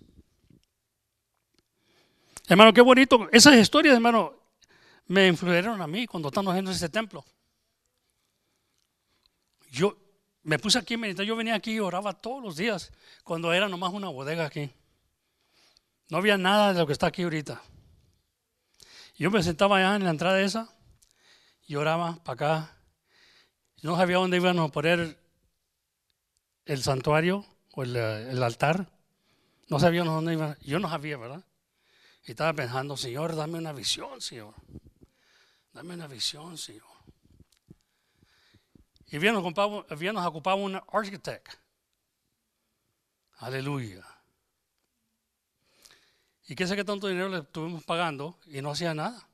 Hermano, 2.46 2.72
qué 2.74 2.82
bonito. 2.82 3.28
Esas 3.32 3.56
historias, 3.56 3.94
hermano, 3.94 4.34
me 5.06 5.26
influyeron 5.28 5.80
a 5.80 5.86
mí 5.86 6.06
cuando 6.06 6.28
estamos 6.28 6.52
haciendo 6.52 6.70
este 6.70 6.88
templo. 6.88 7.24
Yo 9.70 9.96
me 10.42 10.58
puse 10.58 10.78
aquí. 10.78 10.96
Yo 11.24 11.36
venía 11.36 11.54
aquí 11.54 11.72
y 11.72 11.80
oraba 11.80 12.12
todos 12.12 12.42
los 12.42 12.56
días 12.56 12.92
cuando 13.24 13.52
era 13.52 13.68
nomás 13.68 13.92
una 13.92 14.08
bodega 14.08 14.44
aquí. 14.44 14.70
No 16.10 16.18
había 16.18 16.36
nada 16.36 16.72
de 16.72 16.80
lo 16.80 16.86
que 16.86 16.92
está 16.92 17.06
aquí 17.06 17.22
ahorita. 17.22 17.62
Yo 19.20 19.30
me 19.30 19.42
sentaba 19.42 19.76
allá 19.76 19.96
en 19.96 20.04
la 20.04 20.10
entrada 20.12 20.40
esa 20.40 20.74
y 21.66 21.74
oraba 21.74 22.24
para 22.24 22.34
acá. 22.34 22.76
No 23.82 23.94
sabía 23.94 24.16
dónde 24.16 24.38
íbamos 24.38 24.70
a 24.70 24.72
poner 24.72 25.20
el 26.64 26.82
santuario 26.82 27.44
o 27.72 27.82
el, 27.82 27.94
el 27.96 28.42
altar. 28.42 28.90
No 29.68 29.78
sabíamos 29.78 30.14
dónde 30.14 30.32
iba. 30.32 30.56
Yo 30.62 30.78
no 30.78 30.88
sabía, 30.88 31.18
¿verdad? 31.18 31.44
Y 32.24 32.30
estaba 32.30 32.54
pensando, 32.54 32.96
Señor, 32.96 33.36
dame 33.36 33.58
una 33.58 33.74
visión, 33.74 34.22
Señor. 34.22 34.54
Dame 35.74 35.92
una 35.92 36.06
visión, 36.06 36.56
Señor. 36.56 36.88
Y 39.08 39.28
ocupado, 39.28 39.86
habíamos 39.90 40.24
ocupado 40.24 40.56
un 40.56 40.80
architect. 40.90 41.46
Aleluya. 43.36 44.02
¿Y 46.50 46.56
qué 46.56 46.66
sé 46.66 46.74
qué 46.74 46.82
tanto 46.84 47.06
dinero 47.06 47.28
le 47.28 47.38
estuvimos 47.38 47.84
pagando 47.84 48.36
y 48.46 48.60
no 48.60 48.72
hacía 48.72 48.92
nada? 48.92 49.24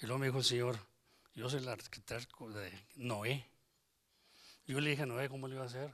Y 0.00 0.06
luego 0.06 0.18
me 0.18 0.24
dijo 0.24 0.38
el 0.38 0.44
Señor, 0.44 0.78
yo 1.34 1.50
soy 1.50 1.60
el 1.60 1.68
arquitecto 1.68 2.48
de 2.48 2.86
Noé. 2.94 3.46
Yo 4.66 4.80
le 4.80 4.88
dije 4.88 5.02
a 5.02 5.06
Noé 5.06 5.28
cómo 5.28 5.46
lo 5.46 5.52
iba 5.52 5.64
a 5.64 5.66
hacer. 5.66 5.92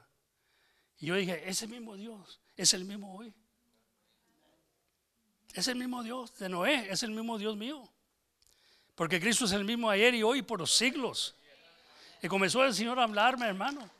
Y 1.00 1.06
yo 1.06 1.16
dije, 1.16 1.50
ese 1.50 1.66
mismo 1.66 1.96
Dios 1.96 2.38
es 2.56 2.74
el 2.74 2.84
mismo 2.84 3.12
hoy. 3.12 3.34
Es 5.54 5.66
el 5.66 5.74
mismo 5.74 6.04
Dios 6.04 6.32
de 6.38 6.48
Noé, 6.48 6.86
es 6.88 7.02
el 7.02 7.10
mismo 7.10 7.36
Dios 7.36 7.56
mío. 7.56 7.90
Porque 8.94 9.18
Cristo 9.18 9.46
es 9.46 9.52
el 9.52 9.64
mismo 9.64 9.90
ayer 9.90 10.14
y 10.14 10.22
hoy 10.22 10.42
por 10.42 10.60
los 10.60 10.72
siglos. 10.72 11.34
Y 12.22 12.28
comenzó 12.28 12.64
el 12.64 12.72
Señor 12.72 13.00
a 13.00 13.02
hablarme, 13.02 13.46
hermano. 13.46 13.90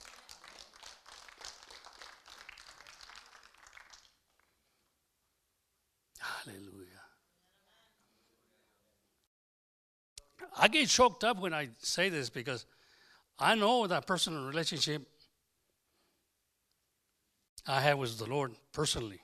Aleluya. 6.47 7.03
I 10.57 10.69
get 10.69 10.89
choked 10.89 11.25
up 11.25 11.39
when 11.39 11.55
I 11.55 11.71
say 11.79 12.09
this 12.09 12.31
because 12.31 12.67
I 13.39 13.55
know 13.55 13.87
that 13.87 14.07
personal 14.07 14.47
relationship 14.47 15.07
I 17.67 17.81
have 17.81 17.99
with 17.99 18.19
the 18.19 18.27
Lord 18.27 18.53
personally. 18.73 19.21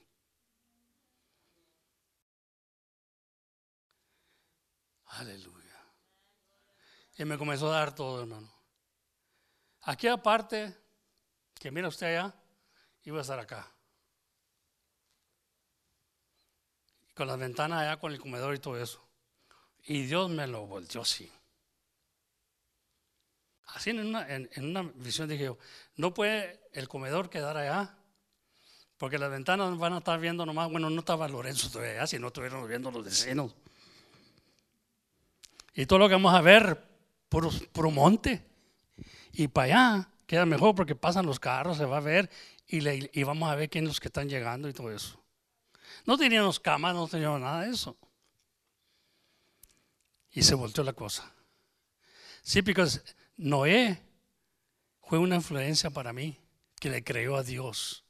Aleluya. 5.18 5.56
Y 7.18 7.24
me 7.24 7.38
comenzó 7.38 7.72
a 7.72 7.78
dar 7.78 7.94
todo, 7.94 8.20
hermano. 8.20 8.48
Aquí 9.82 10.08
aparte, 10.08 10.74
que 11.54 11.70
mira 11.70 11.88
usted 11.88 12.06
allá, 12.06 12.34
iba 13.04 13.18
a 13.18 13.22
estar 13.22 13.38
acá. 13.38 13.66
Con 17.14 17.28
las 17.28 17.38
ventanas 17.38 17.80
allá, 17.80 17.98
con 17.98 18.12
el 18.12 18.20
comedor 18.20 18.54
y 18.54 18.58
todo 18.58 18.76
eso. 18.78 19.05
Y 19.86 20.02
Dios 20.02 20.28
me 20.28 20.46
lo 20.46 20.66
volteó 20.66 21.02
así. 21.02 21.30
Así 23.68 23.90
en 23.90 24.00
una, 24.00 24.26
en, 24.28 24.48
una 24.58 24.82
visión 24.82 25.28
dije 25.28 25.44
yo, 25.44 25.58
no 25.96 26.12
puede 26.12 26.60
el 26.72 26.88
comedor 26.88 27.30
quedar 27.30 27.56
allá, 27.56 27.94
porque 28.96 29.18
las 29.18 29.30
ventanas 29.30 29.76
van 29.78 29.92
a 29.92 29.98
estar 29.98 30.18
viendo 30.18 30.44
nomás, 30.44 30.70
bueno, 30.70 30.90
no 30.90 31.00
estaba 31.00 31.28
Lorenzo 31.28 31.70
todavía 31.70 31.92
allá, 31.92 32.06
si 32.06 32.18
no 32.18 32.28
estuvieron 32.28 32.66
viendo 32.66 32.90
los 32.90 33.04
vecinos. 33.04 33.54
Y 35.74 35.86
todo 35.86 36.00
lo 36.00 36.08
que 36.08 36.14
vamos 36.14 36.34
a 36.34 36.40
ver, 36.40 36.82
puro, 37.28 37.50
puro 37.72 37.90
monte. 37.90 38.44
Y 39.32 39.48
para 39.48 39.64
allá 39.64 40.08
queda 40.26 40.46
mejor 40.46 40.74
porque 40.74 40.96
pasan 40.96 41.26
los 41.26 41.38
carros, 41.38 41.76
se 41.76 41.84
va 41.84 41.98
a 41.98 42.00
ver 42.00 42.30
y, 42.66 42.80
le, 42.80 43.10
y 43.12 43.22
vamos 43.22 43.50
a 43.50 43.54
ver 43.54 43.68
quiénes 43.68 44.00
que 44.00 44.08
están 44.08 44.28
llegando 44.28 44.68
y 44.68 44.72
todo 44.72 44.90
eso. 44.90 45.20
No 46.06 46.16
teníamos 46.16 46.58
camas, 46.58 46.94
no 46.94 47.06
teníamos 47.06 47.40
nada 47.40 47.62
de 47.62 47.70
eso. 47.70 47.96
Y 50.36 50.42
se 50.42 50.54
volteó 50.54 50.84
la 50.84 50.92
cosa. 50.92 51.32
Sí, 52.42 52.60
porque 52.60 52.86
Noé 53.38 53.98
fue 55.00 55.18
una 55.18 55.36
influencia 55.36 55.88
para 55.88 56.12
mí 56.12 56.38
que 56.78 56.90
le 56.90 57.02
creyó 57.02 57.36
a 57.36 57.42
Dios 57.42 58.04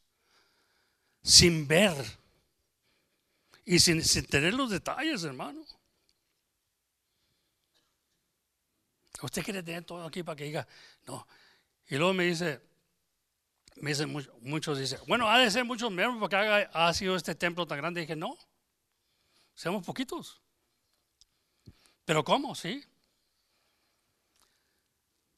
sin 1.23 1.69
ver 1.69 1.95
y 3.65 3.79
sin, 3.79 4.03
tener 4.27 4.55
los 4.55 4.71
detalles, 4.71 5.23
hermano. 5.23 5.65
Usted 9.23 9.45
quiere 9.45 9.63
tener 9.63 9.85
todo 9.85 10.05
aquí 10.05 10.25
para 10.25 10.35
que 10.35 10.45
diga, 10.45 10.67
no. 11.07 11.29
Y 11.87 11.95
luego 11.95 12.13
me 12.13 12.25
dice, 12.25 12.61
me 13.77 13.91
dicen 13.91 14.13
muchos, 14.41 14.81
dicen, 14.81 14.99
bueno, 15.07 15.31
ha 15.31 15.39
de 15.39 15.49
ser 15.49 15.65
muchos 15.65 15.93
miembros 15.93 16.19
porque 16.19 16.35
ha, 16.35 16.89
ha 16.89 16.93
sido 16.93 17.15
este 17.15 17.37
templo 17.37 17.69
tan 17.69 17.79
grande. 17.79 18.01
Y 18.01 18.03
dije, 18.03 18.17
no, 18.17 18.37
seamos 19.55 19.87
poquitos. 19.87 20.43
Pero 22.07 22.25
¿cómo? 22.25 22.55
Sí. 22.55 22.83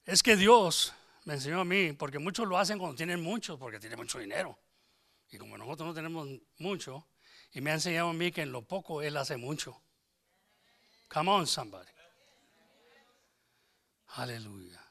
Es 0.05 0.23
que 0.23 0.37
Dios 0.37 0.93
me 1.25 1.35
enseñó 1.35 1.61
a 1.61 1.65
mí, 1.65 1.93
porque 1.95 2.19
muchos 2.19 2.47
lo 2.47 2.57
hacen 2.59 2.79
cuando 2.79 2.97
tienen 2.97 3.21
mucho, 3.21 3.59
porque 3.59 3.81
tienen 3.81 3.99
mucho 3.99 4.19
dinero. 4.19 4.57
Y 5.31 5.39
como 5.39 5.59
nosotros 5.59 5.89
no 5.89 5.95
tenemos 5.95 6.29
mucho, 6.59 7.07
y 7.53 7.61
me 7.61 7.71
ha 7.71 7.75
enseñado 7.75 8.11
a 8.11 8.13
mí 8.13 8.31
que 8.31 8.43
en 8.43 8.53
lo 8.53 8.63
poco 8.63 9.03
Él 9.03 9.17
hace 9.17 9.37
mucho. 9.37 9.81
Come 11.09 11.31
on, 11.31 11.47
somebody. 11.47 11.89
Aleluya. 14.09 14.83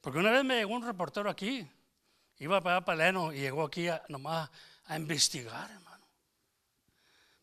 Porque 0.00 0.18
una 0.18 0.30
vez 0.30 0.44
me 0.44 0.56
llegó 0.56 0.74
un 0.74 0.84
reportero 0.84 1.30
aquí, 1.30 1.66
iba 2.38 2.62
para 2.62 2.84
Paleno 2.84 3.32
y 3.32 3.40
llegó 3.40 3.64
aquí 3.64 3.88
nomás 4.08 4.50
a 4.84 4.96
investigar, 4.96 5.70
hermano. 5.70 6.06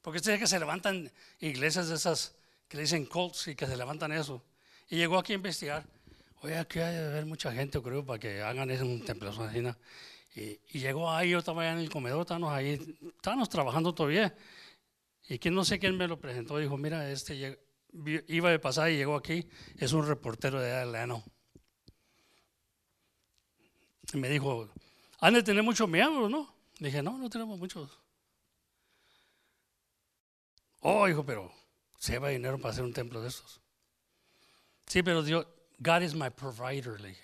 Porque 0.01 0.17
usted 0.17 0.39
que 0.39 0.47
se 0.47 0.59
levantan 0.59 1.11
iglesias 1.39 1.89
de 1.89 1.95
esas 1.95 2.35
que 2.67 2.77
le 2.77 2.83
dicen 2.83 3.05
cults 3.05 3.47
y 3.47 3.55
que 3.55 3.67
se 3.67 3.77
levantan 3.77 4.11
eso. 4.11 4.43
Y 4.89 4.97
llegó 4.97 5.17
aquí 5.17 5.33
a 5.33 5.35
investigar. 5.35 5.85
Oye, 6.41 6.57
aquí 6.57 6.79
hay 6.79 6.95
de 6.95 7.07
haber 7.07 7.25
mucha 7.25 7.51
gente, 7.51 7.81
creo, 7.81 8.05
para 8.05 8.19
que 8.19 8.41
hagan 8.41 8.69
eso 8.69 8.83
en 8.83 8.91
un 8.91 9.05
templo 9.05 9.31
Y, 10.35 10.79
llegó 10.79 11.09
ahí, 11.09 11.31
yo 11.31 11.39
estaba 11.39 11.63
allá 11.63 11.73
en 11.73 11.79
el 11.79 11.89
comedor, 11.89 12.21
estábamos 12.21 12.51
ahí, 12.53 12.97
estábamos 13.15 13.49
trabajando 13.49 13.93
todavía. 13.93 14.35
Y 15.27 15.39
no 15.49 15.65
sé 15.65 15.79
quién 15.79 15.97
me 15.97 16.07
lo 16.07 16.19
presentó, 16.19 16.57
dijo, 16.57 16.77
mira, 16.77 17.09
este 17.09 17.57
iba 18.27 18.51
de 18.51 18.59
pasar 18.59 18.91
y 18.91 18.97
llegó 18.97 19.15
aquí, 19.15 19.47
es 19.77 19.93
un 19.93 20.05
reportero 20.05 20.59
de 20.59 20.71
Atlanta. 20.71 21.23
Y 24.13 24.17
me 24.17 24.29
dijo, 24.29 24.69
han 25.19 25.33
de 25.33 25.43
tener 25.43 25.63
muchos 25.63 25.89
miembros, 25.89 26.29
¿no? 26.29 26.53
dije, 26.79 27.01
no, 27.01 27.17
no 27.17 27.29
tenemos 27.29 27.57
muchos. 27.57 27.97
Oh, 30.81 31.07
hijo, 31.07 31.25
pero 31.25 31.51
se 32.05 32.11
lleva 32.13 32.29
dinero 32.29 32.59
para 32.59 32.71
hacer 32.71 32.83
un 32.83 32.93
templo 32.93 33.19
de 33.19 33.29
estos. 33.29 33.59
Sí, 34.85 35.01
pero 35.01 35.23
Dios, 35.23 35.47
God 35.79 36.03
is 36.03 36.13
my 36.13 36.29
provider, 36.29 36.99
le 36.99 37.09
dije. 37.09 37.21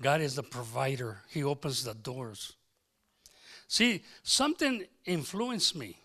God 0.00 0.20
is 0.20 0.34
the 0.34 0.42
provider. 0.42 1.22
He 1.32 1.44
opens 1.44 1.84
the 1.84 1.94
doors. 1.94 2.56
See, 3.68 4.02
something 4.24 4.84
influenced 5.04 5.76
me. 5.76 5.96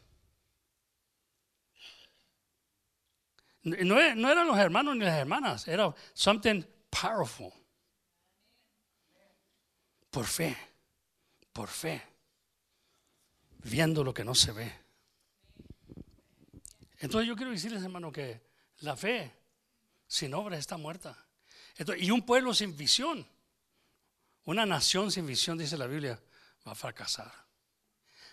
No, 3.64 3.76
no 4.16 4.30
eran 4.30 4.47
los 4.47 4.57
hermanos 4.57 4.95
ni 4.95 5.05
las 5.05 5.18
hermanas, 5.18 5.68
era 5.68 5.93
something 6.14 6.64
powerful. 6.91 7.51
Por 10.12 10.26
fe, 10.26 10.55
por 11.53 11.68
fe, 11.68 12.01
viendo 13.64 14.03
lo 14.03 14.14
que 14.14 14.24
no 14.24 14.36
se 14.36 14.51
ve. 14.51 14.89
Entonces 17.00 17.28
yo 17.28 17.36
quiero 17.36 17.52
decirles, 17.52 17.82
hermano, 17.82 18.12
que 18.12 18.41
la 18.80 18.95
fe 18.95 19.32
sin 20.08 20.34
obra 20.34 20.58
está 20.58 20.78
muerta. 20.78 21.18
y 21.97 22.12
un 22.12 22.26
pueblo 22.26 22.54
sin 22.54 22.76
visión, 22.76 23.26
una 24.45 24.66
nación 24.66 25.12
sin 25.12 25.26
visión, 25.26 25.58
dice 25.58 25.78
la 25.78 25.88
Biblia, 25.88 26.20
va 26.68 26.74
a 26.74 26.76
fracasar. 26.76 27.32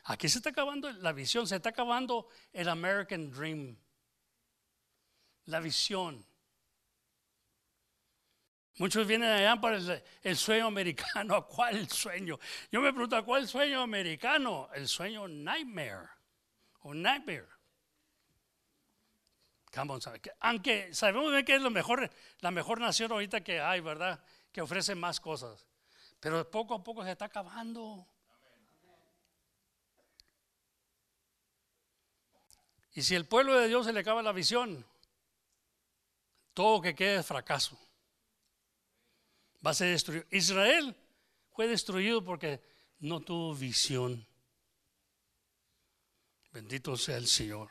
Aquí 0.05 0.29
se 0.29 0.39
está 0.39 0.51
acabando 0.51 0.91
la 0.93 1.13
visión, 1.13 1.47
se 1.47 1.57
está 1.57 1.71
acabando 1.71 2.29
el 2.53 2.69
American 2.69 3.31
Dream, 3.31 3.77
la 5.47 5.61
visión. 5.61 6.25
Muchos 8.79 9.07
vienen 9.07 9.31
allá 9.31 9.61
para 9.61 9.79
el, 10.23 10.37
sueño 10.37 10.67
americano. 10.67 11.47
¿Cuál 11.49 11.89
sueño? 11.89 12.39
Yo 12.71 12.81
me 12.81 12.93
pregunto, 12.93 13.25
¿cuál 13.25 13.49
sueño 13.49 13.81
americano? 13.81 14.69
El 14.75 14.87
sueño 14.87 15.27
nightmare 15.27 16.09
o 16.81 16.93
nightmare. 16.93 17.56
Aunque 20.41 20.95
sabemos 20.95 21.33
que 21.45 21.57
es 21.57 21.63
lo 21.63 21.71
mejor, 21.71 22.11
la 22.41 22.51
mejor 22.51 22.81
nación 22.81 23.13
ahorita 23.13 23.43
que 23.43 23.61
hay, 23.61 23.81
¿verdad? 23.81 24.23
Que 24.53 24.61
ofrece 24.61 24.95
más 24.95 25.21
cosas. 25.21 25.67
Pero 26.21 26.51
poco 26.51 26.75
a 26.75 26.83
poco 26.83 27.05
se 27.05 27.13
está 27.13 27.27
acabando. 27.27 28.07
Y 32.95 33.03
si 33.03 33.15
el 33.15 33.27
pueblo 33.27 33.55
de 33.61 33.69
Dios 33.69 33.85
se 33.85 33.93
le 33.93 34.01
acaba 34.01 34.23
la 34.23 34.33
visión, 34.33 34.87
todo 36.55 36.81
que 36.81 36.95
quede 36.95 37.17
es 37.17 37.27
fracaso. 37.27 37.79
Va 39.65 39.73
a 39.73 39.75
ser 39.75 39.91
destruido. 39.91 40.25
Israel 40.31 40.97
fue 41.51 41.69
destruido 41.69 42.25
porque 42.25 42.63
no 43.01 43.21
tuvo 43.21 43.55
visión. 43.55 44.27
Bendito 46.53 46.97
sea 46.97 47.19
el 47.19 47.27
Señor. 47.27 47.69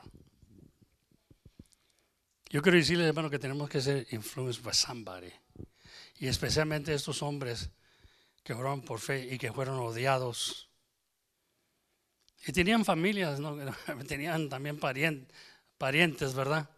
Yo 2.49 2.61
quiero 2.61 2.77
decirles, 2.77 3.07
hermano, 3.07 3.29
que 3.29 3.39
tenemos 3.39 3.69
que 3.69 3.81
ser 3.81 4.07
influenced 4.11 4.63
by 4.63 4.73
somebody. 4.73 5.31
Y 6.19 6.27
especialmente 6.27 6.93
estos 6.93 7.21
hombres 7.21 7.69
que 8.43 8.53
fueron 8.53 8.81
por 8.81 8.99
fe 8.99 9.27
y 9.33 9.37
que 9.37 9.51
fueron 9.51 9.79
odiados. 9.79 10.69
Y 12.47 12.51
tenían 12.51 12.85
familias, 12.85 13.39
¿no? 13.39 13.57
tenían 14.07 14.49
también 14.49 14.79
parientes, 14.79 16.33
¿verdad? 16.35 16.69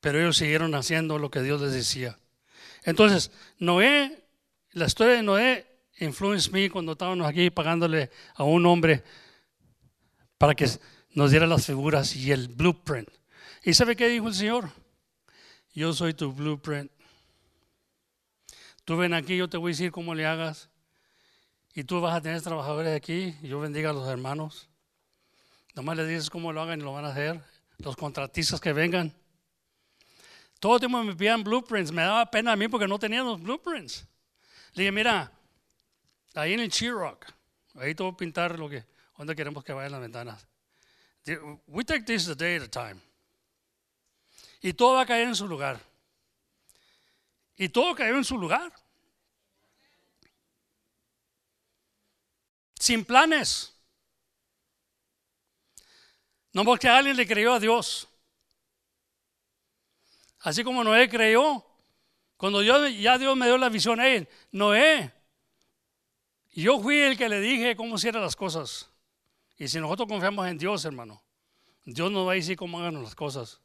Pero 0.00 0.20
ellos 0.20 0.36
siguieron 0.36 0.74
haciendo 0.74 1.18
lo 1.18 1.30
que 1.30 1.42
Dios 1.42 1.60
les 1.60 1.72
decía. 1.72 2.18
Entonces, 2.84 3.30
Noé, 3.58 4.24
la 4.72 4.86
historia 4.86 5.14
de 5.14 5.22
Noé 5.22 5.66
influenced 6.00 6.52
me 6.52 6.70
cuando 6.70 6.92
estábamos 6.92 7.26
aquí 7.26 7.50
pagándole 7.50 8.10
a 8.34 8.44
un 8.44 8.64
hombre 8.66 9.02
para 10.36 10.54
que 10.54 10.68
nos 11.14 11.30
diera 11.30 11.46
las 11.46 11.66
figuras 11.66 12.14
y 12.16 12.32
el 12.32 12.48
blueprint. 12.48 13.08
¿Y 13.62 13.74
sabe 13.74 13.96
qué 13.96 14.08
dijo 14.08 14.28
el 14.28 14.34
Señor? 14.34 14.70
Yo 15.74 15.92
soy 15.92 16.14
tu 16.14 16.32
blueprint. 16.32 16.90
Tú 18.84 18.96
ven 18.96 19.14
aquí, 19.14 19.36
yo 19.36 19.48
te 19.48 19.56
voy 19.56 19.70
a 19.70 19.74
decir 19.74 19.92
cómo 19.92 20.14
le 20.14 20.26
hagas. 20.26 20.70
Y 21.74 21.84
tú 21.84 22.00
vas 22.00 22.16
a 22.16 22.20
tener 22.20 22.40
trabajadores 22.42 22.96
aquí. 22.96 23.36
Yo 23.42 23.60
bendiga 23.60 23.90
a 23.90 23.92
los 23.92 24.08
hermanos. 24.08 24.68
Nomás 25.74 25.96
les 25.96 26.08
dices 26.08 26.30
cómo 26.30 26.52
lo 26.52 26.60
hagan 26.62 26.80
y 26.80 26.82
lo 26.82 26.92
van 26.92 27.04
a 27.04 27.10
hacer. 27.10 27.40
Los 27.76 27.96
contratistas 27.96 28.60
que 28.60 28.72
vengan. 28.72 29.14
Todo 30.58 30.74
el 30.74 30.80
tiempo 30.80 31.02
me 31.04 31.14
pedían 31.14 31.44
blueprints. 31.44 31.92
Me 31.92 32.02
daba 32.02 32.28
pena 32.30 32.52
a 32.52 32.56
mí 32.56 32.66
porque 32.66 32.88
no 32.88 32.98
tenían 32.98 33.24
los 33.24 33.40
blueprints. 33.40 34.06
Le 34.72 34.82
dije, 34.82 34.92
mira, 34.92 35.30
ahí 36.34 36.54
en 36.54 36.60
el 36.60 36.70
Chiroc, 36.70 37.26
ahí 37.74 37.94
te 37.94 38.02
voy 38.02 38.12
a 38.12 38.16
pintar 38.16 38.58
lo 38.58 38.68
que, 38.68 38.84
donde 39.16 39.36
queremos 39.36 39.62
que 39.62 39.72
vayan 39.72 39.92
las 39.92 40.00
ventanas. 40.00 40.47
We 41.66 41.84
take 41.84 42.04
this 42.04 42.28
a 42.28 42.34
day 42.34 42.56
at 42.56 42.62
a 42.62 42.68
time. 42.68 43.00
Y 44.60 44.72
todo 44.72 44.94
va 44.94 45.02
a 45.02 45.06
caer 45.06 45.28
en 45.28 45.34
su 45.34 45.46
lugar. 45.46 45.80
Y 47.56 47.68
todo 47.68 47.94
cayó 47.94 48.16
en 48.16 48.24
su 48.24 48.38
lugar. 48.38 48.72
Sin 52.78 53.04
planes. 53.04 53.74
No 56.52 56.64
porque 56.64 56.88
alguien 56.88 57.16
le 57.16 57.26
creyó 57.26 57.52
a 57.52 57.60
Dios. 57.60 58.08
Así 60.40 60.62
como 60.62 60.84
Noé 60.84 61.08
creyó, 61.08 61.64
cuando 62.36 62.62
yo, 62.62 62.86
ya 62.86 63.18
Dios 63.18 63.36
me 63.36 63.46
dio 63.46 63.58
la 63.58 63.68
visión 63.68 64.00
él, 64.00 64.28
Noé, 64.52 65.12
yo 66.52 66.80
fui 66.80 66.98
el 66.98 67.18
que 67.18 67.28
le 67.28 67.40
dije 67.40 67.76
cómo 67.76 67.96
hiciera 67.96 68.20
las 68.20 68.36
cosas. 68.36 68.88
Y 69.58 69.68
si 69.68 69.80
nosotros 69.80 70.08
confiamos 70.08 70.46
en 70.46 70.56
Dios, 70.56 70.84
hermano, 70.84 71.22
Dios 71.84 72.12
nos 72.12 72.26
va 72.26 72.32
a 72.32 72.34
decir 72.36 72.56
cómo 72.56 72.78
hagan 72.78 73.02
las 73.02 73.14
cosas. 73.14 73.60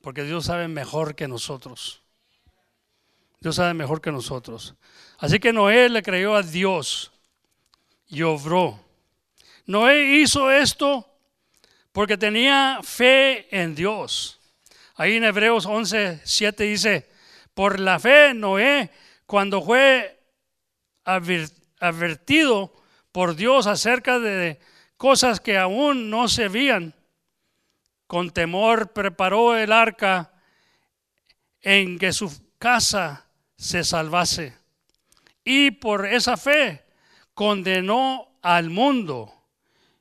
Porque 0.00 0.22
Dios 0.22 0.44
sabe 0.44 0.68
mejor 0.68 1.16
que 1.16 1.26
nosotros. 1.26 2.02
Dios 3.40 3.56
sabe 3.56 3.74
mejor 3.74 4.00
que 4.00 4.12
nosotros. 4.12 4.74
Así 5.18 5.40
que 5.40 5.52
Noé 5.52 5.88
le 5.88 6.02
creyó 6.02 6.36
a 6.36 6.42
Dios 6.42 7.10
y 8.06 8.22
obró. 8.22 8.78
Noé 9.66 10.20
hizo 10.20 10.50
esto 10.50 11.06
porque 11.92 12.16
tenía 12.16 12.80
fe 12.82 13.48
en 13.50 13.74
Dios. 13.74 14.40
Ahí 14.94 15.16
en 15.16 15.24
Hebreos 15.24 15.66
11, 15.66 16.20
7 16.24 16.64
dice, 16.64 17.08
por 17.54 17.80
la 17.80 17.98
fe 17.98 18.34
Noé, 18.34 18.90
cuando 19.26 19.62
fue 19.62 20.20
advertido 21.04 22.72
por 23.10 23.34
Dios 23.34 23.66
acerca 23.66 24.18
de 24.18 24.60
cosas 24.98 25.40
que 25.40 25.56
aún 25.56 26.10
no 26.10 26.28
se 26.28 26.48
veían, 26.48 26.94
con 28.06 28.30
temor 28.30 28.92
preparó 28.92 29.56
el 29.56 29.72
arca 29.72 30.32
en 31.62 31.98
que 31.98 32.12
su 32.12 32.30
casa 32.58 33.26
se 33.56 33.84
salvase. 33.84 34.54
Y 35.44 35.70
por 35.70 36.04
esa 36.06 36.36
fe 36.36 36.84
condenó 37.32 38.38
al 38.42 38.70
mundo 38.70 39.32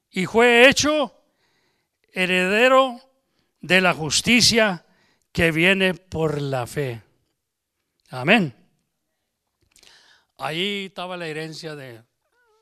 y 0.10 0.26
fue 0.26 0.68
hecho 0.68 1.14
heredero 2.12 3.00
de 3.62 3.82
la 3.82 3.94
justicia 3.94 4.86
que 5.32 5.52
viene 5.52 5.94
por 5.94 6.42
la 6.42 6.66
fe. 6.66 7.04
Amén. 8.10 8.56
Ahí 10.38 10.86
estaba 10.86 11.18
la 11.18 11.28
herencia 11.28 11.76
de, 11.76 12.02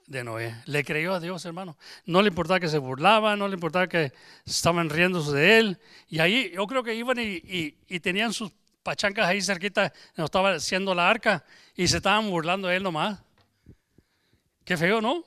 Noé. 0.07 0.55
Le 0.65 0.83
creyó 0.83 1.13
a 1.13 1.19
Dios, 1.19 1.45
hermano. 1.45 1.77
No 2.05 2.21
le 2.21 2.29
importaba 2.29 2.59
que 2.59 2.67
se 2.67 2.77
burlaba, 2.77 3.35
no 3.35 3.47
le 3.47 3.55
importaba 3.55 3.87
que 3.87 4.13
estaban 4.45 4.89
riéndose 4.89 5.31
de 5.31 5.59
él. 5.59 5.79
Y 6.07 6.19
ahí 6.19 6.51
yo 6.53 6.67
creo 6.67 6.83
que 6.83 6.93
iban 6.93 7.17
y, 7.19 7.71
tenían 7.99 8.33
sus 8.33 8.51
pachancas 8.83 9.27
ahí 9.27 9.41
cerquita, 9.41 9.91
no 10.15 10.25
estaba 10.25 10.53
haciendo 10.53 10.93
la 10.93 11.09
arca, 11.09 11.43
y 11.75 11.87
se 11.87 11.97
estaban 11.97 12.29
burlando 12.29 12.67
de 12.67 12.77
él 12.77 12.83
nomás. 12.83 13.19
Qué 14.63 14.77
feo, 14.77 15.01
¿no? 15.01 15.23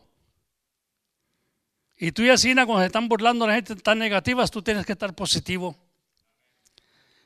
Y 1.97 2.13
tú 2.13 2.23
y 2.23 2.31
Asina, 2.31 2.65
cuando 2.65 2.83
se 2.83 2.87
están 2.87 3.09
burlando 3.09 3.47
la 3.47 3.55
gente 3.55 3.75
tan 3.75 3.99
negativas, 3.99 4.51
tú 4.51 4.63
tienes 4.63 4.87
que 4.87 4.93
estar 4.93 5.13
positivo. 5.15 5.77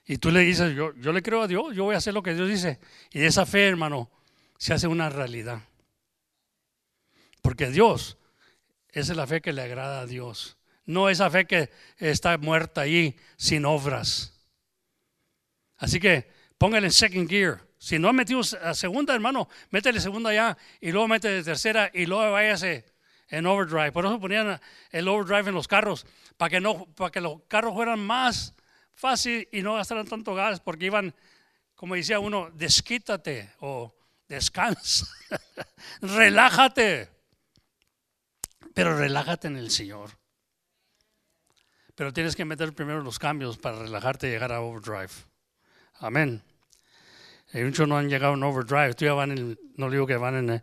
Y 0.07 0.17
tú 0.17 0.31
le 0.31 0.41
dices, 0.41 0.75
yo, 0.75 0.95
yo 0.95 1.13
le 1.13 1.23
creo 1.23 1.43
a 1.43 1.47
Dios, 1.47 1.75
yo 1.75 1.85
voy 1.85 1.95
a 1.95 1.99
hacer 1.99 2.15
lo 2.15 2.23
que 2.23 2.35
Dios 2.35 2.49
dice. 2.49 2.81
Y 3.13 3.23
esa 3.23 3.45
fe, 3.45 3.69
hermano, 3.69 4.11
se 4.57 4.73
hace 4.73 4.87
una 4.87 5.11
realidad. 5.11 5.61
Porque 7.43 7.69
Dios, 7.69 8.17
esa 8.89 9.13
es 9.13 9.17
la 9.17 9.27
fe 9.27 9.41
que 9.41 9.53
le 9.53 9.63
agrada 9.63 10.01
a 10.01 10.07
Dios. 10.07 10.57
No 10.87 11.09
esa 11.09 11.31
fe 11.31 11.45
que 11.45 11.71
está 11.99 12.39
muerta 12.39 12.83
ahí 12.83 13.17
sin 13.37 13.65
obras. 13.65 14.41
Así 15.77 16.01
que 16.01 16.31
póngale 16.57 16.87
en 16.87 16.93
second 16.93 17.29
gear. 17.29 17.61
Si 17.79 17.99
no 17.99 18.13
metido 18.13 18.41
a 18.63 18.75
segunda, 18.75 19.13
hermano, 19.13 19.49
métele 19.71 20.01
segunda 20.01 20.33
ya 20.33 20.57
y 20.81 20.93
luego 20.93 21.09
métele 21.09 21.43
tercera 21.43 21.91
y 21.93 22.07
luego 22.07 22.31
váyase 22.31 22.85
en 23.29 23.47
overdrive. 23.47 23.91
Por 23.91 24.07
eso 24.07 24.21
ponían 24.21 24.61
el 24.91 25.09
overdrive 25.09 25.49
en 25.49 25.55
los 25.57 25.67
carros, 25.67 26.07
para 26.37 26.51
que, 26.51 26.61
no, 26.61 26.87
para 26.95 27.11
que 27.11 27.21
los 27.21 27.43
carros 27.49 27.75
fueran 27.75 27.99
más 27.99 28.55
fácil 28.95 29.49
y 29.51 29.63
no 29.63 29.75
gastaran 29.75 30.07
tanto 30.07 30.35
gas, 30.35 30.61
porque 30.61 30.87
iban, 30.87 31.13
como 31.75 31.97
decía 31.97 32.21
uno, 32.21 32.51
desquítate 32.55 33.51
o 33.59 33.93
descansa, 34.29 35.07
relájate. 36.03 37.09
Pero 38.75 38.97
relájate 38.97 39.49
en 39.49 39.57
el 39.57 39.71
Señor. 39.71 40.11
Pero 41.95 42.13
tienes 42.13 42.37
que 42.37 42.45
meter 42.45 42.73
primero 42.75 43.03
los 43.03 43.19
cambios 43.19 43.59
para 43.59 43.79
relajarte 43.79 44.29
y 44.29 44.31
llegar 44.31 44.53
a 44.53 44.61
overdrive. 44.61 45.13
Amén. 45.99 46.43
Y 47.53 47.59
muchos 47.61 47.87
no 47.87 47.99
han 47.99 48.09
llegado 48.09 48.35
en 48.35 48.43
overdrive. 48.43 48.95
Tú 48.95 49.05
ya 49.05 49.13
van 49.13 49.33
en, 49.33 49.59
no 49.77 49.91
digo 49.91 50.07
que 50.07 50.17
van 50.17 50.51
en, 50.51 50.63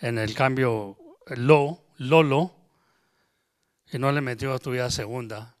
en 0.00 0.18
el 0.18 0.34
cambio 0.34 0.96
low, 1.36 1.84
lolo, 1.98 2.54
y 3.92 3.98
no 3.98 4.10
le 4.10 4.22
metió 4.22 4.54
a 4.54 4.58
tu 4.58 4.70
vida 4.70 4.90
segunda. 4.90 5.54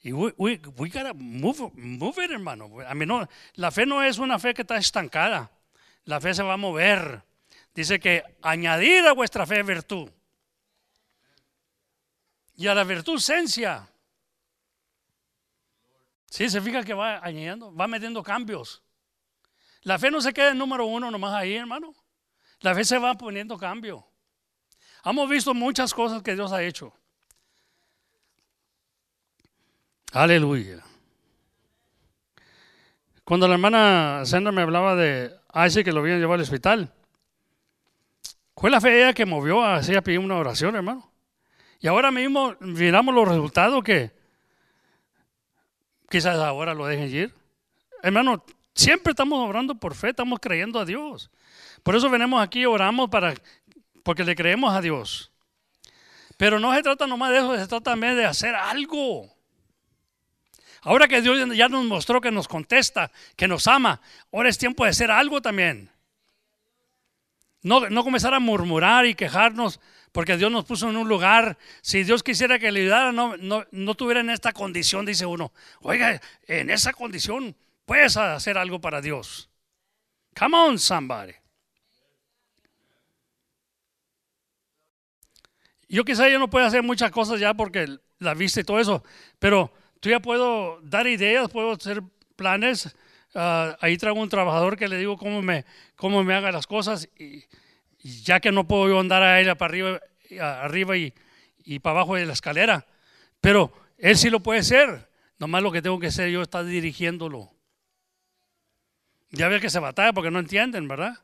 Y 0.00 0.12
we, 0.12 0.32
we, 0.36 0.60
we 0.76 0.88
gotta 0.88 1.12
move, 1.12 1.72
move 1.74 2.24
it, 2.24 2.30
hermano. 2.30 2.70
A 2.86 2.94
mí 2.94 3.04
no, 3.04 3.28
la 3.54 3.72
fe 3.72 3.84
no 3.84 4.02
es 4.02 4.18
una 4.18 4.38
fe 4.38 4.54
que 4.54 4.62
está 4.62 4.76
estancada. 4.76 5.50
La 6.04 6.20
fe 6.20 6.32
se 6.32 6.44
va 6.44 6.54
a 6.54 6.56
mover. 6.56 7.24
Dice 7.74 7.98
que 7.98 8.22
añadir 8.40 9.04
a 9.06 9.12
vuestra 9.12 9.44
fe 9.44 9.62
virtud. 9.64 10.08
Y 12.58 12.66
a 12.66 12.74
la 12.74 12.82
virtud 12.82 13.20
ciencia. 13.20 13.88
Sí, 16.26 16.50
se 16.50 16.60
fija 16.60 16.82
que 16.82 16.92
va 16.92 17.24
añadiendo, 17.24 17.72
va 17.72 17.86
metiendo 17.86 18.20
cambios. 18.20 18.82
La 19.82 19.96
fe 19.96 20.10
no 20.10 20.20
se 20.20 20.32
queda 20.32 20.50
en 20.50 20.58
número 20.58 20.84
uno 20.84 21.08
nomás 21.08 21.34
ahí, 21.34 21.54
hermano. 21.54 21.94
La 22.58 22.74
fe 22.74 22.84
se 22.84 22.98
va 22.98 23.14
poniendo 23.14 23.56
cambio. 23.56 24.04
Hemos 25.04 25.30
visto 25.30 25.54
muchas 25.54 25.94
cosas 25.94 26.20
que 26.20 26.34
Dios 26.34 26.50
ha 26.50 26.64
hecho. 26.64 26.92
Aleluya. 30.10 30.82
Cuando 33.22 33.46
la 33.46 33.54
hermana 33.54 34.22
Sandra 34.24 34.50
me 34.50 34.62
hablaba 34.62 34.96
de 34.96 35.32
Isaac 35.64 35.84
que 35.84 35.92
lo 35.92 36.00
habían 36.00 36.18
llevado 36.18 36.34
al 36.34 36.40
hospital, 36.40 36.92
fue 38.56 38.68
la 38.68 38.80
fe 38.80 39.00
ella 39.00 39.12
que 39.14 39.24
movió 39.24 39.62
a 39.62 39.76
a 39.76 40.02
pedir 40.02 40.18
una 40.18 40.38
oración, 40.38 40.74
hermano. 40.74 41.07
Y 41.80 41.86
ahora 41.86 42.10
mismo 42.10 42.56
miramos 42.60 43.14
los 43.14 43.28
resultados 43.28 43.84
que 43.84 44.10
quizás 46.10 46.36
ahora 46.36 46.74
lo 46.74 46.86
dejen 46.86 47.14
ir. 47.14 47.34
Hermano, 48.02 48.44
siempre 48.74 49.12
estamos 49.12 49.46
obrando 49.46 49.74
por 49.74 49.94
fe, 49.94 50.10
estamos 50.10 50.38
creyendo 50.40 50.80
a 50.80 50.84
Dios. 50.84 51.30
Por 51.82 51.94
eso 51.94 52.10
venimos 52.10 52.42
aquí 52.42 52.60
y 52.60 52.66
oramos 52.66 53.08
para, 53.08 53.34
porque 54.02 54.24
le 54.24 54.34
creemos 54.34 54.74
a 54.74 54.80
Dios. 54.80 55.30
Pero 56.36 56.58
no 56.58 56.74
se 56.74 56.82
trata 56.82 57.06
nomás 57.06 57.30
de 57.30 57.38
eso, 57.38 57.52
se 57.56 57.66
trata 57.66 57.90
también 57.92 58.16
de 58.16 58.24
hacer 58.24 58.54
algo. 58.54 59.32
Ahora 60.82 61.08
que 61.08 61.20
Dios 61.20 61.56
ya 61.56 61.68
nos 61.68 61.84
mostró 61.84 62.20
que 62.20 62.30
nos 62.30 62.46
contesta, 62.46 63.10
que 63.36 63.48
nos 63.48 63.66
ama, 63.66 64.00
ahora 64.32 64.48
es 64.48 64.58
tiempo 64.58 64.84
de 64.84 64.90
hacer 64.90 65.10
algo 65.10 65.42
también. 65.42 65.90
No, 67.62 67.90
no 67.90 68.04
comenzar 68.04 68.32
a 68.34 68.38
murmurar 68.38 69.04
y 69.04 69.14
quejarnos 69.14 69.80
porque 70.18 70.36
Dios 70.36 70.50
nos 70.50 70.64
puso 70.64 70.90
en 70.90 70.96
un 70.96 71.06
lugar. 71.06 71.56
Si 71.80 72.02
Dios 72.02 72.24
quisiera 72.24 72.58
que 72.58 72.72
le 72.72 72.80
ayudara, 72.80 73.12
no, 73.12 73.36
no, 73.36 73.64
no 73.70 73.94
tuviera 73.94 74.18
en 74.18 74.30
esta 74.30 74.50
condición, 74.50 75.06
dice 75.06 75.24
uno. 75.24 75.52
Oiga, 75.80 76.20
en 76.48 76.70
esa 76.70 76.92
condición 76.92 77.54
puedes 77.84 78.16
hacer 78.16 78.58
algo 78.58 78.80
para 78.80 79.00
Dios. 79.00 79.48
Come 80.36 80.56
on, 80.56 80.78
somebody. 80.80 81.34
Yo 85.88 86.04
quizá 86.04 86.28
yo 86.28 86.40
no 86.40 86.50
puedo 86.50 86.66
hacer 86.66 86.82
muchas 86.82 87.12
cosas 87.12 87.38
ya 87.38 87.54
porque 87.54 87.86
la 88.18 88.34
vista 88.34 88.58
y 88.58 88.64
todo 88.64 88.80
eso, 88.80 89.04
pero 89.38 89.72
tú 90.00 90.08
ya 90.08 90.18
puedo 90.18 90.80
dar 90.82 91.06
ideas, 91.06 91.48
puedo 91.48 91.70
hacer 91.70 92.02
planes. 92.34 92.92
Ah, 93.36 93.76
ahí 93.80 93.96
traigo 93.96 94.20
un 94.20 94.28
trabajador 94.28 94.76
que 94.76 94.88
le 94.88 94.98
digo 94.98 95.16
cómo 95.16 95.42
me, 95.42 95.64
cómo 95.94 96.24
me 96.24 96.34
haga 96.34 96.50
las 96.50 96.66
cosas 96.66 97.08
y, 97.16 97.44
ya 98.24 98.40
que 98.40 98.52
no 98.52 98.66
puedo 98.66 98.98
andar 98.98 99.22
a 99.22 99.40
ella 99.40 99.56
para 99.56 99.70
arriba, 99.70 100.00
arriba 100.40 100.96
y, 100.96 101.78
para 101.80 101.96
abajo 101.96 102.16
de 102.16 102.26
la 102.26 102.32
escalera, 102.32 102.86
pero 103.40 103.72
él 103.98 104.16
sí 104.16 104.30
lo 104.30 104.40
puede 104.40 104.60
hacer. 104.60 105.08
Nomás 105.38 105.62
lo 105.62 105.70
que 105.70 105.82
tengo 105.82 106.00
que 106.00 106.08
hacer 106.08 106.30
yo 106.30 106.42
está 106.42 106.64
dirigiéndolo. 106.64 107.52
Ya 109.30 109.48
ve 109.48 109.60
que 109.60 109.70
se 109.70 109.78
batalla 109.78 110.12
porque 110.12 110.30
no 110.30 110.38
entienden, 110.38 110.88
¿verdad? 110.88 111.18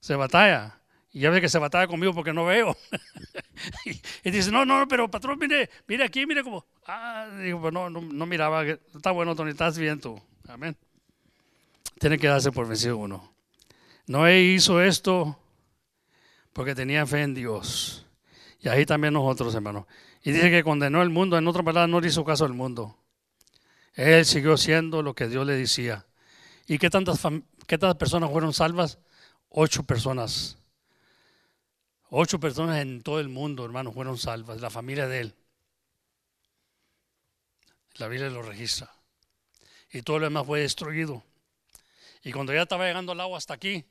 Se 0.00 0.14
batalla. 0.14 0.80
Y 1.10 1.20
ya 1.20 1.30
ve 1.30 1.40
que 1.40 1.48
se 1.48 1.58
batalla 1.58 1.86
conmigo 1.86 2.12
porque 2.12 2.32
no 2.32 2.44
veo. 2.44 2.76
y, 4.24 4.30
dice, 4.30 4.50
no, 4.50 4.64
no, 4.64 4.86
pero 4.88 5.10
patrón, 5.10 5.38
mire, 5.38 5.70
mire 5.86 6.04
aquí, 6.04 6.26
mire 6.26 6.42
como. 6.42 6.66
Ah, 6.86 7.28
digo, 7.42 7.60
pues 7.60 7.72
no, 7.72 7.88
no, 7.88 8.26
miraba. 8.26 8.64
Está 8.64 9.12
bueno, 9.12 9.34
Tony, 9.34 9.52
estás 9.52 9.78
bien 9.78 10.00
tú. 10.00 10.20
Amén. 10.48 10.76
Tiene 11.98 12.18
que 12.18 12.26
darse 12.26 12.52
por 12.52 12.68
vencido 12.68 12.98
uno. 12.98 13.32
Noé 14.06 14.40
hizo 14.40 14.82
esto 14.82 15.38
porque 16.58 16.74
tenía 16.74 17.06
fe 17.06 17.22
en 17.22 17.34
Dios. 17.34 18.04
Y 18.58 18.68
ahí 18.68 18.84
también 18.84 19.14
nosotros, 19.14 19.54
hermano. 19.54 19.86
Y 20.24 20.32
dice 20.32 20.50
que 20.50 20.64
condenó 20.64 21.02
el 21.02 21.08
mundo. 21.08 21.38
En 21.38 21.46
otra 21.46 21.62
palabra, 21.62 21.86
no 21.86 22.00
le 22.00 22.08
hizo 22.08 22.24
caso 22.24 22.44
al 22.44 22.52
mundo. 22.52 22.98
Él 23.94 24.26
siguió 24.26 24.56
siendo 24.56 25.00
lo 25.00 25.14
que 25.14 25.28
Dios 25.28 25.46
le 25.46 25.52
decía. 25.52 26.04
¿Y 26.66 26.78
qué 26.78 26.90
tantas, 26.90 27.20
qué 27.68 27.78
tantas 27.78 27.94
personas 27.94 28.32
fueron 28.32 28.52
salvas? 28.52 28.98
Ocho 29.50 29.84
personas 29.84 30.58
Ocho 32.10 32.40
personas 32.40 32.78
en 32.78 33.02
todo 33.02 33.20
el 33.20 33.28
mundo, 33.28 33.64
hermano, 33.64 33.92
fueron 33.92 34.18
salvas, 34.18 34.60
la 34.60 34.68
familia 34.68 35.06
de 35.06 35.20
él. 35.20 35.34
La 37.98 38.08
Biblia 38.08 38.30
lo 38.30 38.42
registra. 38.42 38.92
Y 39.92 40.02
todo 40.02 40.18
lo 40.18 40.24
demás 40.24 40.44
fue 40.44 40.62
destruido. 40.62 41.22
Y 42.24 42.32
cuando 42.32 42.52
ya 42.52 42.62
estaba 42.62 42.84
llegando 42.84 43.12
el 43.12 43.20
agua 43.20 43.38
hasta 43.38 43.54
aquí, 43.54 43.84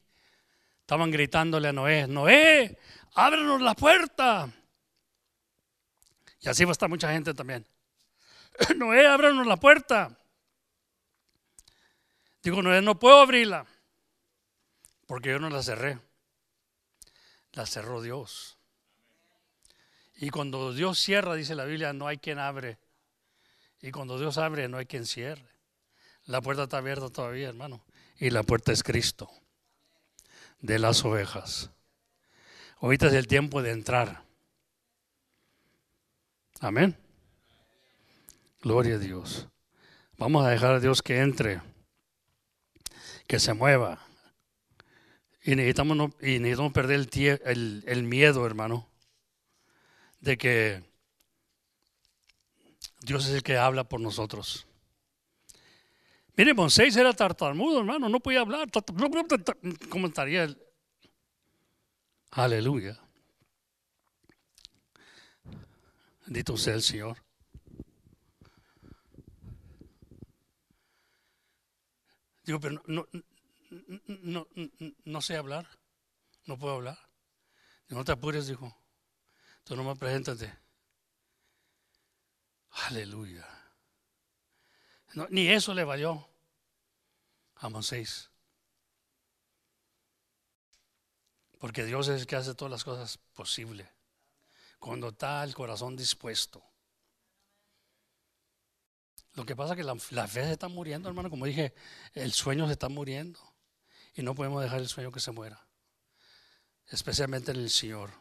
estaban 0.87 1.11
gritándole 1.11 1.67
a 1.67 1.73
Noé, 1.73 2.07
Noé, 2.07 2.79
ábrenos 3.13 3.61
la 3.61 3.73
puerta. 3.75 4.49
Y 6.39 6.47
así 6.47 6.63
va 6.63 6.71
a 6.71 6.71
estar 6.71 6.87
mucha 6.87 7.11
gente 7.11 7.33
también. 7.33 7.67
Noé, 8.77 9.05
ábrenos 9.05 9.45
la 9.45 9.57
puerta. 9.57 10.17
Digo, 12.41 12.61
Noé, 12.61 12.81
no 12.81 12.97
puedo 12.97 13.19
abrirla, 13.19 13.65
porque 15.07 15.31
yo 15.31 15.39
no 15.39 15.49
la 15.49 15.61
cerré. 15.61 15.99
La 17.51 17.65
cerró 17.65 18.01
Dios. 18.01 18.57
Y 20.15 20.29
cuando 20.29 20.71
Dios 20.71 20.97
cierra, 20.99 21.35
dice 21.35 21.53
la 21.53 21.65
Biblia, 21.65 21.91
no 21.91 22.07
hay 22.07 22.17
quien 22.17 22.39
abre. 22.39 22.79
Y 23.81 23.91
cuando 23.91 24.17
Dios 24.17 24.37
abre, 24.37 24.69
no 24.69 24.77
hay 24.77 24.85
quien 24.85 25.05
cierre. 25.05 25.49
La 26.27 26.39
puerta 26.39 26.63
está 26.63 26.77
abierta 26.77 27.09
todavía, 27.09 27.49
hermano. 27.49 27.83
Y 28.19 28.29
la 28.29 28.43
puerta 28.43 28.71
es 28.71 28.83
Cristo 28.83 29.29
de 30.59 30.79
las 30.79 31.03
ovejas. 31.05 31.71
Ahorita 32.79 33.07
es 33.07 33.13
el 33.13 33.27
tiempo 33.27 33.61
de 33.61 33.71
entrar. 33.71 34.23
Amén. 36.59 36.97
Gloria 38.61 38.95
a 38.95 38.99
Dios. 38.99 39.47
Vamos 40.17 40.45
a 40.45 40.49
dejar 40.49 40.75
a 40.75 40.79
Dios 40.79 41.01
que 41.01 41.19
entre, 41.19 41.61
que 43.27 43.39
se 43.39 43.53
mueva. 43.53 43.99
Y 45.43 45.55
necesitamos, 45.55 45.95
no, 45.95 46.13
y 46.21 46.39
necesitamos 46.39 46.73
perder 46.73 46.99
el, 46.99 47.41
el, 47.45 47.83
el 47.87 48.03
miedo, 48.03 48.45
hermano, 48.45 48.89
de 50.19 50.37
que 50.37 50.83
Dios 53.01 53.27
es 53.27 53.35
el 53.35 53.43
que 53.43 53.57
habla 53.57 53.85
por 53.85 54.01
nosotros. 54.01 54.67
Mire, 56.37 56.53
Moisés 56.53 56.95
era 56.95 57.13
tartamudo, 57.13 57.79
hermano, 57.79 58.07
no 58.07 58.19
podía 58.19 58.41
hablar. 58.41 58.69
¿Cómo 59.89 60.07
estaría 60.07 60.43
él? 60.43 60.61
Aleluya. 62.29 62.99
Bendito 66.25 66.55
sea 66.55 66.75
el 66.75 66.83
Señor. 66.83 67.17
Digo, 72.43 72.59
pero 72.59 72.83
no, 72.85 73.07
no, 74.07 74.47
no, 75.05 75.21
sé 75.21 75.37
hablar. 75.37 75.67
No 76.45 76.57
puedo 76.59 76.75
hablar. 76.75 76.99
No 77.89 78.05
te 78.05 78.11
apures, 78.11 78.45
dijo. 78.45 78.77
Tú 79.63 79.75
no 79.75 79.83
me 79.83 79.95
preséntate. 79.95 80.53
Aleluya. 82.87 83.56
Ni 85.29 85.47
eso 85.47 85.73
le 85.73 85.83
valió 85.83 86.27
a 87.55 87.69
Moisés. 87.69 88.29
Porque 91.59 91.85
Dios 91.85 92.07
es 92.07 92.21
el 92.21 92.27
que 92.27 92.35
hace 92.35 92.53
todas 92.53 92.71
las 92.71 92.83
cosas 92.83 93.17
posibles. 93.33 93.87
Cuando 94.79 95.09
está 95.09 95.43
el 95.43 95.55
corazón 95.55 95.95
dispuesto. 95.95 96.63
Lo 99.33 99.45
que 99.45 99.55
pasa 99.55 99.73
es 99.73 99.77
que 99.77 99.83
la, 99.83 100.27
fe 100.27 100.43
se 100.43 100.51
está 100.51 100.67
muriendo, 100.67 101.09
hermano. 101.09 101.29
Como 101.29 101.45
dije, 101.45 101.73
el 102.13 102.31
sueño 102.31 102.67
se 102.67 102.73
está 102.73 102.89
muriendo. 102.89 103.39
Y 104.15 104.23
no 104.23 104.35
podemos 104.35 104.63
dejar 104.63 104.79
el 104.79 104.87
sueño 104.87 105.11
que 105.11 105.19
se 105.19 105.31
muera. 105.31 105.67
Especialmente 106.87 107.51
en 107.51 107.57
el 107.57 107.69
Señor. 107.69 108.11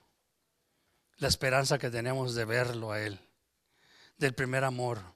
La 1.18 1.28
esperanza 1.28 1.78
que 1.78 1.90
tenemos 1.90 2.34
de 2.34 2.44
verlo 2.44 2.92
a 2.92 3.02
Él. 3.02 3.20
Del 4.16 4.34
primer 4.34 4.64
amor. 4.64 5.15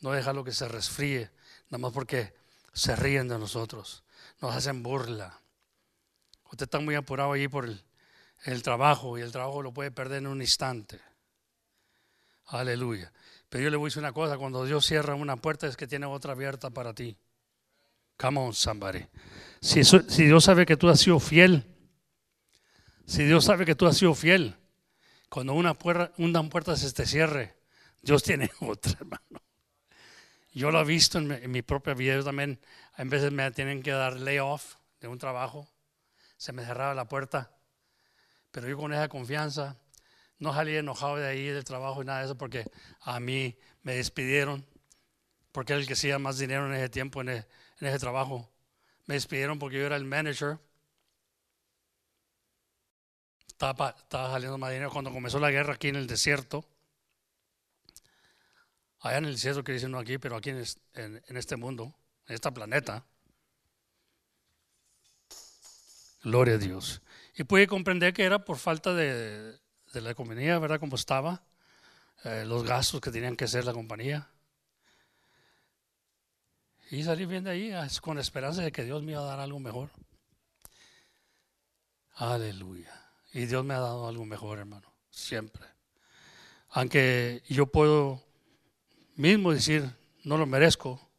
No 0.00 0.12
dejarlo 0.12 0.44
que 0.44 0.52
se 0.52 0.68
resfríe. 0.68 1.30
Nada 1.70 1.78
más 1.78 1.92
porque 1.92 2.34
se 2.72 2.94
ríen 2.96 3.28
de 3.28 3.38
nosotros. 3.38 4.04
Nos 4.40 4.54
hacen 4.54 4.82
burla. 4.82 5.40
Usted 6.50 6.64
está 6.64 6.80
muy 6.80 6.94
apurado 6.94 7.32
allí 7.32 7.48
por 7.48 7.66
el, 7.66 8.62
trabajo 8.62 9.18
y 9.18 9.22
el 9.22 9.32
trabajo 9.32 9.62
lo 9.62 9.72
puede 9.72 9.90
perder 9.90 10.18
en 10.18 10.28
un 10.28 10.40
instante. 10.40 11.00
Aleluya. 12.46 13.12
Pero 13.48 13.64
yo 13.64 13.70
le 13.70 13.76
voy 13.76 13.86
a 13.86 13.88
decir 13.88 14.02
una 14.02 14.12
cosa, 14.12 14.38
cuando 14.38 14.64
Dios 14.64 14.86
cierra 14.86 15.14
una 15.14 15.36
puerta 15.36 15.66
es 15.66 15.76
que 15.76 15.86
tiene 15.86 16.06
otra 16.06 16.32
abierta 16.32 16.70
para 16.70 16.94
ti. 16.94 17.18
Come 18.16 18.40
on, 18.40 18.54
somebody. 18.54 19.06
Si, 19.60 19.84
si 19.84 20.24
Dios 20.24 20.44
sabe 20.44 20.64
que 20.64 20.76
tú 20.76 20.88
has 20.88 21.00
sido 21.00 21.20
fiel, 21.20 21.64
si 23.06 23.24
Dios 23.24 23.44
sabe 23.44 23.64
que 23.64 23.74
tú 23.74 23.86
has 23.86 23.96
sido 23.96 24.14
fiel, 24.14 24.56
cuando 25.28 25.52
una 25.54 25.74
puerta, 25.74 26.12
una 26.18 26.42
puerta 26.48 26.76
se 26.76 26.90
te 26.92 27.06
cierre, 27.06 27.56
Dios 28.02 28.22
tiene 28.22 28.50
otra, 28.60 28.92
hermano. 29.00 29.47
Yo 30.58 30.70
lo 30.70 30.80
he 30.80 30.84
visto 30.84 31.18
en 31.18 31.28
mi, 31.28 31.34
en 31.34 31.50
mi 31.50 31.62
propia 31.62 31.94
vida, 31.94 32.22
también, 32.22 32.60
a 32.94 33.04
veces 33.04 33.32
me 33.32 33.50
tienen 33.52 33.82
que 33.82 33.92
dar 33.92 34.14
layoff 34.14 34.76
de 35.00 35.08
un 35.08 35.18
trabajo 35.18 35.68
se 36.38 36.52
me 36.52 36.64
cerraba 36.64 36.94
la 36.94 37.06
puerta. 37.06 37.50
Pero 38.50 38.66
yo 38.66 38.78
con 38.78 38.94
esa 38.94 39.08
confianza 39.08 39.76
no 40.38 40.54
salí 40.54 40.74
enojado 40.76 41.16
de 41.16 41.28
ahí 41.28 41.48
del 41.48 41.64
trabajo 41.64 42.00
y 42.00 42.06
nada 42.06 42.20
de 42.20 42.24
eso 42.26 42.38
porque 42.38 42.64
a 43.02 43.20
mí 43.20 43.58
me 43.82 43.96
despidieron, 43.96 44.64
porque 45.52 45.74
era 45.74 45.80
el 45.80 45.86
que 45.86 45.92
hacía 45.92 46.18
más 46.18 46.38
dinero 46.38 46.66
en 46.66 46.74
ese 46.74 46.88
tiempo, 46.88 47.20
en, 47.20 47.44
ese, 47.80 47.98
trabajo. 47.98 48.48
Me 49.06 49.14
despidieron 49.14 49.58
porque 49.58 49.78
yo 49.78 49.86
era 49.86 49.96
el 49.96 50.04
manager. 50.04 50.58
Estaba, 53.48 53.96
saliendo 54.10 54.56
más 54.56 54.70
dinero 54.70 54.90
cuando 54.90 55.12
comenzó 55.12 55.40
la 55.40 55.50
guerra 55.50 55.74
aquí 55.74 55.88
en 55.88 55.96
el 55.96 56.06
desierto. 56.06 56.64
Allá 59.00 59.18
en 59.18 59.26
el 59.26 59.32
desierto, 59.34 59.62
que 59.62 59.72
dicen 59.72 59.92
no 59.92 59.98
aquí, 59.98 60.18
pero 60.18 60.36
aquí 60.36 60.50
en 60.50 60.58
este 61.36 61.56
mundo, 61.56 61.94
en 62.26 62.34
este 62.34 62.52
planeta. 62.52 63.04
Gloria 66.22 66.54
a 66.54 66.58
Dios. 66.58 67.00
Y 67.36 67.44
pude 67.44 67.66
comprender 67.66 68.12
que 68.12 68.24
era 68.24 68.44
por 68.44 68.58
falta 68.58 68.92
de, 68.92 69.58
la 69.94 70.14
compañía, 70.14 70.58
¿verdad? 70.58 70.80
Como 70.80 70.96
estaba, 70.96 71.42
eh, 72.24 72.44
los 72.46 72.64
gastos 72.64 73.00
que 73.00 73.10
tenían 73.10 73.36
que 73.36 73.44
hacer 73.44 73.64
la 73.64 73.72
compañía. 73.72 74.28
Y 76.90 77.04
salí 77.04 77.26
bien 77.26 77.44
de 77.44 77.50
ahí 77.50 77.72
con 78.00 78.18
esperanza 78.18 78.62
de 78.62 78.72
que 78.72 78.84
Dios 78.84 79.02
me 79.02 79.12
iba 79.12 79.20
a 79.20 79.24
dar 79.24 79.40
algo 79.40 79.60
mejor. 79.60 79.90
Aleluya. 82.14 82.92
Y 83.32 83.46
Dios 83.46 83.64
me 83.64 83.74
ha 83.74 83.80
dado 83.80 84.08
algo 84.08 84.24
mejor, 84.24 84.58
hermano, 84.58 84.92
siempre. 85.10 85.64
Aunque 86.70 87.42
yo 87.48 87.66
puedo 87.66 88.24
mismo 89.18 89.52
decir, 89.52 89.84
no 90.24 90.38
lo 90.38 90.46
merezco, 90.46 91.10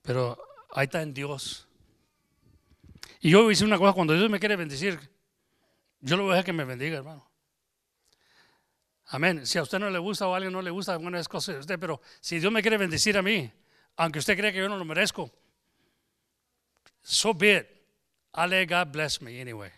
pero 0.00 0.38
ahí 0.70 0.84
está 0.84 1.02
en 1.02 1.12
Dios 1.12 1.68
y 3.20 3.30
yo 3.30 3.50
hice 3.50 3.64
una 3.64 3.78
cosa, 3.78 3.92
cuando 3.92 4.14
Dios 4.14 4.30
me 4.30 4.38
quiere 4.38 4.56
bendecir, 4.56 4.98
yo 6.00 6.16
lo 6.16 6.24
voy 6.24 6.32
a 6.32 6.34
dejar 6.36 6.46
que 6.46 6.52
me 6.52 6.64
bendiga, 6.64 6.98
hermano. 6.98 7.28
Amén. 9.06 9.46
Si 9.46 9.58
a 9.58 9.62
usted 9.62 9.78
no 9.78 9.90
le 9.90 9.98
gusta 9.98 10.26
o 10.28 10.34
a 10.34 10.36
alguien 10.36 10.52
no 10.52 10.62
le 10.62 10.70
gusta, 10.70 10.96
bueno, 10.98 11.18
es 11.18 11.28
cosa 11.28 11.52
de 11.52 11.58
usted, 11.58 11.78
pero 11.78 12.00
si 12.20 12.38
Dios 12.38 12.52
me 12.52 12.62
quiere 12.62 12.76
bendecir 12.76 13.16
a 13.16 13.22
mí, 13.22 13.50
aunque 13.96 14.18
usted 14.20 14.36
cree 14.36 14.52
que 14.52 14.58
yo 14.58 14.68
no 14.68 14.76
lo 14.76 14.84
merezco, 14.84 15.32
so 17.02 17.34
be 17.34 17.56
it. 17.56 17.66
I'll 18.34 18.48
let 18.48 18.68
God 18.68 18.92
bless 18.92 19.20
me 19.20 19.40
anyway. 19.40 19.72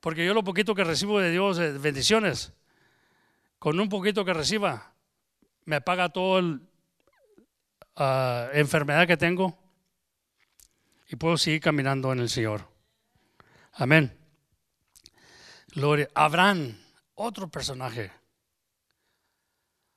Porque 0.00 0.26
yo 0.26 0.34
lo 0.34 0.44
poquito 0.44 0.74
que 0.74 0.84
recibo 0.84 1.20
de 1.20 1.30
Dios, 1.30 1.56
de 1.56 1.78
bendiciones, 1.78 2.52
con 3.58 3.80
un 3.80 3.88
poquito 3.88 4.24
que 4.24 4.34
reciba, 4.34 4.93
me 5.64 5.80
paga 5.80 6.08
toda 6.08 6.42
la 6.42 6.58
ah, 7.96 8.48
enfermedad 8.52 9.06
que 9.06 9.16
tengo, 9.16 9.58
y 11.08 11.16
puedo 11.16 11.36
seguir 11.36 11.60
caminando 11.60 12.12
en 12.12 12.20
el 12.20 12.28
Señor. 12.28 12.68
Amén. 13.72 14.16
Gloria. 15.74 16.08
Abraham, 16.14 16.76
otro 17.14 17.48
personaje. 17.48 18.10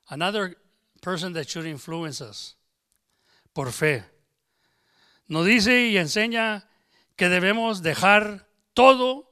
Another 0.07 0.57
person 1.01 1.33
that 1.33 1.45
should 1.45 1.65
influence 1.65 2.23
us. 2.23 2.57
Por 3.53 3.71
fe. 3.71 4.03
Nos 5.27 5.45
dice 5.45 5.87
y 5.87 5.97
enseña 5.97 6.69
que 7.15 7.29
debemos 7.29 7.81
dejar 7.81 8.47
todo 8.73 9.29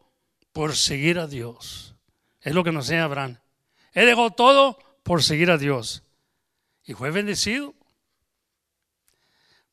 por 0.52 0.76
seguir 0.76 1.20
a 1.20 1.28
Dios. 1.28 1.96
Es 2.42 2.54
lo 2.54 2.64
que 2.64 2.72
nos 2.72 2.86
enseña 2.86 3.06
Abraham. 3.06 3.40
Él 3.94 4.08
dejó 4.08 4.32
todo 4.32 4.78
por 5.04 5.24
seguir 5.24 5.52
a 5.52 5.58
Dios. 5.58 6.05
Y 6.86 6.94
fue 6.94 7.12
bendecido. 7.12 7.74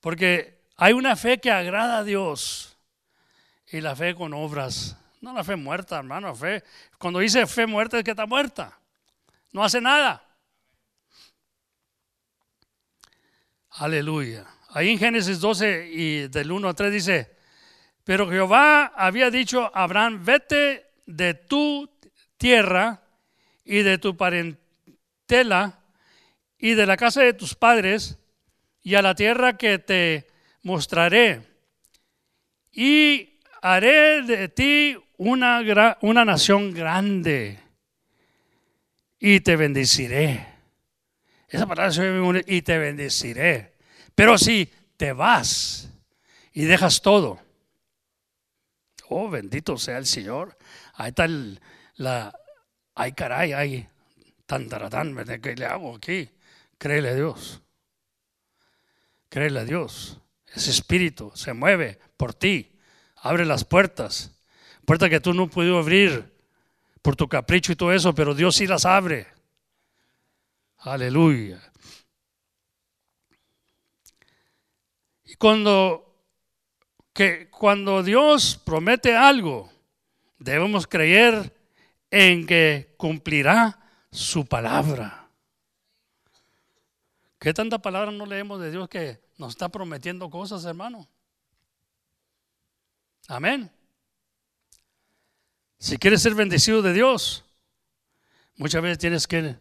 Porque 0.00 0.62
hay 0.76 0.94
una 0.94 1.14
fe 1.14 1.38
que 1.38 1.50
agrada 1.50 1.98
a 1.98 2.04
Dios 2.04 2.76
y 3.70 3.80
la 3.80 3.94
fe 3.94 4.14
con 4.14 4.34
obras. 4.34 4.96
No 5.20 5.32
la 5.32 5.44
fe 5.44 5.56
muerta, 5.56 5.98
hermano, 5.98 6.34
fe. 6.34 6.64
Cuando 6.98 7.20
dice 7.20 7.46
fe 7.46 7.66
muerta 7.66 7.98
es 7.98 8.04
que 8.04 8.10
está 8.10 8.26
muerta. 8.26 8.78
No 9.52 9.62
hace 9.62 9.80
nada. 9.80 10.26
Aleluya. 13.70 14.46
Ahí 14.70 14.90
en 14.90 14.98
Génesis 14.98 15.38
12 15.38 15.88
y 15.92 16.28
del 16.28 16.50
1 16.50 16.68
a 16.68 16.74
3 16.74 16.92
dice, 16.92 17.36
pero 18.04 18.28
Jehová 18.28 18.86
había 18.96 19.30
dicho 19.30 19.70
a 19.74 19.84
Abraham, 19.84 20.24
vete 20.24 20.90
de 21.06 21.34
tu 21.34 21.88
tierra 22.36 23.02
y 23.64 23.82
de 23.82 23.98
tu 23.98 24.16
parentela 24.16 25.81
y 26.62 26.74
de 26.74 26.86
la 26.86 26.96
casa 26.96 27.22
de 27.22 27.32
tus 27.32 27.56
padres 27.56 28.18
y 28.84 28.94
a 28.94 29.02
la 29.02 29.16
tierra 29.16 29.58
que 29.58 29.80
te 29.80 30.28
mostraré. 30.62 31.42
Y 32.70 33.40
haré 33.60 34.22
de 34.22 34.48
ti 34.48 34.96
una, 35.16 35.60
una 36.02 36.24
nación 36.24 36.72
grande 36.72 37.58
y 39.18 39.40
te 39.40 39.56
bendeciré. 39.56 40.46
Esa 41.48 41.66
palabra 41.66 41.90
se 41.90 42.08
ve 42.08 42.44
y 42.46 42.62
te 42.62 42.78
bendeciré. 42.78 43.74
Pero 44.14 44.38
si 44.38 44.70
te 44.96 45.12
vas 45.12 45.90
y 46.52 46.62
dejas 46.62 47.02
todo, 47.02 47.40
oh, 49.08 49.28
bendito 49.28 49.76
sea 49.78 49.98
el 49.98 50.06
Señor. 50.06 50.56
Ahí 50.94 51.08
está 51.08 51.24
el, 51.24 51.60
la, 51.96 52.32
ay 52.94 53.12
caray, 53.14 53.52
ay, 53.52 53.88
tan 54.46 54.68
taratán, 54.68 55.16
¿qué 55.42 55.56
le 55.56 55.66
hago 55.66 55.96
aquí? 55.96 56.30
Créele 56.82 57.10
a 57.10 57.14
Dios. 57.14 57.62
Créele 59.28 59.60
a 59.60 59.64
Dios. 59.64 60.18
Ese 60.52 60.72
espíritu 60.72 61.30
se 61.36 61.52
mueve 61.52 62.00
por 62.16 62.34
ti. 62.34 62.72
Abre 63.18 63.46
las 63.46 63.64
puertas. 63.64 64.32
Puertas 64.84 65.08
que 65.08 65.20
tú 65.20 65.32
no 65.32 65.48
puedes 65.48 65.72
abrir 65.72 66.28
por 67.00 67.14
tu 67.14 67.28
capricho 67.28 67.70
y 67.70 67.76
todo 67.76 67.92
eso, 67.92 68.12
pero 68.16 68.34
Dios 68.34 68.56
sí 68.56 68.66
las 68.66 68.84
abre. 68.84 69.28
Aleluya. 70.78 71.62
Y 75.24 75.36
cuando, 75.36 76.16
que 77.12 77.48
cuando 77.48 78.02
Dios 78.02 78.60
promete 78.64 79.14
algo, 79.14 79.70
debemos 80.36 80.88
creer 80.88 81.54
en 82.10 82.44
que 82.44 82.92
cumplirá 82.96 83.78
su 84.10 84.44
palabra. 84.46 85.21
¿Qué 87.42 87.52
tanta 87.52 87.82
palabra 87.82 88.12
no 88.12 88.24
leemos 88.24 88.60
de 88.60 88.70
Dios 88.70 88.88
que 88.88 89.20
nos 89.36 89.50
está 89.50 89.68
prometiendo 89.68 90.30
cosas, 90.30 90.64
hermano? 90.64 91.08
Amén. 93.26 93.68
Si 95.76 95.98
quieres 95.98 96.22
ser 96.22 96.36
bendecido 96.36 96.82
de 96.82 96.92
Dios, 96.92 97.44
muchas 98.54 98.80
veces 98.80 98.98
tienes 98.98 99.26
que 99.26 99.56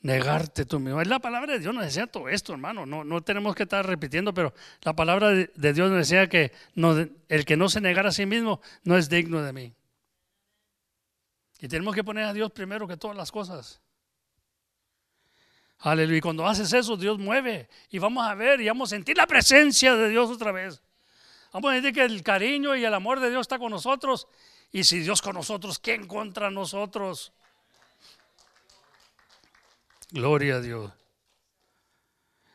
negarte 0.00 0.64
tú 0.64 0.80
mismo. 0.80 1.00
La 1.04 1.20
palabra 1.20 1.52
de 1.52 1.60
Dios 1.60 1.72
nos 1.72 1.84
decía 1.84 2.08
todo 2.08 2.28
esto, 2.28 2.52
hermano. 2.52 2.84
No, 2.84 3.04
no 3.04 3.20
tenemos 3.20 3.54
que 3.54 3.62
estar 3.62 3.86
repitiendo, 3.86 4.34
pero 4.34 4.52
la 4.82 4.96
palabra 4.96 5.28
de 5.30 5.72
Dios 5.72 5.88
nos 5.88 5.98
decía 5.98 6.28
que 6.28 6.50
el 7.28 7.44
que 7.44 7.56
no 7.56 7.68
se 7.68 7.80
negara 7.80 8.08
a 8.08 8.12
sí 8.12 8.26
mismo 8.26 8.60
no 8.82 8.98
es 8.98 9.08
digno 9.08 9.40
de 9.40 9.52
mí. 9.52 9.72
Y 11.60 11.68
tenemos 11.68 11.94
que 11.94 12.02
poner 12.02 12.24
a 12.24 12.32
Dios 12.32 12.50
primero 12.50 12.88
que 12.88 12.96
todas 12.96 13.16
las 13.16 13.30
cosas. 13.30 13.80
Aleluya. 15.80 16.20
Cuando 16.20 16.46
haces 16.46 16.72
eso, 16.72 16.96
Dios 16.96 17.18
mueve. 17.18 17.68
Y 17.90 17.98
vamos 17.98 18.26
a 18.26 18.34
ver 18.34 18.60
y 18.60 18.68
vamos 18.68 18.92
a 18.92 18.96
sentir 18.96 19.16
la 19.16 19.26
presencia 19.26 19.96
de 19.96 20.08
Dios 20.08 20.30
otra 20.30 20.52
vez. 20.52 20.82
Vamos 21.52 21.70
a 21.70 21.74
sentir 21.74 21.94
que 21.94 22.04
el 22.04 22.22
cariño 22.22 22.76
y 22.76 22.84
el 22.84 22.94
amor 22.94 23.20
de 23.20 23.30
Dios 23.30 23.42
está 23.42 23.58
con 23.58 23.70
nosotros. 23.70 24.28
Y 24.72 24.84
si 24.84 25.00
Dios 25.00 25.20
con 25.22 25.34
nosotros, 25.34 25.78
¿quién 25.78 26.06
contra 26.06 26.50
nosotros? 26.50 27.32
Gloria 30.10 30.56
a 30.56 30.60
Dios. 30.60 30.92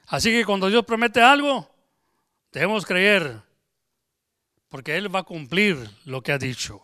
Así 0.08 0.32
que 0.32 0.46
cuando 0.46 0.70
Dios 0.70 0.86
promete 0.86 1.22
algo, 1.22 1.70
debemos 2.52 2.86
creer, 2.86 3.42
porque 4.70 4.96
Él 4.96 5.14
va 5.14 5.20
a 5.20 5.24
cumplir 5.24 5.90
lo 6.06 6.22
que 6.22 6.32
ha 6.32 6.38
dicho. 6.38 6.82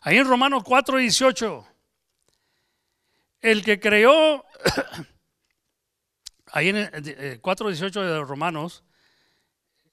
Ahí 0.00 0.18
en 0.18 0.28
Romanos 0.28 0.62
4, 0.64 0.98
18, 0.98 1.66
el 3.40 3.64
que 3.64 3.80
creó 3.80 4.44
ahí 6.54 6.68
en 6.68 6.76
4.18 6.76 8.00
eh, 8.00 8.06
de 8.06 8.20
Romanos, 8.20 8.84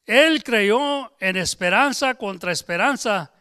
él 0.05 0.43
creyó 0.43 1.12
en 1.20 1.36
esperanza 1.36 2.14
contra 2.14 2.51
esperanza 2.51 3.34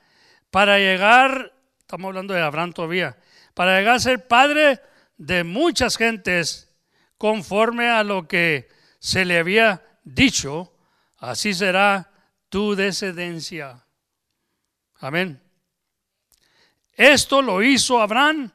para 0.51 0.79
llegar, 0.79 1.53
estamos 1.81 2.09
hablando 2.09 2.33
de 2.33 2.41
Abraham 2.41 2.73
todavía, 2.73 3.18
para 3.53 3.79
llegar 3.79 3.97
a 3.97 4.01
ser 4.01 4.27
padre 4.27 4.81
de 5.18 5.45
muchas 5.45 5.99
gentes 5.99 6.75
conforme 7.18 7.91
a 7.91 8.03
lo 8.05 8.27
que 8.27 8.71
se 8.99 9.27
le 9.27 9.39
había 9.39 9.83
dicho, 10.03 10.73
así 11.18 11.53
será 11.53 12.11
tu 12.49 12.75
descendencia. 12.75 13.85
Amén. 14.99 15.43
Esto 16.95 17.43
lo 17.43 17.62
hizo 17.62 18.01
Abraham 18.01 18.51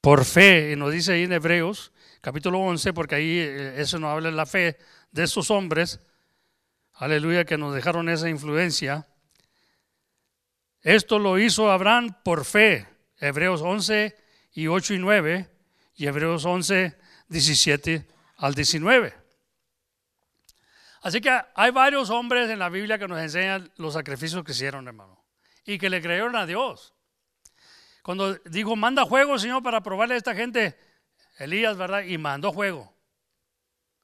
por 0.00 0.24
fe, 0.24 0.72
y 0.72 0.76
nos 0.76 0.92
dice 0.92 1.12
ahí 1.12 1.22
en 1.22 1.32
Hebreos 1.32 1.92
capítulo 2.24 2.58
11, 2.58 2.94
porque 2.94 3.16
ahí 3.16 3.38
eh, 3.38 3.74
eso 3.76 3.98
nos 3.98 4.10
habla 4.10 4.30
de 4.30 4.34
la 4.34 4.46
fe 4.46 4.78
de 5.12 5.24
esos 5.24 5.50
hombres, 5.50 6.00
aleluya, 6.94 7.44
que 7.44 7.58
nos 7.58 7.74
dejaron 7.74 8.08
esa 8.08 8.30
influencia. 8.30 9.06
Esto 10.80 11.18
lo 11.18 11.38
hizo 11.38 11.70
Abraham 11.70 12.16
por 12.24 12.46
fe, 12.46 12.88
Hebreos 13.18 13.60
11 13.60 14.16
y 14.54 14.68
8 14.68 14.94
y 14.94 14.98
9, 15.00 15.50
y 15.96 16.06
Hebreos 16.06 16.46
11, 16.46 16.96
17 17.28 18.06
al 18.38 18.54
19. 18.54 19.12
Así 21.02 21.20
que 21.20 21.38
hay 21.54 21.70
varios 21.72 22.08
hombres 22.08 22.48
en 22.48 22.58
la 22.58 22.70
Biblia 22.70 22.98
que 22.98 23.06
nos 23.06 23.20
enseñan 23.20 23.70
los 23.76 23.92
sacrificios 23.92 24.42
que 24.44 24.52
hicieron, 24.52 24.88
hermano, 24.88 25.22
y 25.66 25.76
que 25.76 25.90
le 25.90 26.00
creyeron 26.00 26.36
a 26.36 26.46
Dios. 26.46 26.94
Cuando 28.02 28.32
dijo, 28.46 28.76
manda 28.76 29.04
juego, 29.04 29.38
Señor, 29.38 29.62
para 29.62 29.82
probarle 29.82 30.14
a 30.14 30.18
esta 30.18 30.34
gente, 30.34 30.78
Elías, 31.36 31.76
¿verdad? 31.76 32.02
Y 32.02 32.18
mandó 32.18 32.52
fuego 32.52 32.94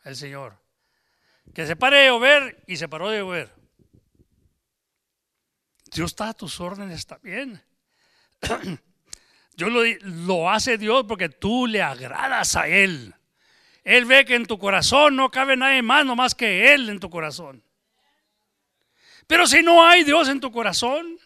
el 0.04 0.16
Señor. 0.16 0.58
Que 1.54 1.66
se 1.66 1.76
pare 1.76 1.98
de 1.98 2.08
llover 2.08 2.62
y 2.66 2.76
se 2.76 2.88
paró 2.88 3.08
de 3.08 3.18
llover. 3.18 3.52
Dios 5.92 6.12
está 6.12 6.28
a 6.28 6.34
tus 6.34 6.60
órdenes, 6.60 6.98
está 6.98 7.18
bien. 7.18 7.62
Dios 9.56 9.72
lo, 9.72 9.82
lo 10.26 10.50
hace 10.50 10.78
Dios 10.78 11.04
porque 11.06 11.28
tú 11.28 11.66
le 11.66 11.82
agradas 11.82 12.56
a 12.56 12.68
Él. 12.68 13.14
Él 13.82 14.04
ve 14.04 14.24
que 14.24 14.36
en 14.36 14.46
tu 14.46 14.58
corazón 14.58 15.16
no 15.16 15.30
cabe 15.30 15.56
nadie 15.56 15.82
más, 15.82 16.06
no 16.06 16.14
más 16.14 16.34
que 16.34 16.72
Él 16.72 16.88
en 16.88 17.00
tu 17.00 17.10
corazón. 17.10 17.62
Pero 19.26 19.46
si 19.46 19.62
no 19.62 19.84
hay 19.84 20.04
Dios 20.04 20.28
en 20.28 20.40
tu 20.40 20.50
corazón, 20.52 21.18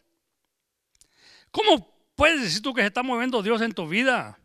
¿cómo 1.51 1.91
puedes 2.15 2.43
decir 2.43 2.63
tú 2.63 2.73
que 2.75 2.83
se 2.83 2.89
está 2.89 3.03
moviendo 3.03 3.43
Dios 3.43 3.61
en 3.61 3.73
tu 3.73 3.87
vida? 3.89 4.39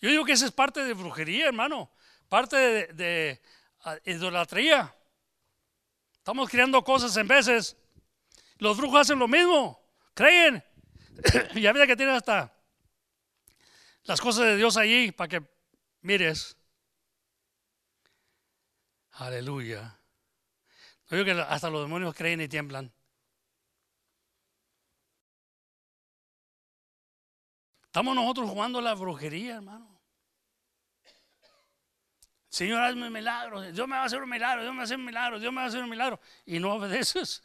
Yo 0.00 0.10
digo 0.10 0.24
que 0.24 0.32
esa 0.32 0.46
es 0.46 0.52
parte 0.52 0.84
de 0.84 0.94
brujería, 0.94 1.46
hermano, 1.46 1.90
parte 2.28 2.56
de, 2.92 3.40
ah, 3.80 3.96
idolatría. 4.04 4.94
Estamos 6.18 6.48
creando 6.48 6.82
cosas 6.84 7.16
en 7.16 7.26
veces. 7.26 7.76
Los 8.58 8.76
brujos 8.76 9.00
hacen 9.00 9.18
lo 9.18 9.28
mismo, 9.28 9.80
creen. 10.14 10.62
y 11.54 11.66
a 11.66 11.72
que 11.72 11.96
tienen 11.96 12.14
hasta 12.14 12.52
las 14.04 14.20
cosas 14.20 14.44
de 14.44 14.56
Dios 14.56 14.76
allí 14.76 15.10
para 15.10 15.28
que 15.28 15.42
mires. 16.02 16.56
Aleluya. 19.12 19.98
Yo 21.10 21.16
digo 21.16 21.24
que 21.24 21.40
hasta 21.40 21.70
los 21.70 21.82
demonios 21.82 22.14
creen 22.14 22.40
y 22.40 22.48
tiemblan. 22.48 22.92
Estamos 27.98 28.14
nosotros 28.14 28.48
jugando 28.48 28.80
la 28.80 28.94
brujería, 28.94 29.56
hermano. 29.56 30.00
Señor, 32.48 32.80
hazme 32.80 33.08
un 33.08 33.12
milagro. 33.12 33.60
Dios 33.72 33.88
me 33.88 33.96
va 33.96 34.02
a 34.02 34.04
hacer 34.04 34.22
un 34.22 34.30
milagro. 34.30 34.62
Dios 34.62 34.72
me 34.72 34.76
va 34.76 34.82
a 34.82 34.84
hacer 34.84 34.98
un 34.98 35.04
milagro. 35.04 35.40
Dios 35.40 35.52
me 35.52 35.56
va 35.56 35.64
a 35.64 35.66
hacer 35.66 35.82
un 35.82 35.90
milagro. 35.90 36.20
Y 36.46 36.60
no 36.60 36.74
obedeces. 36.74 37.42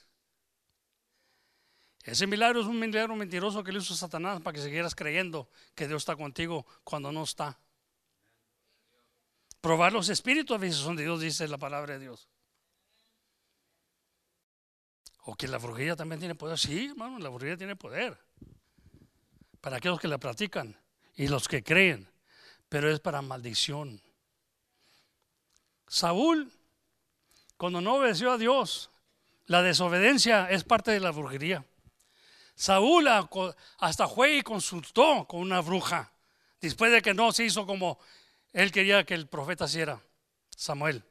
Ese 2.04 2.28
milagro 2.28 2.62
es 2.62 2.68
un 2.68 2.80
milagro 2.80 3.16
mentiroso 3.16 3.64
que 3.64 3.72
le 3.72 3.80
hizo 3.80 3.96
Satanás 3.96 4.42
para 4.42 4.54
que 4.54 4.62
siguieras 4.62 4.94
creyendo 4.94 5.50
que 5.74 5.88
Dios 5.88 6.04
está 6.04 6.16
contigo 6.16 6.68
cuando 6.84 7.12
no 7.12 7.24
está. 7.24 7.60
Probar 9.60 9.92
los 9.92 10.08
espíritus 10.10 10.56
a 10.56 10.60
veces 10.60 10.78
son 10.78 10.96
de 10.96 11.02
Dios, 11.02 11.20
dice 11.20 11.48
la 11.48 11.58
palabra 11.58 11.94
de 11.94 12.00
Dios. 12.02 12.30
O 15.24 15.34
que 15.34 15.48
la 15.48 15.58
brujería 15.58 15.96
también 15.96 16.20
tiene 16.20 16.36
poder. 16.36 16.60
Sí, 16.60 16.90
hermano, 16.92 17.18
la 17.18 17.30
brujería 17.30 17.58
tiene 17.58 17.76
poder 17.76 18.24
para 19.64 19.78
aquellos 19.78 20.02
que 20.02 20.10
la 20.10 20.18
practican 20.18 20.78
y 21.16 21.30
los 21.30 21.48
que 21.48 21.64
creen, 21.64 22.12
pero 22.68 22.92
es 22.92 23.00
para 23.00 23.22
maldición. 23.22 24.02
Saúl, 25.88 26.52
cuando 27.56 27.80
no 27.80 27.96
obedeció 27.96 28.34
a 28.34 28.38
Dios, 28.38 28.92
la 29.46 29.62
desobediencia 29.62 30.50
es 30.50 30.66
parte 30.66 30.92
de 30.92 31.00
la 31.00 31.12
brujería. 31.12 31.64
Saúl 32.56 33.08
hasta 33.78 34.10
fue 34.10 34.36
y 34.36 34.42
consultó 34.42 35.26
con 35.30 35.40
una 35.40 35.62
bruja, 35.62 36.12
después 36.60 36.92
de 36.92 37.02
que 37.02 37.14
no 37.14 37.32
se 37.32 37.46
hizo 37.46 37.66
como 37.66 38.00
él 38.52 38.70
quería 38.70 39.06
que 39.06 39.14
el 39.14 39.28
profeta 39.28 39.64
hiciera, 39.64 40.04
Samuel. 40.58 41.06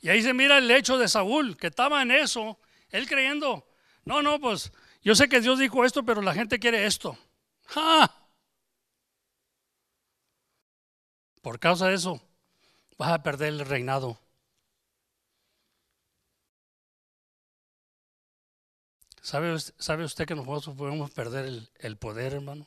Y 0.00 0.08
ahí 0.08 0.20
se 0.20 0.34
mira 0.34 0.58
el 0.58 0.68
hecho 0.68 0.98
de 0.98 1.06
Saúl, 1.06 1.56
que 1.56 1.68
estaba 1.68 2.02
en 2.02 2.10
eso, 2.10 2.58
él 2.90 3.06
creyendo, 3.06 3.68
no, 4.04 4.20
no, 4.20 4.40
pues 4.40 4.72
yo 5.06 5.14
sé 5.14 5.28
que 5.28 5.40
Dios 5.40 5.60
dijo 5.60 5.84
esto, 5.84 6.04
pero 6.04 6.20
la 6.20 6.34
gente 6.34 6.58
quiere 6.58 6.84
esto. 6.84 7.16
Por 11.42 11.60
causa 11.60 11.86
de 11.86 11.94
eso, 11.94 12.20
vas 12.98 13.12
a 13.12 13.22
perder 13.22 13.50
el 13.50 13.60
reinado. 13.60 14.18
¿Sabe, 19.22 19.56
¿Sabe 19.78 20.02
usted 20.02 20.26
que 20.26 20.34
nosotros 20.34 20.74
podemos 20.76 21.12
perder 21.12 21.44
el, 21.44 21.70
el 21.76 21.96
poder, 21.96 22.32
hermano? 22.32 22.66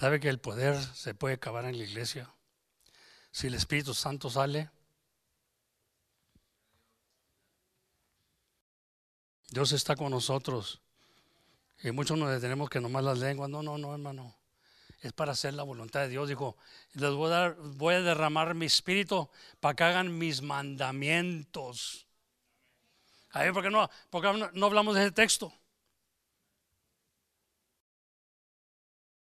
¿Sabe 0.00 0.18
que 0.18 0.28
el 0.28 0.40
poder 0.40 0.76
se 0.82 1.14
puede 1.14 1.36
acabar 1.36 1.66
en 1.66 1.78
la 1.78 1.84
iglesia? 1.84 2.34
Si 3.30 3.46
el 3.46 3.54
Espíritu 3.54 3.94
Santo 3.94 4.28
sale, 4.28 4.72
Dios 9.54 9.70
está 9.70 9.94
con 9.94 10.10
nosotros. 10.10 10.80
Y 11.80 11.92
muchos 11.92 12.18
nos 12.18 12.28
detenemos 12.28 12.68
que 12.68 12.80
nomás 12.80 13.04
las 13.04 13.18
lenguas. 13.18 13.48
No, 13.48 13.62
no, 13.62 13.78
no, 13.78 13.92
hermano. 13.92 14.34
Es 15.00 15.12
para 15.12 15.30
hacer 15.30 15.54
la 15.54 15.62
voluntad 15.62 16.00
de 16.00 16.08
Dios. 16.08 16.28
Dijo, 16.28 16.56
les 16.94 17.12
voy 17.12 17.28
a, 17.28 17.30
dar, 17.30 17.54
voy 17.54 17.94
a 17.94 18.00
derramar 18.00 18.52
mi 18.54 18.66
espíritu 18.66 19.30
para 19.60 19.76
que 19.76 19.84
hagan 19.84 20.18
mis 20.18 20.42
mandamientos. 20.42 22.04
A 23.30 23.42
ver, 23.42 23.52
¿por 23.52 23.62
qué 23.62 23.70
no, 23.70 23.88
no, 24.54 24.66
hablamos 24.66 24.96
de 24.96 25.02
ese 25.02 25.12
texto? 25.12 25.52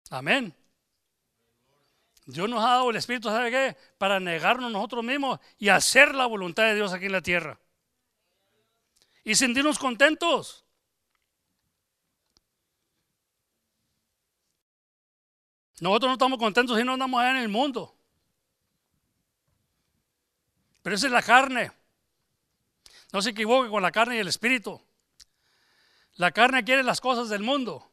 Amén. 0.09 0.55
Dios 2.25 2.49
nos 2.49 2.63
ha 2.63 2.69
dado 2.69 2.89
el 2.89 2.95
Espíritu, 2.95 3.29
¿sabe 3.29 3.51
qué? 3.51 3.77
Para 3.99 4.19
negarnos 4.19 4.71
nosotros 4.71 5.03
mismos 5.03 5.39
y 5.59 5.69
hacer 5.69 6.15
la 6.15 6.25
voluntad 6.25 6.63
de 6.63 6.73
Dios 6.73 6.93
aquí 6.93 7.05
en 7.05 7.11
la 7.11 7.21
tierra. 7.21 7.59
Y 9.25 9.35
sentirnos 9.35 9.77
contentos. 9.77 10.63
Nosotros 15.81 16.09
no 16.09 16.13
estamos 16.13 16.39
contentos 16.39 16.77
si 16.77 16.83
no 16.85 16.93
andamos 16.93 17.19
allá 17.19 17.31
en 17.31 17.37
el 17.43 17.49
mundo. 17.49 17.97
Pero 20.81 20.95
esa 20.95 21.07
es 21.07 21.11
la 21.11 21.21
carne. 21.21 21.71
No 23.11 23.21
se 23.21 23.31
equivoque 23.31 23.69
con 23.69 23.81
la 23.81 23.91
carne 23.91 24.15
y 24.15 24.19
el 24.19 24.27
espíritu. 24.27 24.81
La 26.15 26.31
carne 26.31 26.63
quiere 26.63 26.83
las 26.83 27.01
cosas 27.01 27.27
del 27.27 27.41
mundo. 27.43 27.91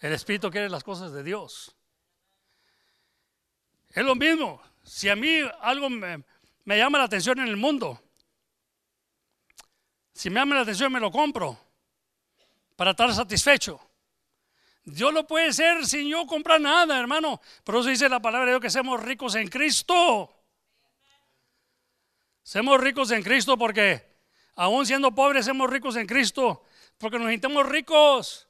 El 0.00 0.12
espíritu 0.12 0.50
quiere 0.50 0.68
las 0.68 0.82
cosas 0.82 1.12
de 1.12 1.22
Dios. 1.22 1.76
Es 3.90 4.04
lo 4.04 4.14
mismo. 4.14 4.60
Si 4.82 5.08
a 5.08 5.16
mí 5.16 5.40
algo 5.60 5.88
me, 5.88 6.24
llama 6.64 6.98
la 6.98 7.04
atención 7.04 7.38
en 7.40 7.48
el 7.48 7.56
mundo, 7.56 8.00
si 10.16 10.30
me 10.30 10.40
llama 10.40 10.54
la 10.54 10.62
atención 10.62 10.90
me 10.90 10.98
lo 10.98 11.10
compro 11.10 11.58
para 12.74 12.92
estar 12.92 13.12
satisfecho. 13.12 13.78
Dios 14.82 15.12
lo 15.12 15.26
puede 15.26 15.52
ser 15.52 15.84
sin 15.84 16.08
yo 16.08 16.26
comprar 16.26 16.58
nada, 16.58 16.98
hermano. 16.98 17.38
Pero 17.62 17.80
eso 17.80 17.90
dice 17.90 18.08
la 18.08 18.20
palabra 18.20 18.46
de 18.46 18.52
Dios 18.52 18.62
que 18.62 18.70
seamos 18.70 19.02
ricos 19.02 19.34
en 19.34 19.48
Cristo. 19.48 20.34
Somos 22.42 22.80
ricos 22.80 23.10
en 23.10 23.22
Cristo 23.22 23.58
porque, 23.58 24.02
aún 24.54 24.86
siendo 24.86 25.14
pobres, 25.14 25.44
somos 25.44 25.68
ricos 25.68 25.96
en 25.96 26.06
Cristo. 26.06 26.64
Porque 26.96 27.18
nos 27.18 27.26
necesitamos 27.26 27.66
ricos. 27.66 28.48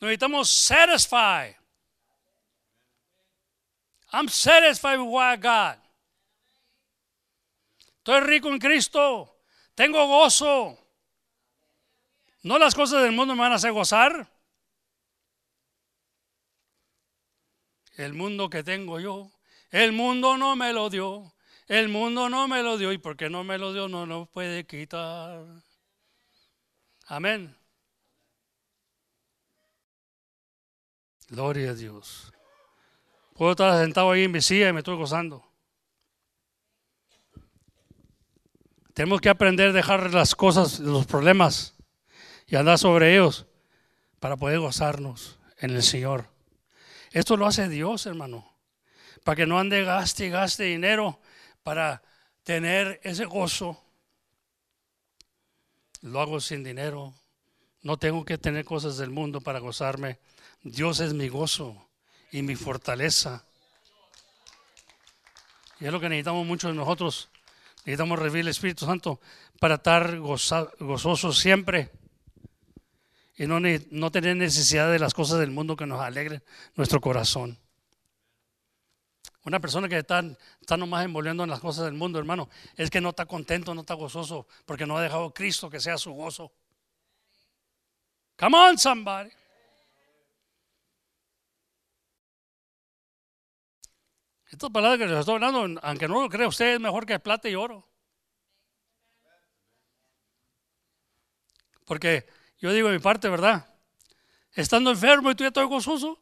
Nos 0.00 0.08
necesitamos 0.08 0.50
satisfied. 0.50 1.56
I'm 4.12 4.28
satisfied 4.28 4.98
with 4.98 5.08
what 5.08 5.32
I 5.32 5.40
got. 5.40 5.78
Estoy 8.04 8.20
rico 8.20 8.48
en 8.48 8.58
Cristo. 8.58 9.29
Tengo 9.80 10.06
gozo. 10.06 10.76
No 12.42 12.58
las 12.58 12.74
cosas 12.74 13.02
del 13.02 13.12
mundo 13.12 13.34
me 13.34 13.40
van 13.40 13.52
a 13.52 13.54
hacer 13.54 13.72
gozar. 13.72 14.30
El 17.94 18.12
mundo 18.12 18.50
que 18.50 18.62
tengo 18.62 19.00
yo, 19.00 19.30
el 19.70 19.92
mundo 19.92 20.36
no 20.36 20.54
me 20.54 20.74
lo 20.74 20.90
dio. 20.90 21.32
El 21.66 21.88
mundo 21.88 22.28
no 22.28 22.46
me 22.46 22.62
lo 22.62 22.76
dio 22.76 22.92
y 22.92 22.98
porque 22.98 23.30
no 23.30 23.42
me 23.42 23.56
lo 23.56 23.72
dio 23.72 23.88
no 23.88 24.04
lo 24.04 24.26
puede 24.26 24.66
quitar. 24.66 25.46
Amén. 27.06 27.56
Gloria 31.28 31.70
a 31.70 31.74
Dios. 31.74 32.30
Puedo 33.32 33.52
estar 33.52 33.80
sentado 33.80 34.10
ahí 34.10 34.24
en 34.24 34.32
mi 34.32 34.42
silla 34.42 34.68
y 34.68 34.74
me 34.74 34.80
estoy 34.80 34.96
gozando. 34.96 35.49
Tenemos 38.94 39.20
que 39.20 39.28
aprender 39.28 39.70
a 39.70 39.72
dejar 39.72 40.12
las 40.12 40.34
cosas, 40.34 40.80
los 40.80 41.06
problemas 41.06 41.74
y 42.46 42.56
andar 42.56 42.78
sobre 42.78 43.14
ellos 43.14 43.46
para 44.18 44.36
poder 44.36 44.58
gozarnos 44.58 45.38
en 45.58 45.70
el 45.70 45.82
Señor. 45.82 46.28
Esto 47.12 47.36
lo 47.36 47.46
hace 47.46 47.68
Dios, 47.68 48.06
hermano. 48.06 48.56
Para 49.24 49.36
que 49.36 49.46
no 49.46 49.58
ande 49.58 49.84
gaste 49.84 50.26
y 50.26 50.30
gaste 50.30 50.64
dinero 50.64 51.20
para 51.62 52.02
tener 52.42 53.00
ese 53.04 53.24
gozo. 53.24 53.80
Lo 56.02 56.20
hago 56.20 56.40
sin 56.40 56.64
dinero. 56.64 57.14
No 57.82 57.96
tengo 57.96 58.24
que 58.24 58.38
tener 58.38 58.64
cosas 58.64 58.96
del 58.96 59.10
mundo 59.10 59.40
para 59.40 59.58
gozarme. 59.58 60.18
Dios 60.62 61.00
es 61.00 61.14
mi 61.14 61.28
gozo 61.28 61.88
y 62.32 62.42
mi 62.42 62.56
fortaleza. 62.56 63.44
Y 65.78 65.86
es 65.86 65.92
lo 65.92 66.00
que 66.00 66.08
necesitamos 66.08 66.46
muchos 66.46 66.70
de 66.70 66.76
nosotros. 66.76 67.30
Necesitamos 67.84 68.18
recibir 68.18 68.40
el 68.40 68.48
Espíritu 68.48 68.84
Santo 68.84 69.20
para 69.58 69.76
estar 69.76 70.18
gozosos 70.18 71.38
siempre 71.38 71.90
y 73.36 73.46
no, 73.46 73.58
no 73.58 74.10
tener 74.10 74.36
necesidad 74.36 74.92
de 74.92 74.98
las 74.98 75.14
cosas 75.14 75.38
del 75.40 75.50
mundo 75.50 75.76
que 75.76 75.86
nos 75.86 76.00
alegren 76.00 76.42
nuestro 76.76 77.00
corazón. 77.00 77.58
Una 79.44 79.58
persona 79.58 79.88
que 79.88 79.98
está, 79.98 80.22
está 80.60 80.76
nomás 80.76 81.06
envolviendo 81.06 81.42
en 81.42 81.50
las 81.50 81.60
cosas 81.60 81.86
del 81.86 81.94
mundo, 81.94 82.18
hermano, 82.18 82.50
es 82.76 82.90
que 82.90 83.00
no 83.00 83.10
está 83.10 83.24
contento, 83.24 83.74
no 83.74 83.80
está 83.80 83.94
gozoso, 83.94 84.46
porque 84.66 84.86
no 84.86 84.98
ha 84.98 85.02
dejado 85.02 85.24
a 85.24 85.32
Cristo 85.32 85.70
que 85.70 85.80
sea 85.80 85.96
su 85.96 86.12
gozo. 86.12 86.52
Come 88.38 88.56
on, 88.58 88.78
somebody. 88.78 89.30
Esta 94.50 94.68
palabra 94.68 94.98
que 94.98 95.06
les 95.06 95.20
estoy 95.20 95.34
hablando, 95.36 95.80
aunque 95.82 96.08
no 96.08 96.22
lo 96.22 96.28
crea 96.28 96.48
usted, 96.48 96.74
es 96.74 96.80
mejor 96.80 97.06
que 97.06 97.18
plata 97.20 97.48
y 97.48 97.54
oro. 97.54 97.88
Porque 101.84 102.26
yo 102.58 102.72
digo 102.72 102.88
mi 102.88 102.98
parte, 102.98 103.28
¿verdad? 103.28 103.66
Estando 104.52 104.90
enfermo 104.90 105.30
y 105.30 105.36
tú 105.36 105.44
ya 105.44 105.48
estás 105.48 105.66
gozoso. 105.68 106.20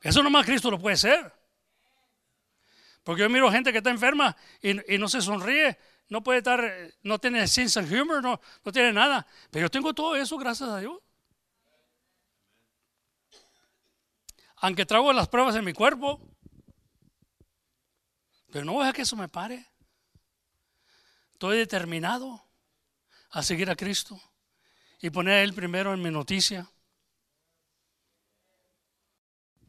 Eso 0.00 0.22
nomás 0.24 0.44
Cristo 0.44 0.72
lo 0.72 0.78
puede 0.78 0.96
ser. 0.96 1.32
Porque 3.04 3.22
yo 3.22 3.30
miro 3.30 3.50
gente 3.52 3.70
que 3.70 3.78
está 3.78 3.90
enferma 3.90 4.36
y, 4.60 4.98
no 4.98 5.08
se 5.08 5.20
sonríe, 5.20 5.78
no 6.08 6.22
puede 6.22 6.38
estar, 6.38 6.60
no 7.02 7.18
tiene 7.20 7.46
sense 7.46 7.78
of 7.78 7.90
humor, 7.90 8.22
no 8.22 8.72
tiene 8.72 8.92
nada. 8.92 9.24
Pero 9.50 9.66
yo 9.66 9.70
tengo 9.70 9.94
todo 9.94 10.16
eso 10.16 10.36
gracias 10.36 10.68
a 10.68 10.80
Dios. 10.80 11.03
Aunque 14.64 14.86
traigo 14.86 15.12
las 15.12 15.28
pruebas 15.28 15.54
en 15.56 15.64
mi 15.66 15.74
cuerpo, 15.74 16.18
pero 18.50 18.64
no 18.64 18.72
voy 18.72 18.86
a 18.86 18.94
que 18.94 19.02
eso 19.02 19.14
me 19.14 19.28
pare. 19.28 19.62
Estoy 21.32 21.58
determinado 21.58 22.42
a 23.32 23.42
seguir 23.42 23.68
a 23.68 23.76
Cristo 23.76 24.18
y 25.02 25.10
poner 25.10 25.34
a 25.34 25.42
Él 25.42 25.52
primero 25.52 25.92
en 25.92 26.00
mi 26.00 26.10
noticia. 26.10 26.66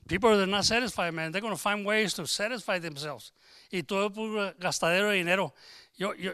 People 0.08 0.30
are 0.30 0.48
not 0.48 0.64
satisfied, 0.64 1.12
man. 1.12 1.34
They're 1.34 1.42
going 1.42 1.54
to 1.54 1.62
find 1.62 1.86
ways 1.86 2.14
to 2.14 2.26
satisfy 2.26 2.80
themselves. 2.80 3.34
Y 3.72 3.84
todo 3.84 4.14
puro 4.14 4.54
gastadero 4.58 5.10
de 5.10 5.18
dinero. 5.18 5.54
Yo, 5.98 6.14
yo, 6.14 6.32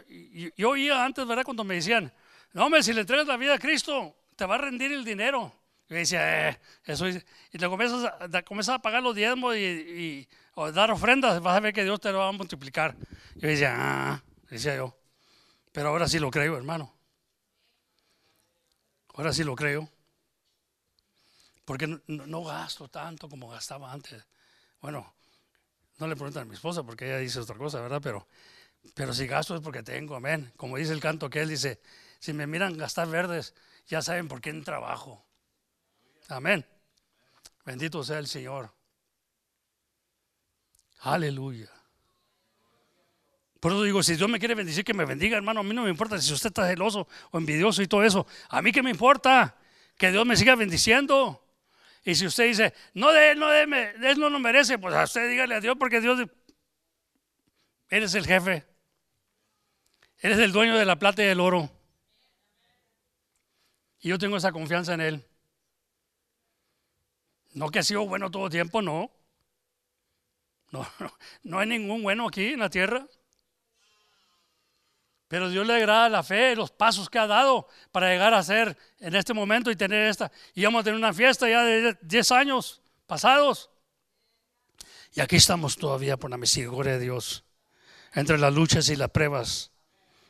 yo, 0.56 0.70
oía 0.70 1.04
antes, 1.04 1.26
¿verdad? 1.26 1.42
Cuando 1.42 1.64
me 1.64 1.74
decían, 1.74 2.12
no, 2.52 2.66
hombre, 2.66 2.84
si 2.84 2.92
le 2.92 3.00
entregas 3.00 3.26
la 3.26 3.36
vida 3.36 3.54
a 3.54 3.58
Cristo, 3.58 4.14
te 4.36 4.46
va 4.46 4.54
a 4.54 4.58
rendir 4.58 4.92
el 4.92 5.04
dinero. 5.04 5.52
Yo 5.88 5.96
decía, 5.96 6.50
eh, 6.50 6.60
eso 6.84 7.06
es. 7.06 7.24
Y 7.52 7.58
te 7.58 7.66
comienzas 7.68 8.04
a, 8.04 8.42
comienzas 8.42 8.76
a 8.76 8.82
pagar 8.82 9.02
los 9.02 9.14
diezmos 9.14 9.56
y, 9.56 9.60
y 9.60 10.28
o 10.54 10.70
dar 10.70 10.90
ofrendas, 10.90 11.40
vas 11.40 11.56
a 11.56 11.60
ver 11.60 11.72
que 11.72 11.84
Dios 11.84 12.00
te 12.00 12.12
lo 12.12 12.18
va 12.18 12.28
a 12.28 12.32
multiplicar. 12.32 12.96
Yo 13.36 13.48
decía, 13.48 13.74
ah, 13.76 14.22
decía 14.50 14.76
yo. 14.76 14.96
Pero 15.72 15.88
ahora 15.88 16.08
sí 16.08 16.18
lo 16.18 16.30
creo, 16.30 16.56
hermano. 16.56 16.94
Ahora 19.14 19.32
sí 19.32 19.44
lo 19.44 19.54
creo. 19.54 19.88
Porque 21.64 21.86
no, 22.06 22.44
gasto 22.44 22.88
tanto 22.88 23.28
como 23.28 23.48
gastaba 23.48 23.92
antes. 23.92 24.22
Bueno, 24.80 25.14
no 25.98 26.06
le 26.06 26.16
preguntan 26.16 26.42
a 26.42 26.46
mi 26.46 26.54
esposa 26.54 26.82
porque 26.82 27.06
ella 27.06 27.18
dice 27.18 27.40
otra 27.40 27.56
cosa, 27.56 27.80
¿verdad? 27.80 28.00
Pero, 28.02 28.26
pero 28.94 29.14
si 29.14 29.26
gasto 29.26 29.54
es 29.54 29.62
porque 29.62 29.82
tengo, 29.82 30.16
amén. 30.16 30.52
Como 30.56 30.76
dice 30.76 30.92
el 30.92 31.00
canto 31.00 31.30
que 31.30 31.40
él 31.40 31.48
dice, 31.48 31.80
si 32.18 32.32
me 32.32 32.46
miran 32.46 32.76
gastar 32.76 33.08
verdes, 33.08 33.54
ya 33.86 34.02
saben 34.02 34.28
por 34.28 34.40
qué 34.40 34.52
trabajo. 34.54 35.24
Amén. 36.32 36.64
Bendito 37.64 38.02
sea 38.02 38.18
el 38.18 38.26
Señor. 38.26 38.72
Aleluya. 41.00 41.70
Por 43.60 43.72
eso 43.72 43.82
digo, 43.82 44.02
si 44.02 44.16
Dios 44.16 44.28
me 44.28 44.38
quiere 44.38 44.54
bendecir, 44.54 44.84
que 44.84 44.94
me 44.94 45.04
bendiga, 45.04 45.36
hermano. 45.36 45.60
A 45.60 45.62
mí 45.62 45.74
no 45.74 45.84
me 45.84 45.90
importa 45.90 46.20
si 46.20 46.32
usted 46.32 46.48
está 46.48 46.66
celoso 46.66 47.06
o 47.30 47.38
envidioso 47.38 47.82
y 47.82 47.86
todo 47.86 48.02
eso. 48.02 48.26
A 48.48 48.60
mí 48.62 48.72
que 48.72 48.82
me 48.82 48.90
importa 48.90 49.56
que 49.96 50.10
Dios 50.10 50.26
me 50.26 50.36
siga 50.36 50.56
bendiciendo. 50.56 51.44
Y 52.04 52.14
si 52.16 52.26
usted 52.26 52.46
dice, 52.46 52.74
no, 52.94 53.12
de 53.12 53.32
él 53.32 53.38
no, 53.38 53.48
de 53.48 54.10
él 54.10 54.18
no 54.18 54.28
lo 54.28 54.40
merece, 54.40 54.78
pues 54.78 54.94
a 54.94 55.04
usted 55.04 55.30
dígale 55.30 55.54
a 55.54 55.60
Dios 55.60 55.76
porque 55.78 56.00
Dios, 56.00 56.28
eres 57.88 58.14
el 58.14 58.26
jefe. 58.26 58.64
Eres 60.18 60.38
el 60.38 60.50
dueño 60.50 60.76
de 60.76 60.84
la 60.84 60.98
plata 60.98 61.22
y 61.22 61.26
del 61.26 61.40
oro. 61.40 61.70
Y 64.00 64.08
yo 64.08 64.18
tengo 64.18 64.36
esa 64.36 64.50
confianza 64.50 64.94
en 64.94 65.00
Él. 65.00 65.26
No 67.52 67.70
que 67.70 67.80
ha 67.80 67.82
sido 67.82 68.06
bueno 68.06 68.30
todo 68.30 68.46
el 68.46 68.52
tiempo, 68.52 68.80
no. 68.80 69.10
No, 70.70 70.86
no, 70.98 71.12
no 71.42 71.58
hay 71.58 71.68
ningún 71.68 72.02
bueno 72.02 72.28
aquí 72.28 72.52
en 72.52 72.60
la 72.60 72.70
tierra. 72.70 73.06
Pero 75.28 75.48
Dios 75.48 75.66
le 75.66 75.74
agrada 75.74 76.10
la 76.10 76.22
fe, 76.22 76.54
los 76.54 76.70
pasos 76.70 77.08
que 77.08 77.18
ha 77.18 77.26
dado 77.26 77.66
para 77.90 78.10
llegar 78.10 78.34
a 78.34 78.42
ser 78.42 78.76
en 78.98 79.14
este 79.14 79.32
momento 79.32 79.70
y 79.70 79.76
tener 79.76 80.06
esta. 80.08 80.30
Y 80.54 80.64
vamos 80.64 80.80
a 80.80 80.84
tener 80.84 80.98
una 80.98 81.14
fiesta 81.14 81.48
ya 81.48 81.62
de 81.62 81.96
10 82.02 82.32
años 82.32 82.82
pasados. 83.06 83.70
Y 85.14 85.20
aquí 85.20 85.36
estamos 85.36 85.76
todavía 85.76 86.18
por 86.18 86.30
la 86.30 86.36
misericordia 86.36 86.94
de 86.94 87.00
Dios. 87.00 87.44
Entre 88.14 88.36
las 88.36 88.52
luchas 88.52 88.90
y 88.90 88.96
las 88.96 89.10
pruebas, 89.10 89.72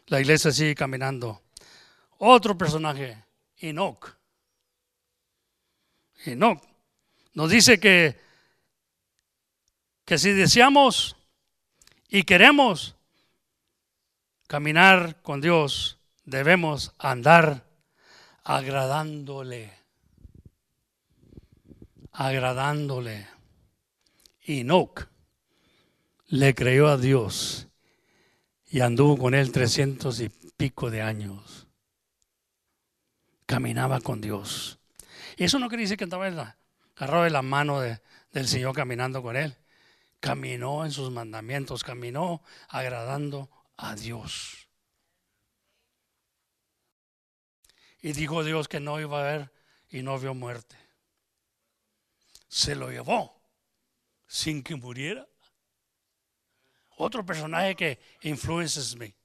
la 0.06 0.20
iglesia 0.20 0.52
sigue 0.52 0.76
caminando. 0.76 1.42
Otro 2.18 2.56
personaje, 2.56 3.24
Enoch. 3.58 4.16
Enoch 6.24 6.71
nos 7.34 7.50
dice 7.50 7.80
que, 7.80 8.20
que 10.04 10.18
si 10.18 10.32
deseamos 10.32 11.16
y 12.08 12.24
queremos 12.24 12.96
caminar 14.46 15.22
con 15.22 15.40
Dios, 15.40 15.98
debemos 16.24 16.92
andar 16.98 17.64
agradándole. 18.44 19.72
Agradándole. 22.12 23.26
Enoch 24.42 25.08
le 26.26 26.54
creyó 26.54 26.88
a 26.88 26.98
Dios 26.98 27.68
y 28.66 28.80
anduvo 28.80 29.16
con 29.16 29.34
él 29.34 29.52
trescientos 29.52 30.20
y 30.20 30.28
pico 30.28 30.90
de 30.90 31.02
años. 31.02 31.68
Caminaba 33.46 34.00
con 34.00 34.20
Dios. 34.20 34.78
Y 35.36 35.44
eso 35.44 35.58
no 35.58 35.68
quiere 35.68 35.82
decir 35.82 35.96
que 35.96 36.04
andaba 36.04 36.56
agarrado 37.02 37.24
de 37.24 37.30
la 37.30 37.42
mano 37.42 37.80
del 37.80 38.46
Señor 38.48 38.76
caminando 38.76 39.22
con 39.22 39.36
él. 39.36 39.56
Caminó 40.20 40.84
en 40.84 40.92
sus 40.92 41.10
mandamientos, 41.10 41.82
caminó 41.82 42.44
agradando 42.68 43.50
a 43.76 43.96
Dios. 43.96 44.68
Y 48.02 48.12
dijo 48.12 48.44
Dios 48.44 48.68
que 48.68 48.78
no 48.78 49.00
iba 49.00 49.18
a 49.18 49.28
haber 49.28 49.52
y 49.90 50.02
no 50.02 50.16
vio 50.16 50.32
muerte. 50.32 50.76
Se 52.46 52.76
lo 52.76 52.88
llevó 52.88 53.42
sin 54.28 54.62
que 54.62 54.76
muriera. 54.76 55.26
Otro 56.98 57.26
personaje 57.26 57.74
que 57.74 57.98
influencias 58.20 58.94
me. 58.94 59.16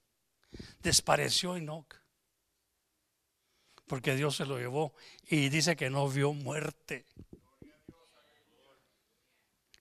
Despareció 0.80 1.55
Enoch. 1.55 1.93
Porque 3.86 4.15
Dios 4.15 4.36
se 4.36 4.47
lo 4.47 4.57
llevó 4.57 4.95
y 5.30 5.49
dice 5.49 5.75
que 5.75 5.91
no 5.91 6.09
vio 6.09 6.34
muerte. 6.34 7.05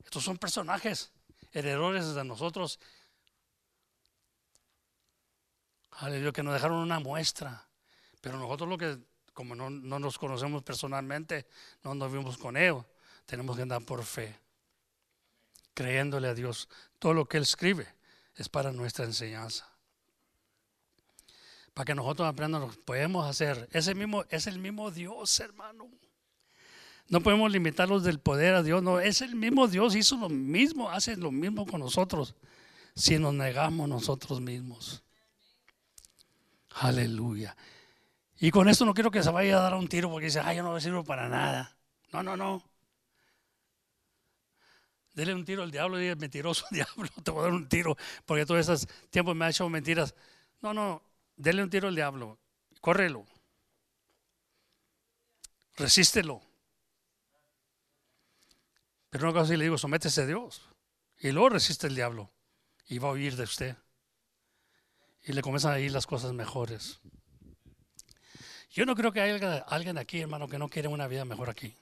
Estos 0.07 0.25
son 0.25 0.39
personajes 0.39 1.13
heredores 1.53 2.15
de 2.15 2.25
nosotros 2.25 2.79
Aleluya, 5.99 6.33
que 6.33 6.43
nos 6.43 6.53
dejaron 6.53 6.79
una 6.79 7.01
muestra. 7.01 7.67
Pero 8.21 8.39
nosotros 8.39 8.69
lo 8.69 8.77
que, 8.77 8.99
como 9.33 9.55
no, 9.55 9.71
nos 9.71 10.19
conocemos 10.19 10.63
personalmente, 10.63 11.47
no 11.83 11.95
nos 11.95 12.13
vimos 12.13 12.37
con 12.37 12.57
ellos, 12.57 12.85
tenemos 13.25 13.57
que 13.57 13.63
andar 13.63 13.83
por 13.83 14.05
fe, 14.05 14.39
creyéndole 15.73 16.29
a 16.29 16.35
Dios. 16.35 16.69
Todo 16.99 17.15
lo 17.15 17.27
que 17.27 17.39
Él 17.39 17.45
escribe 17.45 17.87
es 18.35 18.49
para 18.49 18.73
nuestra 18.73 19.05
enseñanza. 19.05 19.67
Para 21.73 21.87
que 21.87 21.95
nosotros 21.95 22.29
aprendamos 22.29 22.77
podemos 22.79 23.27
hacer. 23.27 23.69
Ese 23.73 23.95
mismo, 23.95 24.25
es 24.29 24.47
el 24.47 24.59
mismo 24.59 24.91
Dios, 24.91 25.41
hermano. 25.41 25.89
No 27.09 27.21
podemos 27.21 27.51
limitarlos 27.53 28.03
del 28.03 28.19
poder 28.19 28.55
a 28.55 28.63
Dios, 28.63 28.83
no, 28.83 28.99
es 28.99 29.21
el 29.21 29.37
mismo 29.37 29.69
Dios, 29.69 29.95
hizo 29.95 30.17
lo 30.17 30.29
mismo, 30.29 30.91
hace 30.91 31.17
lo 31.17 31.31
mismo 31.31 31.65
con 31.65 31.81
nosotros, 31.81 32.35
si 32.97 33.19
nos 33.19 33.33
negamos 33.33 33.89
nosotros 33.89 34.41
mismos. 34.41 35.05
Aleluya. 36.71 37.57
Y 38.39 38.51
con 38.51 38.69
esto 38.69 38.85
no 38.85 38.93
quiero 38.93 39.11
que 39.11 39.23
se 39.23 39.31
vaya 39.31 39.59
a 39.59 39.63
dar 39.63 39.75
un 39.75 39.89
tiro 39.89 40.11
porque 40.11 40.27
dice, 40.27 40.41
ay, 40.41 40.57
yo 40.57 40.63
no 40.63 40.79
sirvo 40.81 41.05
para 41.05 41.29
nada. 41.29 41.77
No, 42.13 42.23
no, 42.23 42.37
no. 42.37 42.63
Dele 45.15 45.33
un 45.33 45.45
tiro 45.47 45.63
al 45.63 45.71
diablo 45.71 45.99
y 45.99 46.03
dice, 46.03 46.17
mentiroso 46.17 46.67
diablo, 46.71 47.09
te 47.23 47.31
voy 47.31 47.41
a 47.41 47.45
dar 47.45 47.53
un 47.53 47.69
tiro 47.69 47.97
porque 48.27 48.45
todo 48.45 48.59
ese 48.59 48.87
tiempo 49.11 49.35
me 49.35 49.47
ha 49.47 49.51
hecho 49.51 49.69
mentiras. 49.69 50.15
No, 50.61 50.75
no, 50.75 51.03
dele 51.37 51.63
un 51.63 51.71
tiro 51.71 51.89
al 51.89 51.95
diablo, 51.95 52.39
córrelo, 52.81 53.25
resístelo. 55.77 56.46
Pero 59.17 59.31
una 59.31 59.41
cosa 59.41 59.53
sí 59.53 59.57
le 59.57 59.65
digo, 59.65 59.79
sométese 59.79 60.21
a 60.21 60.27
Dios 60.27 60.61
y 61.19 61.31
luego 61.31 61.49
resiste 61.49 61.87
el 61.87 61.95
diablo 61.95 62.31
y 62.87 62.99
va 62.99 63.09
a 63.09 63.13
huir 63.13 63.35
de 63.35 63.45
usted 63.45 63.75
y 65.25 65.33
le 65.33 65.41
comienzan 65.41 65.73
a 65.73 65.79
ir 65.79 65.91
las 65.91 66.07
cosas 66.07 66.35
mejores. 66.35 67.01
Yo 68.71 68.85
no 68.85 68.95
creo 68.95 69.13
que 69.13 69.23
haya 69.23 69.65
alguien 69.69 69.97
aquí, 69.97 70.21
hermano, 70.21 70.49
que 70.49 70.59
no 70.59 70.69
quiere 70.69 70.89
una 70.89 71.09
vida 71.09 71.25
mejor 71.25 71.49
aquí. 71.49 71.75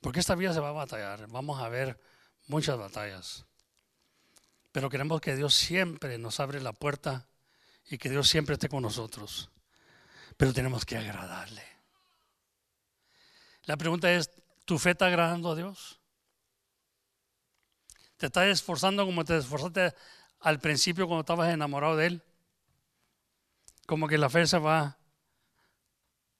Porque 0.00 0.20
esta 0.20 0.36
vida 0.36 0.54
se 0.54 0.60
va 0.60 0.68
a 0.68 0.72
batallar. 0.72 1.26
Vamos 1.26 1.60
a 1.60 1.68
ver 1.68 1.98
muchas 2.46 2.78
batallas. 2.78 3.44
Pero 4.70 4.88
queremos 4.88 5.20
que 5.20 5.34
Dios 5.34 5.56
siempre 5.56 6.16
nos 6.16 6.38
abre 6.38 6.60
la 6.60 6.72
puerta 6.72 7.26
y 7.90 7.98
que 7.98 8.08
Dios 8.08 8.28
siempre 8.28 8.52
esté 8.52 8.68
con 8.68 8.82
nosotros. 8.82 9.50
Pero 10.36 10.52
tenemos 10.52 10.84
que 10.84 10.96
agradarle. 10.96 11.64
La 13.64 13.76
pregunta 13.76 14.12
es, 14.12 14.30
¿tu 14.64 14.78
fe 14.78 14.92
está 14.92 15.06
agradando 15.06 15.50
a 15.50 15.56
Dios? 15.56 15.98
¿Te 18.22 18.26
estás 18.26 18.46
esforzando 18.46 19.04
como 19.04 19.24
te 19.24 19.36
esforzaste 19.36 19.92
al 20.38 20.60
principio 20.60 21.08
cuando 21.08 21.22
estabas 21.22 21.52
enamorado 21.52 21.96
de 21.96 22.06
Él? 22.06 22.22
como 23.86 24.08
que 24.08 24.16
la 24.16 24.30
fe 24.30 24.46
se 24.46 24.58
va, 24.58 24.96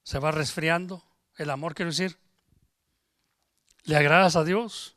se 0.01 0.17
va 0.17 0.31
resfriando. 0.31 1.03
El 1.37 1.49
amor, 1.49 1.75
quiero 1.75 1.91
decir. 1.91 2.17
¿Le 3.83 3.97
agradas 3.97 4.35
a 4.35 4.43
Dios? 4.43 4.95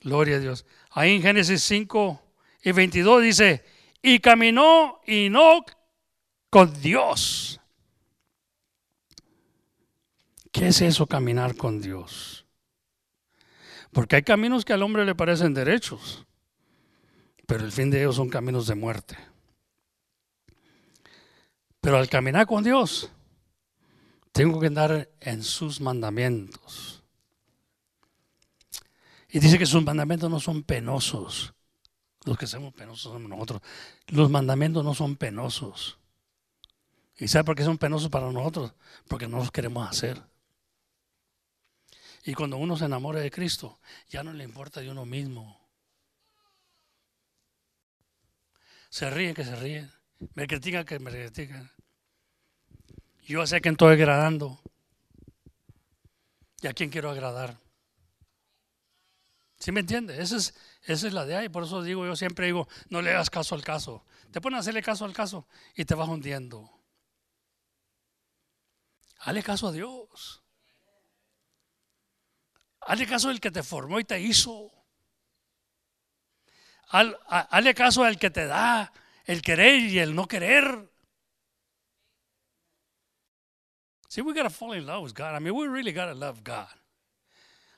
Gloria 0.00 0.36
a 0.36 0.38
Dios. 0.38 0.64
Ahí 0.90 1.16
en 1.16 1.22
Génesis 1.22 1.62
5 1.64 2.22
y 2.62 2.72
22 2.72 3.22
dice, 3.22 3.64
y 4.00 4.20
caminó 4.20 5.00
y 5.04 5.28
no 5.30 5.64
con 6.48 6.80
Dios. 6.80 7.60
¿Qué 10.52 10.68
es 10.68 10.80
eso 10.80 11.06
caminar 11.06 11.56
con 11.56 11.80
Dios? 11.80 12.46
Porque 13.92 14.16
hay 14.16 14.22
caminos 14.22 14.64
que 14.64 14.72
al 14.72 14.82
hombre 14.82 15.04
le 15.04 15.14
parecen 15.14 15.54
derechos, 15.54 16.26
pero 17.46 17.64
el 17.64 17.72
fin 17.72 17.90
de 17.90 18.00
ellos 18.00 18.16
son 18.16 18.28
caminos 18.28 18.66
de 18.66 18.74
muerte. 18.74 19.16
Pero 21.80 21.96
al 21.96 22.08
caminar 22.08 22.46
con 22.46 22.62
Dios, 22.64 23.10
tengo 24.32 24.60
que 24.60 24.66
andar 24.66 25.08
en 25.20 25.42
sus 25.42 25.80
mandamientos. 25.80 27.02
Y 29.30 29.40
dice 29.40 29.58
que 29.58 29.66
sus 29.66 29.84
mandamientos 29.84 30.30
no 30.30 30.40
son 30.40 30.62
penosos. 30.62 31.54
Los 32.24 32.36
que 32.36 32.46
somos 32.46 32.74
penosos 32.74 33.12
somos 33.12 33.28
nosotros. 33.28 33.62
Los 34.08 34.30
mandamientos 34.30 34.84
no 34.84 34.94
son 34.94 35.16
penosos. 35.16 35.98
¿Y 37.18 37.28
sabe 37.28 37.44
por 37.44 37.56
qué 37.56 37.64
son 37.64 37.78
penosos 37.78 38.10
para 38.10 38.30
nosotros? 38.30 38.72
Porque 39.08 39.26
no 39.26 39.38
los 39.38 39.50
queremos 39.50 39.88
hacer. 39.88 40.22
Y 42.28 42.34
cuando 42.34 42.58
uno 42.58 42.76
se 42.76 42.84
enamora 42.84 43.20
de 43.20 43.30
Cristo, 43.30 43.80
ya 44.10 44.22
no 44.22 44.34
le 44.34 44.44
importa 44.44 44.82
de 44.82 44.90
uno 44.90 45.06
mismo. 45.06 45.66
Se 48.90 49.08
ríen 49.08 49.34
que 49.34 49.46
se 49.46 49.56
ríen. 49.56 49.90
Me 50.34 50.46
critican 50.46 50.84
que 50.84 50.98
me 50.98 51.10
critican. 51.10 51.72
Yo 53.22 53.46
sé 53.46 53.62
que 53.62 53.70
estoy 53.70 53.94
agradando. 53.94 54.60
¿Y 56.60 56.66
a 56.66 56.74
quién 56.74 56.90
quiero 56.90 57.08
agradar? 57.08 57.56
¿Sí 59.58 59.72
me 59.72 59.80
entiende? 59.80 60.20
Esa 60.20 60.36
es, 60.36 60.54
esa 60.82 61.06
es 61.06 61.14
la 61.14 61.24
de 61.24 61.34
ahí. 61.34 61.48
Por 61.48 61.64
eso 61.64 61.82
digo, 61.82 62.04
yo 62.04 62.14
siempre 62.14 62.44
digo, 62.44 62.68
no 62.90 63.00
le 63.00 63.08
hagas 63.08 63.30
caso 63.30 63.54
al 63.54 63.64
caso. 63.64 64.04
Te 64.32 64.42
pones 64.42 64.58
a 64.58 64.60
hacerle 64.60 64.82
caso 64.82 65.06
al 65.06 65.14
caso 65.14 65.48
y 65.74 65.86
te 65.86 65.94
vas 65.94 66.10
hundiendo. 66.10 66.70
Hale 69.20 69.42
caso 69.42 69.68
a 69.68 69.72
Dios. 69.72 70.42
Hale 72.88 73.06
caso 73.06 73.28
al 73.28 73.38
que 73.38 73.50
te 73.50 73.62
formó 73.62 74.00
y 74.00 74.04
te 74.04 74.18
hizo. 74.18 74.72
Hale 76.88 77.74
caso 77.74 78.02
al 78.02 78.18
que 78.18 78.30
te 78.30 78.46
da 78.46 78.90
el 79.26 79.42
querer 79.42 79.80
y 79.80 79.98
el 79.98 80.14
no 80.14 80.26
querer. 80.26 80.90
See, 84.08 84.22
we 84.22 84.32
got 84.32 84.44
to 84.44 84.50
fall 84.50 84.72
in 84.72 84.86
love 84.86 85.02
with 85.02 85.12
God. 85.12 85.34
I 85.34 85.38
mean, 85.38 85.54
we 85.54 85.68
really 85.68 85.92
got 85.92 86.06
to 86.06 86.14
love 86.14 86.42
God. 86.42 86.68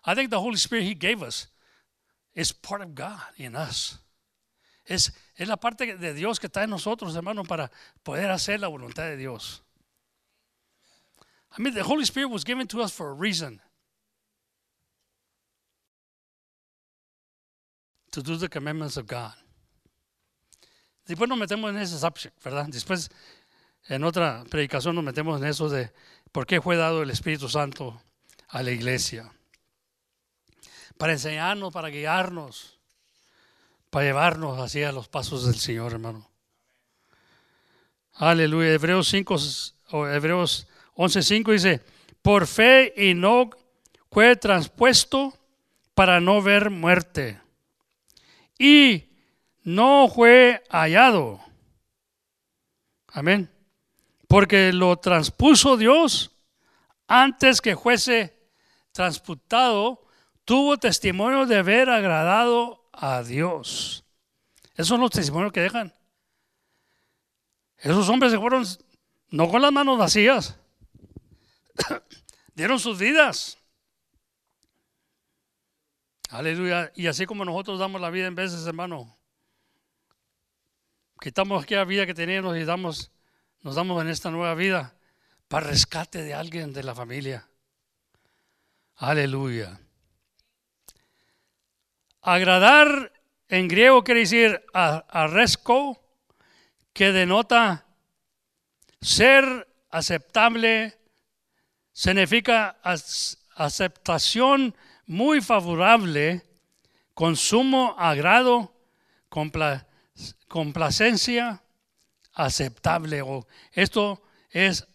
I 0.05 0.15
think 0.15 0.31
the 0.31 0.39
Holy 0.39 0.59
Spirit 0.59 0.85
He 0.85 0.95
gave 0.95 1.25
us 1.25 1.49
is 2.33 2.53
part 2.53 2.81
of 2.81 2.95
God 2.95 3.35
in 3.37 3.57
us. 3.57 3.99
Es, 4.87 5.11
es 5.37 5.49
la 5.49 5.57
parte 5.57 5.97
de 5.97 6.15
Dios 6.15 6.39
que 6.39 6.49
está 6.49 6.63
en 6.63 6.71
nosotros, 6.71 7.17
hermano, 7.17 7.43
para 7.43 7.69
poder 8.05 8.31
hacer 8.31 8.61
la 8.61 8.69
voluntad 8.69 9.09
de 9.09 9.17
Dios. 9.17 9.61
I 11.59 11.63
mean, 11.63 11.75
the 11.75 11.83
Holy 11.83 12.05
Spirit 12.05 12.31
was 12.31 12.45
given 12.45 12.69
to 12.69 12.81
us 12.81 12.93
for 12.93 13.09
a 13.09 13.13
reason. 13.13 13.61
To 18.11 18.23
do 18.23 18.37
the 18.39 18.49
commandments 18.49 18.97
of 18.97 19.07
God. 19.07 19.35
Después 21.07 21.29
nos 21.29 21.39
metemos 21.39 21.71
en 21.71 21.79
ese 21.79 21.99
subject, 21.99 22.43
¿verdad? 22.43 22.67
Después, 22.69 23.11
en 23.89 24.05
otra 24.05 24.45
predicación, 24.49 24.95
nos 24.95 25.05
metemos 25.05 25.41
en 25.41 25.47
eso 25.47 25.69
de 25.69 25.93
por 26.33 26.47
qué 26.47 26.61
fue 26.61 26.77
dado 26.77 27.03
el 27.03 27.11
Espíritu 27.11 27.49
Santo 27.49 28.01
a 28.49 28.63
la 28.63 28.71
iglesia. 28.71 29.33
Para 30.99 31.13
enseñarnos, 31.13 31.73
para 31.73 31.89
guiarnos, 31.89 32.79
para 33.91 34.07
llevarnos 34.07 34.59
hacia 34.59 34.93
los 34.93 35.09
pasos 35.09 35.47
del 35.47 35.57
Señor, 35.57 35.93
hermano. 35.93 36.29
Aleluya. 38.15 38.73
Hebreos 38.73 39.09
5 39.09 39.37
o 39.93 40.07
Hebreos 40.07 40.67
11:5 40.95 41.53
dice, 41.53 41.81
"Por 42.23 42.47
fe 42.47 42.93
y 42.97 43.15
no 43.15 43.51
fue 44.11 44.37
transpuesto 44.37 45.33
para 45.95 46.21
no 46.21 46.43
ver 46.43 46.71
muerte." 46.71 47.41
Y 48.61 49.09
no 49.63 50.07
fue 50.15 50.63
hallado. 50.69 51.41
Amén. 53.09 53.51
Porque 54.29 54.71
lo 54.71 54.99
transpuso 54.99 55.79
Dios 55.79 56.37
antes 57.09 57.63
que 57.63 57.75
fuese 57.75 58.39
transputado, 58.93 60.07
tuvo 60.45 60.77
testimonio 60.77 61.47
de 61.47 61.57
haber 61.57 61.89
agradado 61.89 62.87
a 62.93 63.23
Dios. 63.23 64.05
Esos 64.75 64.89
son 64.89 65.01
los 65.01 65.11
testimonios 65.11 65.53
que 65.53 65.63
dejan. 65.63 65.95
Esos 67.79 68.11
hombres 68.11 68.31
se 68.31 68.39
fueron 68.39 68.67
no 69.31 69.49
con 69.49 69.63
las 69.63 69.73
manos 69.73 69.97
vacías, 69.97 70.59
dieron 72.55 72.79
sus 72.79 72.99
vidas. 72.99 73.57
Aleluya. 76.31 76.93
Y 76.95 77.09
así 77.09 77.27
como 77.27 77.45
nosotros 77.45 77.79
damos 77.79 78.01
la 78.01 78.11
vida 78.11 78.27
en 78.27 78.35
veces, 78.35 78.67
hermano, 78.67 79.19
quitamos 81.21 81.63
aquella 81.63 81.85
vida 81.85 82.07
que 82.07 82.15
teníamos 82.15 82.57
y 82.57 82.65
damos, 82.65 83.11
nos 83.63 83.75
damos 83.75 84.01
en 84.01 84.09
esta 84.09 84.31
nueva 84.31 84.55
vida 84.55 84.95
para 85.49 85.67
rescate 85.67 86.23
de 86.23 86.35
alguien 86.35 86.73
de 86.73 86.85
la 86.85 86.95
familia. 86.95 87.49
Aleluya. 88.97 89.81
Agradar 92.23 93.13
en 93.49 93.67
griego 93.67 94.05
quiere 94.05 94.21
decir 94.21 94.65
arresco, 94.73 96.01
que 96.93 97.13
denota 97.13 97.87
ser 99.01 99.67
aceptable, 99.91 100.99
significa 101.93 102.79
aceptación 103.57 104.77
muy 105.11 105.41
favorable, 105.41 106.47
con 107.15 107.35
sumo 107.35 107.97
agrado, 107.99 108.73
complacencia 110.47 111.65
aceptable. 112.33 113.21
O 113.21 113.45
esto 113.73 114.23
es 114.51 114.87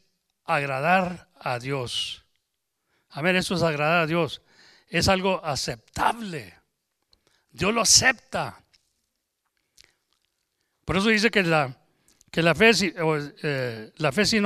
agradar 0.46 1.28
a 1.38 1.60
Dios. 1.60 2.24
A 3.10 3.22
ver, 3.22 3.36
esto 3.36 3.56
es 3.56 3.62
agradar 3.62 4.04
a 4.04 4.08
Dios. 4.08 4.42
Es 4.88 5.10
algo 5.10 5.44
aceptable. 5.44 6.54
Dios 7.52 7.74
lo 7.74 7.82
acepta. 7.82 8.64
Por 10.86 10.96
eso 10.96 11.10
dice 11.10 11.30
que 11.30 11.44
la, 11.44 11.78
que 12.32 12.42
la 12.42 12.56
fe, 12.56 12.72
eh, 13.44 13.92
la 13.98 14.12
fe 14.14 14.26
si 14.26 14.40
no 14.40 14.44